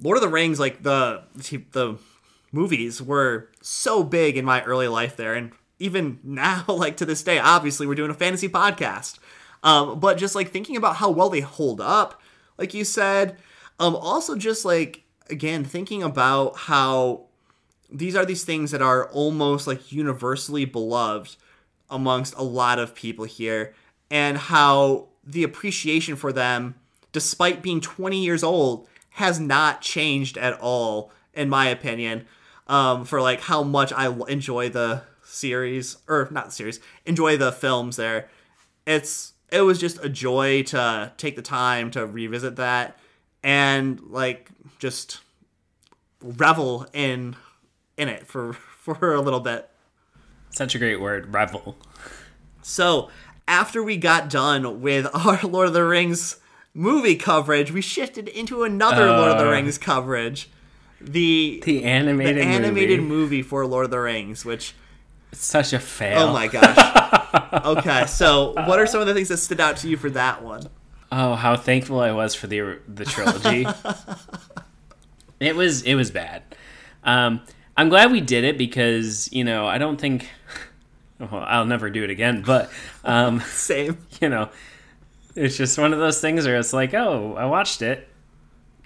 Lord 0.00 0.16
of 0.16 0.22
the 0.22 0.28
Rings, 0.28 0.58
like 0.58 0.82
the 0.82 1.22
the 1.72 1.98
movies, 2.50 3.00
were 3.00 3.50
so 3.60 4.02
big 4.02 4.36
in 4.36 4.44
my 4.44 4.62
early 4.64 4.88
life 4.88 5.16
there, 5.16 5.34
and 5.34 5.52
even 5.78 6.18
now, 6.24 6.64
like 6.68 6.96
to 6.98 7.06
this 7.06 7.22
day, 7.22 7.38
obviously 7.38 7.86
we're 7.86 7.94
doing 7.94 8.10
a 8.10 8.14
fantasy 8.14 8.48
podcast. 8.48 9.18
Um, 9.64 10.00
but 10.00 10.18
just 10.18 10.34
like 10.34 10.50
thinking 10.50 10.76
about 10.76 10.96
how 10.96 11.10
well 11.10 11.30
they 11.30 11.40
hold 11.40 11.80
up, 11.80 12.20
like 12.58 12.74
you 12.74 12.84
said, 12.84 13.36
um, 13.82 13.96
also 13.96 14.36
just 14.36 14.64
like 14.64 15.02
again 15.28 15.64
thinking 15.64 16.02
about 16.02 16.56
how 16.56 17.26
these 17.90 18.16
are 18.16 18.24
these 18.24 18.44
things 18.44 18.70
that 18.70 18.80
are 18.80 19.08
almost 19.08 19.66
like 19.66 19.92
universally 19.92 20.64
beloved 20.64 21.36
amongst 21.90 22.34
a 22.36 22.42
lot 22.42 22.78
of 22.78 22.94
people 22.94 23.24
here 23.24 23.74
and 24.10 24.38
how 24.38 25.08
the 25.24 25.42
appreciation 25.42 26.16
for 26.16 26.32
them 26.32 26.74
despite 27.12 27.62
being 27.62 27.80
20 27.80 28.22
years 28.22 28.42
old 28.42 28.88
has 29.10 29.38
not 29.38 29.82
changed 29.82 30.38
at 30.38 30.58
all 30.60 31.10
in 31.34 31.48
my 31.48 31.66
opinion 31.66 32.24
um, 32.68 33.04
for 33.04 33.20
like 33.20 33.42
how 33.42 33.62
much 33.62 33.92
i 33.92 34.06
enjoy 34.28 34.68
the 34.68 35.02
series 35.24 35.96
or 36.08 36.28
not 36.30 36.46
the 36.46 36.52
series 36.52 36.80
enjoy 37.06 37.36
the 37.36 37.52
films 37.52 37.96
there. 37.96 38.28
It's 38.86 39.32
it 39.50 39.62
was 39.62 39.78
just 39.78 40.02
a 40.02 40.08
joy 40.08 40.62
to 40.64 41.12
take 41.16 41.36
the 41.36 41.42
time 41.42 41.90
to 41.90 42.06
revisit 42.06 42.56
that 42.56 42.96
and 43.42 44.00
like 44.08 44.50
just 44.78 45.20
revel 46.22 46.86
in 46.92 47.36
in 47.96 48.08
it 48.08 48.26
for 48.26 48.52
for 48.52 49.14
a 49.14 49.20
little 49.20 49.40
bit. 49.40 49.68
Such 50.50 50.74
a 50.74 50.78
great 50.78 51.00
word, 51.00 51.32
revel. 51.32 51.76
So 52.62 53.08
after 53.48 53.82
we 53.82 53.96
got 53.96 54.28
done 54.28 54.80
with 54.80 55.06
our 55.14 55.40
Lord 55.42 55.68
of 55.68 55.74
the 55.74 55.84
Rings 55.84 56.36
movie 56.74 57.16
coverage, 57.16 57.72
we 57.72 57.80
shifted 57.80 58.28
into 58.28 58.64
another 58.64 59.08
uh, 59.08 59.18
Lord 59.18 59.32
of 59.32 59.38
the 59.38 59.48
uh. 59.48 59.50
Rings 59.50 59.78
coverage. 59.78 60.48
The 61.00 61.60
the 61.64 61.82
animated 61.82 62.36
the 62.36 62.42
animated 62.42 63.00
movie. 63.00 63.08
movie 63.08 63.42
for 63.42 63.66
Lord 63.66 63.86
of 63.86 63.90
the 63.90 63.98
Rings, 63.98 64.44
which 64.44 64.74
it's 65.32 65.44
such 65.44 65.72
a 65.72 65.80
fail. 65.80 66.28
Oh 66.28 66.32
my 66.32 66.46
gosh. 66.46 66.78
okay, 67.64 68.06
so 68.06 68.52
what 68.52 68.78
are 68.78 68.86
some 68.86 69.00
of 69.00 69.06
the 69.06 69.14
things 69.14 69.28
that 69.28 69.38
stood 69.38 69.60
out 69.60 69.78
to 69.78 69.88
you 69.88 69.96
for 69.96 70.10
that 70.10 70.42
one? 70.42 70.68
Oh, 71.14 71.34
how 71.34 71.56
thankful 71.56 72.00
I 72.00 72.12
was 72.12 72.34
for 72.34 72.46
the 72.46 72.78
the 72.88 73.04
trilogy. 73.04 73.66
it 75.40 75.54
was 75.54 75.82
it 75.82 75.94
was 75.94 76.10
bad. 76.10 76.42
Um, 77.04 77.42
I'm 77.76 77.90
glad 77.90 78.10
we 78.10 78.22
did 78.22 78.44
it 78.44 78.56
because 78.56 79.30
you 79.30 79.44
know 79.44 79.66
I 79.66 79.76
don't 79.76 80.00
think 80.00 80.30
well, 81.18 81.44
I'll 81.46 81.66
never 81.66 81.90
do 81.90 82.02
it 82.02 82.08
again. 82.08 82.40
But 82.40 82.70
um, 83.04 83.40
same, 83.46 83.98
you 84.22 84.30
know, 84.30 84.48
it's 85.36 85.58
just 85.58 85.78
one 85.78 85.92
of 85.92 85.98
those 85.98 86.18
things 86.18 86.46
where 86.46 86.56
it's 86.56 86.72
like, 86.72 86.94
oh, 86.94 87.34
I 87.36 87.44
watched 87.44 87.82
it, 87.82 88.08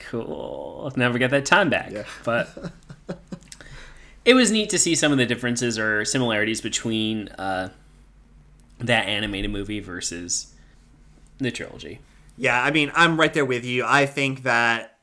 cool. 0.01 0.83
I'll 0.85 0.99
never 0.99 1.19
get 1.19 1.31
that 1.31 1.47
time 1.47 1.71
back. 1.71 1.93
Yeah. 1.93 2.07
But 2.25 2.73
it 4.25 4.35
was 4.35 4.51
neat 4.51 4.71
to 4.71 4.81
see 4.81 4.97
some 4.97 5.13
of 5.13 5.19
the 5.19 5.27
differences 5.27 5.79
or 5.79 6.05
similarities 6.05 6.61
between 6.61 7.29
uh, 7.29 7.69
that 8.81 9.07
animated 9.07 9.53
movie 9.53 9.79
versus 9.79 10.53
the 11.39 11.53
trilogy. 11.53 12.01
Yeah, 12.37 12.63
I 12.63 12.71
mean, 12.71 12.93
I'm 12.95 13.19
right 13.19 13.33
there 13.33 13.45
with 13.45 13.65
you. 13.65 13.85
I 13.87 14.07
think 14.07 14.43
that 14.43 14.99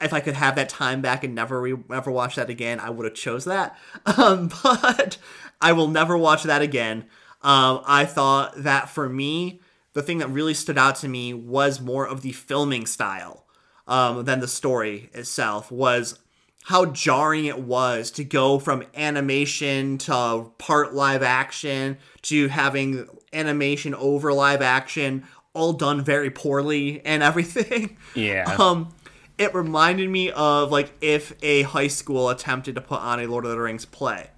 if 0.00 0.12
I 0.12 0.20
could 0.20 0.34
have 0.34 0.56
that 0.56 0.68
time 0.68 1.00
back 1.00 1.24
and 1.24 1.34
never 1.34 1.60
re- 1.60 1.76
ever 1.90 2.10
watch 2.10 2.36
that 2.36 2.50
again, 2.50 2.80
I 2.80 2.90
would 2.90 3.04
have 3.04 3.14
chose 3.14 3.44
that. 3.44 3.76
Um, 4.18 4.50
but 4.62 5.18
I 5.60 5.72
will 5.72 5.88
never 5.88 6.16
watch 6.16 6.42
that 6.44 6.62
again. 6.62 7.06
Um, 7.42 7.82
I 7.86 8.04
thought 8.04 8.62
that 8.62 8.88
for 8.88 9.08
me, 9.08 9.60
the 9.94 10.02
thing 10.02 10.18
that 10.18 10.28
really 10.28 10.54
stood 10.54 10.78
out 10.78 10.96
to 10.96 11.08
me 11.08 11.32
was 11.32 11.80
more 11.80 12.06
of 12.06 12.22
the 12.22 12.32
filming 12.32 12.86
style 12.86 13.46
um, 13.86 14.24
than 14.24 14.40
the 14.40 14.48
story 14.48 15.10
itself. 15.14 15.70
Was 15.70 16.18
how 16.64 16.86
jarring 16.86 17.44
it 17.44 17.60
was 17.60 18.10
to 18.12 18.24
go 18.24 18.58
from 18.58 18.84
animation 18.94 19.98
to 19.98 20.50
part 20.58 20.94
live 20.94 21.22
action 21.22 21.96
to 22.22 22.48
having 22.48 23.06
animation 23.32 23.94
over 23.94 24.32
live 24.32 24.60
action 24.62 25.24
all 25.56 25.72
done 25.72 26.02
very 26.02 26.30
poorly 26.30 27.02
and 27.04 27.22
everything. 27.22 27.96
Yeah. 28.14 28.56
Um 28.58 28.94
it 29.38 29.54
reminded 29.54 30.08
me 30.08 30.30
of 30.30 30.70
like 30.70 30.92
if 31.00 31.34
a 31.42 31.62
high 31.62 31.88
school 31.88 32.30
attempted 32.30 32.74
to 32.76 32.80
put 32.80 33.00
on 33.00 33.20
a 33.20 33.26
Lord 33.26 33.44
of 33.44 33.50
the 33.50 33.58
Rings 33.58 33.84
play 33.84 34.30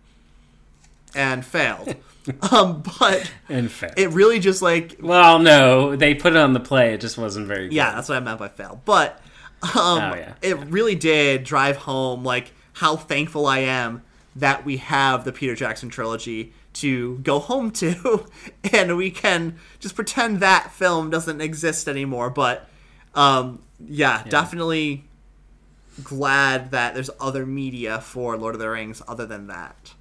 and 1.15 1.45
failed. 1.45 1.95
um, 2.53 2.83
but 2.99 3.31
and 3.49 3.71
failed. 3.71 3.95
it 3.97 4.09
really 4.11 4.39
just 4.39 4.63
like 4.63 4.97
well, 5.01 5.39
no, 5.39 5.97
they 5.97 6.15
put 6.15 6.33
it 6.33 6.39
on 6.39 6.53
the 6.53 6.61
play. 6.61 6.95
It 6.95 7.01
just 7.01 7.19
wasn't 7.19 7.47
very. 7.47 7.69
good. 7.69 7.75
Yeah, 7.75 7.93
that's 7.93 8.09
what 8.09 8.17
I 8.17 8.21
meant 8.21 8.39
by 8.39 8.49
fail. 8.49 8.81
But 8.85 9.21
um, 9.63 9.73
oh, 9.75 10.15
yeah. 10.15 10.35
it 10.43 10.57
really 10.67 10.95
did 10.95 11.45
drive 11.45 11.77
home 11.77 12.25
like 12.25 12.53
how 12.75 12.97
thankful 12.97 13.47
I 13.47 13.59
am 13.59 14.03
that 14.37 14.65
we 14.65 14.77
have 14.77 15.25
the 15.25 15.33
Peter 15.33 15.55
Jackson 15.55 15.89
trilogy 15.89 16.53
to 16.79 17.19
go 17.19 17.39
home 17.39 17.71
to, 17.73 18.27
and 18.73 18.97
we 18.97 19.11
can 19.11 19.59
just 19.81 19.95
pretend 19.95 20.41
that 20.41 20.73
film 20.73 21.11
doesn't 21.11 21.41
exist 21.41 21.89
anymore. 21.89 22.31
But 22.31 22.69
um, 23.15 23.63
yeah, 23.81 24.23
yeah, 24.25 24.31
definitely 24.31 25.05
glad 26.03 26.71
that 26.71 26.95
there's 26.95 27.11
other 27.21 27.45
media 27.45 28.01
for 28.01 28.37
Lord 28.37 28.55
of 28.55 28.61
the 28.61 28.71
Rings 28.71 29.03
other 29.09 29.27
than 29.27 29.49
that. 29.49 29.95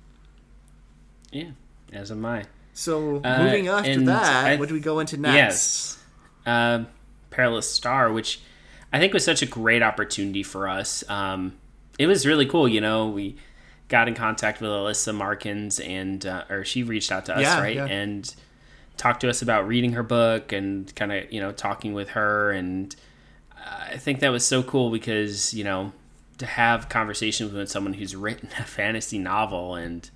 Yeah, 1.31 1.51
as 1.91 2.11
am 2.11 2.25
I. 2.25 2.45
So 2.73 3.21
uh, 3.23 3.43
moving 3.43 3.67
after 3.67 3.99
that, 4.01 4.47
th- 4.47 4.59
what 4.59 4.69
do 4.69 4.75
we 4.75 4.79
go 4.79 4.99
into 4.99 5.17
next? 5.17 5.35
Yes, 5.35 6.03
uh, 6.45 6.83
Perilous 7.31 7.69
Star, 7.69 8.11
which 8.11 8.39
I 8.93 8.99
think 8.99 9.13
was 9.13 9.25
such 9.25 9.41
a 9.41 9.47
great 9.47 9.81
opportunity 9.81 10.43
for 10.43 10.67
us. 10.67 11.03
Um, 11.09 11.57
it 11.97 12.05
was 12.05 12.27
really 12.27 12.45
cool. 12.45 12.67
You 12.67 12.81
know, 12.81 13.07
we 13.07 13.37
got 13.89 14.07
in 14.07 14.15
contact 14.15 14.61
with 14.61 14.69
Alyssa 14.69 15.13
Markins, 15.13 15.79
and 15.79 16.25
uh, 16.25 16.43
or 16.49 16.65
she 16.65 16.83
reached 16.83 17.11
out 17.11 17.25
to 17.27 17.35
us, 17.35 17.41
yeah, 17.41 17.59
right, 17.59 17.75
yeah. 17.75 17.85
and 17.85 18.33
talked 18.97 19.21
to 19.21 19.29
us 19.29 19.41
about 19.41 19.67
reading 19.67 19.93
her 19.93 20.03
book 20.03 20.51
and 20.51 20.93
kind 20.95 21.11
of 21.11 21.31
you 21.31 21.39
know 21.39 21.51
talking 21.51 21.93
with 21.93 22.09
her 22.09 22.51
and 22.51 22.95
I 23.89 23.97
think 23.97 24.19
that 24.19 24.29
was 24.29 24.45
so 24.45 24.63
cool 24.63 24.89
because 24.89 25.53
you 25.53 25.63
know 25.63 25.93
to 26.37 26.45
have 26.45 26.89
conversations 26.89 27.51
with 27.51 27.69
someone 27.69 27.93
who's 27.93 28.15
written 28.15 28.49
a 28.59 28.63
fantasy 28.63 29.17
novel 29.17 29.75
and 29.75 30.09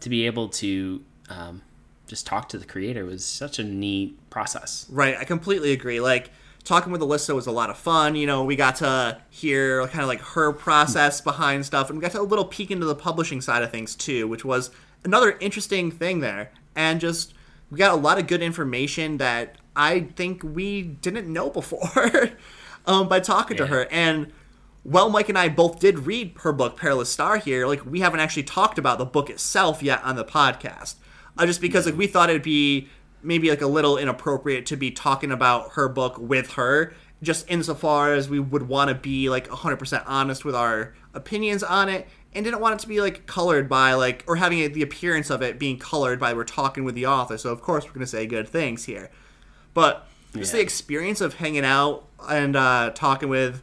to 0.00 0.08
be 0.08 0.26
able 0.26 0.48
to 0.48 1.02
um, 1.30 1.62
just 2.06 2.26
talk 2.26 2.48
to 2.50 2.58
the 2.58 2.66
creator 2.66 3.04
was 3.04 3.24
such 3.24 3.58
a 3.58 3.64
neat 3.64 4.18
process. 4.30 4.86
Right, 4.90 5.16
I 5.16 5.24
completely 5.24 5.72
agree. 5.72 6.00
Like 6.00 6.30
talking 6.64 6.92
with 6.92 7.00
Alyssa 7.00 7.34
was 7.34 7.46
a 7.46 7.52
lot 7.52 7.70
of 7.70 7.76
fun. 7.76 8.16
You 8.16 8.26
know, 8.26 8.44
we 8.44 8.56
got 8.56 8.76
to 8.76 9.20
hear 9.30 9.86
kind 9.88 10.02
of 10.02 10.08
like 10.08 10.20
her 10.20 10.52
process 10.52 11.20
behind 11.20 11.64
stuff, 11.66 11.90
and 11.90 11.98
we 11.98 12.02
got 12.02 12.12
to 12.12 12.20
a 12.20 12.22
little 12.22 12.44
peek 12.44 12.70
into 12.70 12.86
the 12.86 12.94
publishing 12.94 13.40
side 13.40 13.62
of 13.62 13.70
things 13.70 13.94
too, 13.94 14.26
which 14.26 14.44
was 14.44 14.70
another 15.04 15.36
interesting 15.40 15.90
thing 15.90 16.20
there. 16.20 16.50
And 16.74 17.00
just 17.00 17.34
we 17.70 17.78
got 17.78 17.92
a 17.92 18.00
lot 18.00 18.18
of 18.18 18.26
good 18.26 18.42
information 18.42 19.18
that 19.18 19.56
I 19.76 20.00
think 20.00 20.42
we 20.42 20.82
didn't 20.82 21.30
know 21.32 21.50
before 21.50 22.30
um, 22.86 23.08
by 23.08 23.20
talking 23.20 23.56
yeah. 23.56 23.64
to 23.64 23.66
her. 23.68 23.86
And 23.90 24.32
while 24.82 25.08
Mike 25.08 25.28
and 25.28 25.38
I 25.38 25.48
both 25.48 25.80
did 25.80 26.00
read 26.00 26.34
her 26.40 26.52
book, 26.52 26.76
Perilous 26.76 27.10
Star, 27.10 27.38
here. 27.38 27.66
Like, 27.66 27.84
we 27.86 28.00
haven't 28.00 28.20
actually 28.20 28.42
talked 28.44 28.78
about 28.78 28.98
the 28.98 29.06
book 29.06 29.30
itself 29.30 29.82
yet 29.82 30.02
on 30.04 30.16
the 30.16 30.24
podcast. 30.24 30.96
Uh, 31.36 31.46
just 31.46 31.60
because, 31.60 31.86
like, 31.86 31.96
we 31.96 32.06
thought 32.06 32.30
it'd 32.30 32.42
be 32.42 32.88
maybe, 33.24 33.50
like, 33.50 33.62
a 33.62 33.66
little 33.66 33.96
inappropriate 33.96 34.66
to 34.66 34.76
be 34.76 34.90
talking 34.90 35.32
about 35.32 35.72
her 35.72 35.88
book 35.88 36.16
with 36.18 36.52
her, 36.52 36.94
just 37.22 37.48
insofar 37.50 38.12
as 38.14 38.28
we 38.28 38.38
would 38.38 38.68
want 38.68 38.88
to 38.88 38.94
be, 38.94 39.28
like, 39.30 39.48
100% 39.48 40.02
honest 40.06 40.44
with 40.44 40.54
our 40.54 40.94
opinions 41.14 41.62
on 41.62 41.88
it 41.88 42.06
and 42.34 42.44
didn't 42.44 42.60
want 42.60 42.74
it 42.74 42.80
to 42.80 42.88
be 42.88 43.00
like 43.00 43.24
colored 43.26 43.68
by 43.68 43.94
like 43.94 44.24
or 44.26 44.34
having 44.34 44.72
the 44.72 44.82
appearance 44.82 45.30
of 45.30 45.40
it 45.42 45.56
being 45.60 45.78
colored 45.78 46.18
by 46.18 46.32
we're 46.34 46.42
talking 46.42 46.82
with 46.82 46.96
the 46.96 47.06
author 47.06 47.38
so 47.38 47.50
of 47.52 47.62
course 47.62 47.84
we're 47.84 47.92
going 47.92 48.00
to 48.00 48.06
say 48.08 48.26
good 48.26 48.48
things 48.48 48.86
here 48.86 49.08
but 49.74 50.08
just 50.36 50.52
Yeah. 50.52 50.58
the 50.58 50.62
experience 50.64 51.20
of 51.20 51.34
hanging 51.34 51.64
out 51.64 52.04
and 52.28 52.56
uh, 52.56 52.90
talking 52.94 53.28
with 53.28 53.62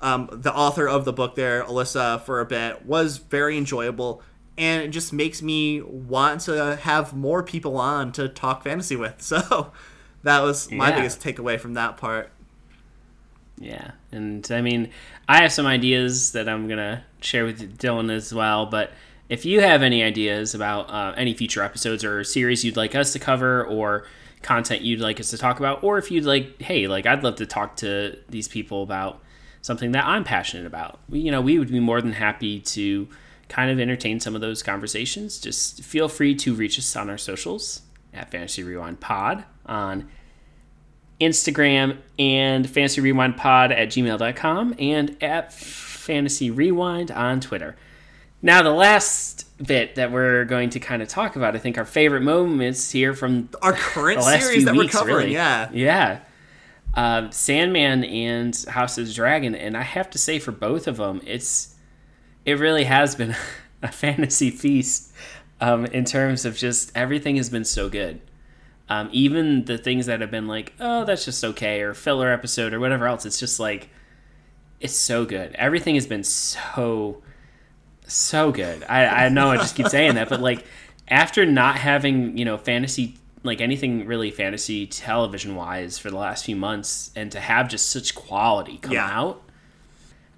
um, 0.00 0.28
the 0.32 0.54
author 0.54 0.88
of 0.88 1.04
the 1.04 1.12
book 1.12 1.34
there, 1.34 1.62
Alyssa, 1.64 2.22
for 2.22 2.40
a 2.40 2.46
bit 2.46 2.86
was 2.86 3.18
very 3.18 3.56
enjoyable. 3.58 4.22
And 4.60 4.82
it 4.82 4.88
just 4.88 5.12
makes 5.12 5.40
me 5.42 5.80
want 5.80 6.42
to 6.42 6.76
have 6.76 7.16
more 7.16 7.42
people 7.42 7.78
on 7.78 8.12
to 8.12 8.28
talk 8.28 8.62
fantasy 8.62 8.94
with. 8.94 9.16
So 9.22 9.72
that 10.22 10.40
was 10.42 10.70
my 10.70 10.90
Yeah. 10.90 10.96
biggest 10.96 11.20
takeaway 11.20 11.58
from 11.58 11.74
that 11.74 11.96
part. 11.96 12.30
Yeah, 13.58 13.92
and 14.12 14.46
I 14.50 14.60
mean, 14.62 14.90
I 15.28 15.42
have 15.42 15.52
some 15.52 15.66
ideas 15.66 16.32
that 16.32 16.48
I'm 16.48 16.66
gonna 16.68 17.04
share 17.20 17.44
with 17.44 17.78
Dylan 17.78 18.10
as 18.10 18.32
well. 18.32 18.66
But 18.66 18.92
if 19.28 19.44
you 19.44 19.60
have 19.60 19.82
any 19.82 20.02
ideas 20.02 20.54
about 20.54 20.90
uh, 20.90 21.14
any 21.16 21.34
future 21.34 21.62
episodes 21.62 22.02
or 22.04 22.24
series 22.24 22.64
you'd 22.64 22.76
like 22.76 22.94
us 22.94 23.12
to 23.12 23.18
cover, 23.18 23.64
or 23.66 24.06
content 24.42 24.80
you'd 24.80 25.00
like 25.00 25.20
us 25.20 25.28
to 25.30 25.38
talk 25.38 25.58
about, 25.58 25.82
or 25.84 25.98
if 25.98 26.10
you'd 26.10 26.24
like, 26.24 26.60
hey, 26.62 26.86
like 26.88 27.04
I'd 27.06 27.22
love 27.22 27.36
to 27.36 27.46
talk 27.46 27.76
to 27.76 28.16
these 28.30 28.48
people 28.48 28.82
about 28.82 29.20
something 29.62 29.92
that 29.92 30.06
I'm 30.06 30.24
passionate 30.24 30.66
about, 30.66 31.00
we, 31.08 31.20
you 31.20 31.30
know, 31.30 31.42
we 31.42 31.58
would 31.58 31.70
be 31.70 31.80
more 31.80 32.00
than 32.00 32.12
happy 32.14 32.60
to 32.60 33.08
kind 33.50 33.70
of 33.70 33.78
entertain 33.78 34.18
some 34.20 34.34
of 34.34 34.40
those 34.40 34.62
conversations. 34.62 35.38
Just 35.38 35.82
feel 35.82 36.08
free 36.08 36.34
to 36.36 36.54
reach 36.54 36.78
us 36.78 36.96
on 36.96 37.10
our 37.10 37.18
socials 37.18 37.82
at 38.14 38.30
Fantasy 38.30 38.62
Rewind 38.62 39.00
Pod 39.00 39.44
on 39.66 40.08
Instagram 41.20 41.98
and 42.18 42.68
fantasy 42.68 43.00
rewind 43.02 43.36
pod 43.36 43.72
at 43.72 43.88
gmail.com 43.88 44.74
and 44.78 45.22
at 45.22 45.52
fantasy 45.52 46.50
rewind 46.50 47.10
on 47.10 47.40
Twitter. 47.40 47.76
Now, 48.42 48.62
the 48.62 48.70
last 48.70 49.46
bit 49.62 49.96
that 49.96 50.10
we're 50.12 50.46
going 50.46 50.70
to 50.70 50.80
kind 50.80 51.02
of 51.02 51.08
talk 51.08 51.36
about, 51.36 51.54
I 51.54 51.58
think 51.58 51.76
our 51.76 51.84
favorite 51.84 52.22
moments 52.22 52.90
here 52.90 53.12
from 53.12 53.50
Our 53.60 53.74
current 53.74 54.22
series 54.40 54.48
few 54.50 54.64
that 54.64 54.74
weeks, 54.74 54.94
we're 54.94 55.00
covering, 55.00 55.16
really. 55.16 55.34
yeah. 55.34 55.68
Yeah. 55.72 56.20
Um, 56.94 57.30
Sandman 57.32 58.02
and 58.04 58.56
House 58.68 58.96
of 58.96 59.06
the 59.06 59.12
Dragon. 59.12 59.54
And 59.54 59.76
I 59.76 59.82
have 59.82 60.08
to 60.10 60.18
say, 60.18 60.38
for 60.38 60.52
both 60.52 60.88
of 60.88 60.96
them, 60.96 61.20
it's 61.26 61.74
it 62.44 62.58
really 62.58 62.84
has 62.84 63.14
been 63.14 63.34
a 63.82 63.90
fantasy 63.92 64.50
feast 64.50 65.12
um, 65.60 65.86
in 65.86 66.04
terms 66.04 66.44
of 66.44 66.56
just 66.56 66.90
everything 66.96 67.36
has 67.36 67.50
been 67.50 67.64
so 67.64 67.88
good. 67.88 68.20
Um, 68.88 69.08
even 69.12 69.66
the 69.66 69.78
things 69.78 70.06
that 70.06 70.20
have 70.20 70.30
been 70.32 70.48
like, 70.48 70.72
oh, 70.80 71.04
that's 71.04 71.24
just 71.24 71.44
okay, 71.44 71.80
or 71.82 71.94
filler 71.94 72.32
episode, 72.32 72.74
or 72.74 72.80
whatever 72.80 73.06
else, 73.06 73.24
it's 73.24 73.38
just 73.38 73.60
like, 73.60 73.88
it's 74.80 74.96
so 74.96 75.24
good. 75.24 75.54
Everything 75.54 75.94
has 75.94 76.06
been 76.08 76.24
so, 76.24 77.22
so 78.08 78.50
good. 78.50 78.82
I, 78.88 79.26
I 79.26 79.28
know 79.28 79.50
I 79.50 79.58
just 79.58 79.76
keep 79.76 79.86
saying 79.96 80.16
that, 80.16 80.28
but 80.28 80.40
like, 80.40 80.64
after 81.06 81.46
not 81.46 81.76
having, 81.76 82.36
you 82.36 82.44
know, 82.44 82.56
fantasy, 82.58 83.16
like 83.44 83.60
anything 83.60 84.06
really 84.06 84.30
fantasy 84.32 84.86
television 84.88 85.54
wise 85.54 85.98
for 85.98 86.10
the 86.10 86.16
last 86.16 86.44
few 86.44 86.56
months, 86.56 87.12
and 87.14 87.30
to 87.30 87.38
have 87.38 87.68
just 87.68 87.90
such 87.90 88.14
quality 88.16 88.78
come 88.78 88.92
Yeah. 88.92 89.08
out, 89.08 89.42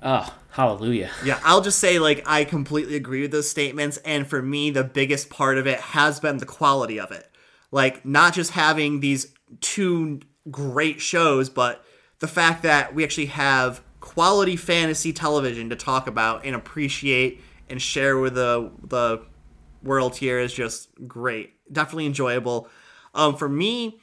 oh, 0.02 0.34
hallelujah. 0.50 1.10
Yeah, 1.24 1.40
I'll 1.44 1.60
just 1.60 1.78
say 1.78 1.98
like 1.98 2.22
I 2.26 2.44
completely 2.44 2.96
agree 2.96 3.22
with 3.22 3.30
those 3.30 3.48
statements 3.48 3.98
and 3.98 4.26
for 4.26 4.42
me 4.42 4.70
the 4.70 4.84
biggest 4.84 5.30
part 5.30 5.58
of 5.58 5.66
it 5.66 5.80
has 5.80 6.20
been 6.20 6.38
the 6.38 6.46
quality 6.46 6.98
of 7.00 7.10
it. 7.10 7.28
Like 7.70 8.04
not 8.04 8.34
just 8.34 8.52
having 8.52 9.00
these 9.00 9.32
two 9.60 10.20
great 10.50 11.00
shows, 11.00 11.48
but 11.48 11.84
the 12.18 12.28
fact 12.28 12.62
that 12.62 12.94
we 12.94 13.04
actually 13.04 13.26
have 13.26 13.82
quality 14.00 14.56
fantasy 14.56 15.12
television 15.12 15.70
to 15.70 15.76
talk 15.76 16.06
about 16.06 16.44
and 16.44 16.54
appreciate 16.54 17.40
and 17.68 17.80
share 17.80 18.18
with 18.18 18.34
the 18.34 18.70
the 18.84 19.22
world 19.82 20.16
here 20.16 20.38
is 20.38 20.52
just 20.52 20.88
great. 21.06 21.54
Definitely 21.72 22.06
enjoyable. 22.06 22.68
Um 23.14 23.36
for 23.36 23.48
me 23.48 24.00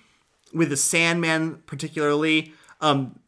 with 0.53 0.69
the 0.69 0.77
Sandman 0.77 1.61
particularly, 1.65 2.53
um 2.81 3.18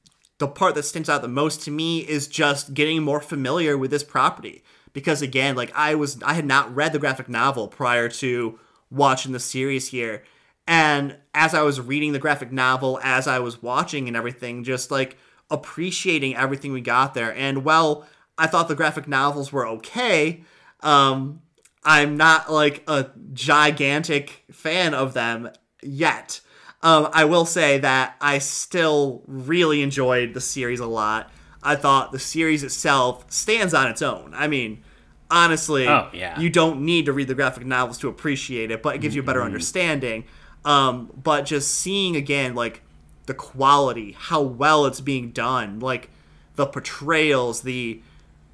the 0.41 0.47
part 0.47 0.73
that 0.73 0.83
stands 0.83 1.07
out 1.07 1.21
the 1.21 1.27
most 1.27 1.61
to 1.61 1.69
me 1.71 1.99
is 1.99 2.27
just 2.27 2.73
getting 2.73 3.03
more 3.03 3.21
familiar 3.21 3.77
with 3.77 3.91
this 3.91 4.03
property. 4.03 4.63
Because 4.91 5.21
again 5.21 5.55
like 5.55 5.71
i 5.75 5.93
was 5.95 6.21
i 6.23 6.33
had 6.33 6.45
not 6.45 6.75
read 6.75 6.91
the 6.91 6.99
graphic 6.99 7.29
novel 7.29 7.67
prior 7.67 8.09
to 8.09 8.59
watching 8.89 9.31
the 9.31 9.39
series 9.39 9.89
here. 9.89 10.23
And 10.67 11.15
as 11.35 11.53
i 11.53 11.61
was 11.61 11.79
reading 11.79 12.11
the 12.11 12.19
graphic 12.19 12.51
novel 12.51 12.99
as 13.03 13.27
i 13.27 13.37
was 13.37 13.61
watching 13.61 14.07
and 14.07 14.17
everything 14.17 14.63
just 14.63 14.89
like 14.89 15.15
appreciating 15.51 16.35
everything 16.35 16.73
we 16.73 16.81
got 16.81 17.13
there. 17.13 17.33
And 17.33 17.63
well 17.63 18.07
i 18.37 18.47
thought 18.47 18.67
the 18.67 18.75
graphic 18.75 19.07
novels 19.07 19.53
were 19.53 19.67
okay 19.67 20.43
um 20.79 21.41
i'm 21.83 22.17
not 22.17 22.51
like 22.51 22.83
a 22.87 23.11
gigantic 23.31 24.43
fan 24.51 24.95
of 24.95 25.13
them 25.13 25.51
yet 25.83 26.41
um, 26.83 27.09
I 27.13 27.25
will 27.25 27.45
say 27.45 27.77
that 27.79 28.15
I 28.21 28.39
still 28.39 29.21
really 29.27 29.81
enjoyed 29.81 30.33
the 30.33 30.41
series 30.41 30.79
a 30.79 30.85
lot. 30.87 31.29
I 31.63 31.75
thought 31.75 32.11
the 32.11 32.19
series 32.19 32.63
itself 32.63 33.25
stands 33.31 33.73
on 33.73 33.87
its 33.87 34.01
own. 34.01 34.33
I 34.35 34.47
mean, 34.47 34.83
honestly, 35.29 35.87
Oh, 35.87 36.09
yeah. 36.13 36.39
you 36.39 36.49
don't 36.49 36.81
need 36.81 37.05
to 37.05 37.13
read 37.13 37.27
the 37.27 37.35
graphic 37.35 37.65
novels 37.65 37.97
to 37.99 38.07
appreciate 38.09 38.71
it, 38.71 38.81
but 38.81 38.95
it 38.95 39.01
gives 39.01 39.15
you 39.15 39.21
a 39.21 39.25
better 39.25 39.43
understanding. 39.43 40.23
Um, 40.65 41.11
but 41.21 41.45
just 41.45 41.73
seeing 41.73 42.15
again, 42.15 42.55
like 42.55 42.81
the 43.27 43.33
quality, 43.35 44.13
how 44.17 44.41
well 44.41 44.85
it's 44.87 45.01
being 45.01 45.31
done, 45.31 45.79
like 45.79 46.09
the 46.55 46.65
portrayals, 46.65 47.61
the 47.61 48.01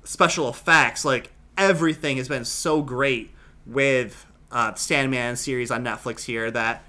special 0.04 0.50
effects, 0.50 1.04
like 1.06 1.32
everything 1.58 2.18
has 2.18 2.28
been 2.28 2.46
so 2.46 2.82
great 2.82 3.32
with 3.66 4.26
uh, 4.52 4.74
Sandman 4.76 5.36
series 5.38 5.72
on 5.72 5.84
Netflix 5.84 6.26
here 6.26 6.52
that 6.52 6.84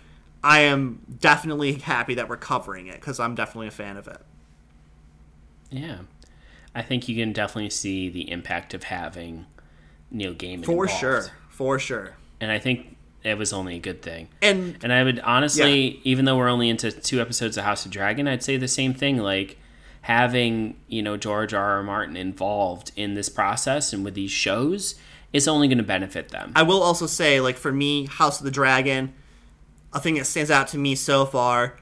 I 0.48 0.60
am 0.60 1.00
definitely 1.20 1.74
happy 1.74 2.14
that 2.14 2.28
we're 2.28 2.38
covering 2.38 2.86
it 2.86 2.94
because 2.94 3.20
I'm 3.20 3.34
definitely 3.34 3.68
a 3.68 3.72
fan 3.72 3.98
of 3.98 4.08
it. 4.08 4.20
Yeah. 5.70 5.98
I 6.74 6.80
think 6.80 7.06
you 7.08 7.14
can 7.16 7.32
definitely 7.34 7.70
see 7.70 8.08
the 8.08 8.30
impact 8.30 8.72
of 8.72 8.84
having 8.84 9.44
Neil 10.10 10.32
Gaiman 10.34 10.64
For 10.64 10.84
involved. 10.84 11.00
sure, 11.00 11.26
for 11.50 11.78
sure. 11.78 12.14
And 12.40 12.50
I 12.50 12.58
think 12.58 12.96
it 13.24 13.36
was 13.36 13.52
only 13.52 13.76
a 13.76 13.78
good 13.78 14.00
thing. 14.00 14.28
And 14.40 14.78
And 14.82 14.90
I 14.92 15.04
would 15.04 15.20
honestly, 15.20 16.00
even 16.04 16.24
though 16.24 16.36
we're 16.38 16.48
only 16.48 16.70
into 16.70 16.90
two 16.92 17.20
episodes 17.20 17.58
of 17.58 17.64
House 17.64 17.84
of 17.84 17.90
Dragon, 17.90 18.26
I'd 18.26 18.42
say 18.42 18.56
the 18.56 18.68
same 18.68 18.94
thing. 18.94 19.18
Like 19.18 19.58
having 20.02 20.76
you 20.86 21.02
know 21.02 21.18
George 21.18 21.52
R. 21.52 21.72
R. 21.76 21.82
Martin 21.82 22.16
involved 22.16 22.92
in 22.96 23.12
this 23.14 23.28
process 23.28 23.92
and 23.92 24.02
with 24.02 24.14
these 24.14 24.30
shows 24.30 24.94
is 25.32 25.46
only 25.46 25.68
going 25.68 25.76
to 25.78 25.84
benefit 25.84 26.30
them. 26.30 26.52
I 26.56 26.62
will 26.62 26.82
also 26.82 27.06
say, 27.06 27.38
like 27.40 27.58
for 27.58 27.72
me, 27.72 28.06
House 28.06 28.38
of 28.38 28.44
the 28.44 28.50
Dragon, 28.50 29.12
a 29.92 30.00
thing 30.00 30.14
that 30.14 30.26
stands 30.26 30.50
out 30.50 30.68
to 30.68 30.78
me 30.78 30.94
so 30.94 31.24
far 31.24 31.78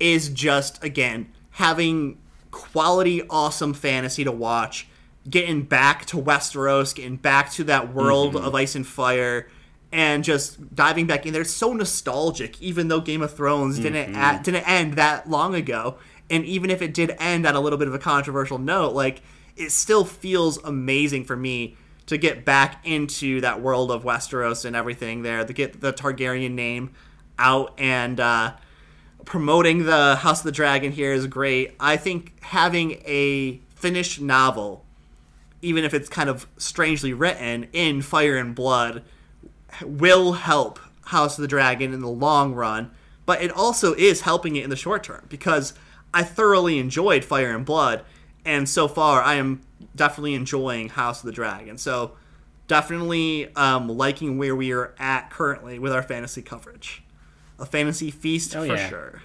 is 0.00 0.28
just 0.28 0.82
again 0.82 1.32
having 1.50 2.18
quality, 2.50 3.22
awesome 3.28 3.74
fantasy 3.74 4.24
to 4.24 4.32
watch, 4.32 4.88
getting 5.28 5.62
back 5.62 6.06
to 6.06 6.16
Westeros, 6.16 6.94
getting 6.94 7.16
back 7.16 7.50
to 7.52 7.64
that 7.64 7.92
world 7.92 8.34
mm-hmm. 8.34 8.44
of 8.44 8.54
ice 8.54 8.74
and 8.74 8.86
fire, 8.86 9.48
and 9.92 10.24
just 10.24 10.74
diving 10.74 11.06
back 11.06 11.26
in 11.26 11.32
there. 11.32 11.42
It's 11.42 11.50
so 11.50 11.72
nostalgic, 11.72 12.60
even 12.60 12.88
though 12.88 13.00
Game 13.00 13.22
of 13.22 13.34
Thrones 13.34 13.78
didn't 13.78 14.14
mm-hmm. 14.14 14.40
a 14.40 14.42
didn't 14.42 14.68
end 14.68 14.94
that 14.94 15.28
long 15.28 15.54
ago, 15.54 15.98
and 16.30 16.44
even 16.44 16.70
if 16.70 16.82
it 16.82 16.94
did 16.94 17.14
end 17.18 17.46
on 17.46 17.54
a 17.54 17.60
little 17.60 17.78
bit 17.78 17.88
of 17.88 17.94
a 17.94 17.98
controversial 17.98 18.58
note, 18.58 18.94
like 18.94 19.22
it 19.56 19.70
still 19.70 20.04
feels 20.04 20.58
amazing 20.64 21.24
for 21.24 21.36
me 21.36 21.76
to 22.06 22.18
get 22.18 22.44
back 22.44 22.84
into 22.84 23.40
that 23.40 23.62
world 23.62 23.90
of 23.90 24.04
Westeros 24.04 24.64
and 24.64 24.76
everything 24.76 25.22
there, 25.22 25.44
to 25.44 25.52
get 25.52 25.80
the 25.80 25.92
Targaryen 25.92 26.52
name 26.52 26.92
out 27.38 27.74
and 27.78 28.20
uh, 28.20 28.54
promoting 29.24 29.84
the 29.84 30.16
House 30.16 30.40
of 30.40 30.44
the 30.44 30.52
Dragon 30.52 30.92
here 30.92 31.12
is 31.12 31.26
great. 31.26 31.74
I 31.80 31.96
think 31.96 32.42
having 32.42 33.02
a 33.04 33.60
finished 33.74 34.20
novel, 34.20 34.84
even 35.62 35.84
if 35.84 35.94
it's 35.94 36.08
kind 36.08 36.28
of 36.28 36.46
strangely 36.56 37.12
written 37.12 37.68
in 37.72 38.02
Fire 38.02 38.36
and 38.36 38.54
Blood, 38.54 39.02
will 39.82 40.32
help 40.32 40.78
House 41.06 41.38
of 41.38 41.42
the 41.42 41.48
Dragon 41.48 41.92
in 41.92 42.00
the 42.00 42.08
long 42.08 42.54
run, 42.54 42.90
but 43.26 43.42
it 43.42 43.50
also 43.50 43.94
is 43.94 44.22
helping 44.22 44.56
it 44.56 44.64
in 44.64 44.70
the 44.70 44.76
short 44.76 45.04
term 45.04 45.26
because 45.28 45.74
I 46.12 46.22
thoroughly 46.22 46.78
enjoyed 46.78 47.24
Fire 47.24 47.54
and 47.54 47.64
Blood, 47.64 48.04
and 48.44 48.68
so 48.68 48.88
far 48.88 49.22
I 49.22 49.34
am 49.34 49.62
definitely 49.96 50.34
enjoying 50.34 50.90
House 50.90 51.20
of 51.20 51.26
the 51.26 51.32
Dragon. 51.32 51.76
So 51.78 52.12
definitely 52.68 53.54
um, 53.54 53.88
liking 53.88 54.38
where 54.38 54.56
we 54.56 54.72
are 54.72 54.94
at 54.98 55.30
currently 55.30 55.78
with 55.78 55.92
our 55.92 56.02
fantasy 56.02 56.42
coverage. 56.42 57.03
A 57.58 57.66
fantasy 57.66 58.10
feast 58.10 58.54
Oh, 58.56 58.66
for 58.66 58.74
yeah. 58.76 58.88
sure. 58.88 59.22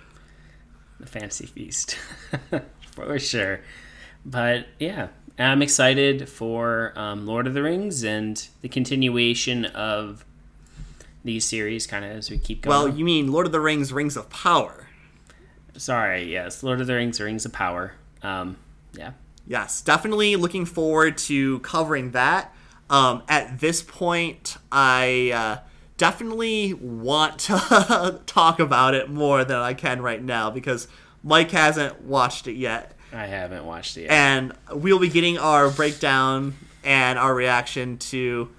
the 0.99 1.05
fantasy 1.07 1.45
feast 1.45 1.97
for 2.91 3.17
sure 3.19 3.61
but 4.25 4.67
yeah 4.79 5.07
i'm 5.37 5.61
excited 5.61 6.27
for 6.27 6.91
um, 6.97 7.25
lord 7.25 7.47
of 7.47 7.53
the 7.53 7.63
rings 7.63 8.03
and 8.03 8.47
the 8.61 8.67
continuation 8.67 9.63
of 9.65 10.25
these 11.23 11.45
series 11.45 11.87
kind 11.87 12.03
of 12.03 12.11
as 12.11 12.29
we 12.29 12.37
keep 12.37 12.61
going 12.63 12.69
Well, 12.75 12.87
you 12.97 13.05
mean 13.05 13.31
Lord 13.31 13.45
of 13.45 13.51
the 13.53 13.59
Rings: 13.61 13.91
Rings 13.93 14.15
of 14.17 14.29
Power? 14.29 14.87
sorry 15.77 16.29
yes 16.31 16.61
lord 16.63 16.81
of 16.81 16.87
the 16.87 16.95
rings 16.95 17.19
rings 17.21 17.45
of 17.45 17.53
power 17.53 17.93
um, 18.23 18.57
yeah 18.93 19.11
Yes, 19.47 19.81
definitely 19.81 20.35
looking 20.35 20.63
forward 20.65 21.17
to 21.19 21.57
covering 21.61 22.11
that. 22.11 22.53
Um, 22.87 23.23
at 23.27 23.59
this 23.59 23.81
point, 23.81 24.57
I 24.71 25.31
uh, 25.33 25.67
definitely 25.99 26.73
want 26.73 27.37
to 27.41 28.19
talk 28.25 28.59
about 28.59 28.95
it 28.95 29.09
more 29.11 29.43
than 29.45 29.57
I 29.57 29.75
can 29.75 30.01
right 30.01 30.23
now 30.23 30.49
because 30.49 30.87
Mike 31.23 31.51
hasn't 31.51 32.01
watched 32.01 32.47
it 32.47 32.53
yet, 32.53 32.95
I 33.13 33.27
haven't 33.27 33.65
watched 33.65 33.97
it 33.97 34.03
yet. 34.03 34.11
and 34.11 34.53
we'll 34.71 34.97
be 34.97 35.09
getting 35.09 35.37
our 35.37 35.69
breakdown 35.69 36.55
and 36.83 37.19
our 37.19 37.35
reaction 37.35 37.97
to 37.97 38.49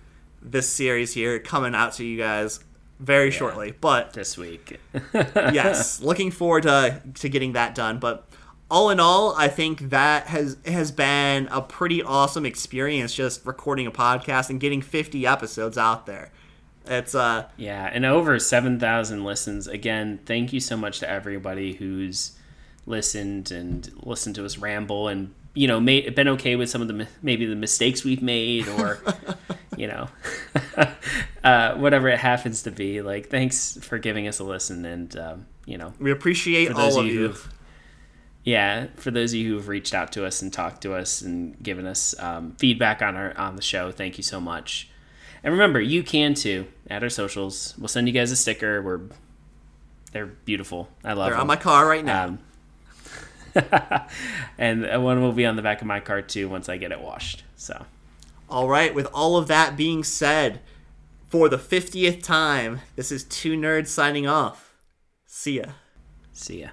this 0.42 0.68
series 0.68 1.12
here 1.14 1.38
coming 1.40 1.74
out 1.74 1.94
to 1.94 2.04
you 2.04 2.16
guys 2.18 2.60
very 2.98 3.30
shortly. 3.30 3.72
But 3.80 4.12
this 4.12 4.36
week. 4.36 4.78
yes, 5.14 6.00
looking 6.00 6.30
forward 6.30 6.64
to 6.64 7.02
to 7.14 7.28
getting 7.28 7.54
that 7.54 7.74
done. 7.74 7.98
But 7.98 8.28
all 8.70 8.90
in 8.90 9.00
all, 9.00 9.34
I 9.36 9.48
think 9.48 9.90
that 9.90 10.26
has 10.26 10.58
has 10.66 10.92
been 10.92 11.48
a 11.50 11.62
pretty 11.62 12.02
awesome 12.02 12.44
experience 12.44 13.14
just 13.14 13.44
recording 13.46 13.86
a 13.86 13.90
podcast 13.90 14.50
and 14.50 14.60
getting 14.60 14.82
50 14.82 15.26
episodes 15.26 15.78
out 15.78 16.06
there. 16.06 16.30
It's 16.86 17.14
uh 17.14 17.46
Yeah, 17.56 17.88
and 17.92 18.04
over 18.04 18.38
7,000 18.38 19.24
listens. 19.24 19.66
Again, 19.66 20.20
thank 20.24 20.52
you 20.52 20.60
so 20.60 20.76
much 20.76 21.00
to 21.00 21.08
everybody 21.08 21.74
who's 21.74 22.32
listened 22.86 23.50
and 23.50 23.90
listened 24.02 24.34
to 24.36 24.44
us 24.44 24.58
ramble 24.58 25.08
and, 25.08 25.34
you 25.54 25.68
know, 25.68 25.80
made, 25.80 26.14
been 26.14 26.28
okay 26.28 26.56
with 26.56 26.70
some 26.70 26.82
of 26.82 26.88
the 26.88 27.06
maybe 27.22 27.46
the 27.46 27.56
mistakes 27.56 28.04
we've 28.04 28.22
made 28.22 28.66
or, 28.68 28.98
you 29.76 29.86
know, 29.86 30.08
uh, 31.44 31.74
whatever 31.74 32.08
it 32.08 32.18
happens 32.18 32.62
to 32.62 32.70
be. 32.70 33.02
Like, 33.02 33.28
thanks 33.28 33.78
for 33.82 33.98
giving 33.98 34.26
us 34.26 34.38
a 34.38 34.44
listen. 34.44 34.84
And, 34.84 35.16
um, 35.16 35.46
you 35.66 35.78
know, 35.78 35.92
we 36.00 36.10
appreciate 36.10 36.68
for 36.68 36.74
those 36.74 36.96
all 36.96 37.02
of 37.02 37.06
you 37.06 37.34
yeah 38.44 38.86
for 38.96 39.10
those 39.10 39.32
of 39.32 39.38
you 39.38 39.54
who've 39.54 39.68
reached 39.68 39.94
out 39.94 40.12
to 40.12 40.24
us 40.24 40.42
and 40.42 40.52
talked 40.52 40.82
to 40.82 40.94
us 40.94 41.20
and 41.20 41.62
given 41.62 41.86
us 41.86 42.18
um, 42.18 42.54
feedback 42.58 43.02
on 43.02 43.16
our 43.16 43.36
on 43.36 43.56
the 43.56 43.62
show 43.62 43.92
thank 43.92 44.16
you 44.16 44.22
so 44.22 44.40
much 44.40 44.89
and 45.42 45.52
remember 45.52 45.80
you 45.80 46.02
can 46.02 46.34
too 46.34 46.66
at 46.88 47.02
our 47.02 47.08
socials 47.08 47.74
we'll 47.78 47.88
send 47.88 48.06
you 48.06 48.12
guys 48.12 48.30
a 48.30 48.36
sticker 48.36 48.82
we're 48.82 49.00
they're 50.12 50.26
beautiful 50.26 50.88
i 51.04 51.12
love 51.12 51.16
them. 51.16 51.24
They're 51.26 51.32
them 51.34 51.40
on 51.42 51.46
my 51.46 51.56
car 51.56 51.86
right 51.86 52.04
now. 52.04 52.24
um, 52.24 52.38
and 54.58 54.82
one 55.04 55.20
will 55.20 55.32
be 55.32 55.44
on 55.46 55.56
the 55.56 55.62
back 55.62 55.80
of 55.80 55.86
my 55.86 56.00
car 56.00 56.22
too 56.22 56.48
once 56.48 56.68
i 56.68 56.76
get 56.76 56.92
it 56.92 57.00
washed 57.00 57.42
so 57.56 57.84
All 58.48 58.68
right, 58.68 58.92
with 58.94 59.06
all 59.14 59.36
of 59.36 59.46
that 59.46 59.76
being 59.76 60.02
said, 60.02 60.58
for 61.28 61.48
the 61.48 61.56
50th 61.56 62.20
time, 62.24 62.80
this 62.96 63.12
is 63.12 63.22
Two 63.22 63.56
Nerds 63.56 63.86
signing 63.86 64.26
off. 64.26 64.74
See 65.26 65.58
ya. 65.58 65.66
see 66.32 66.62
ya 66.62 66.68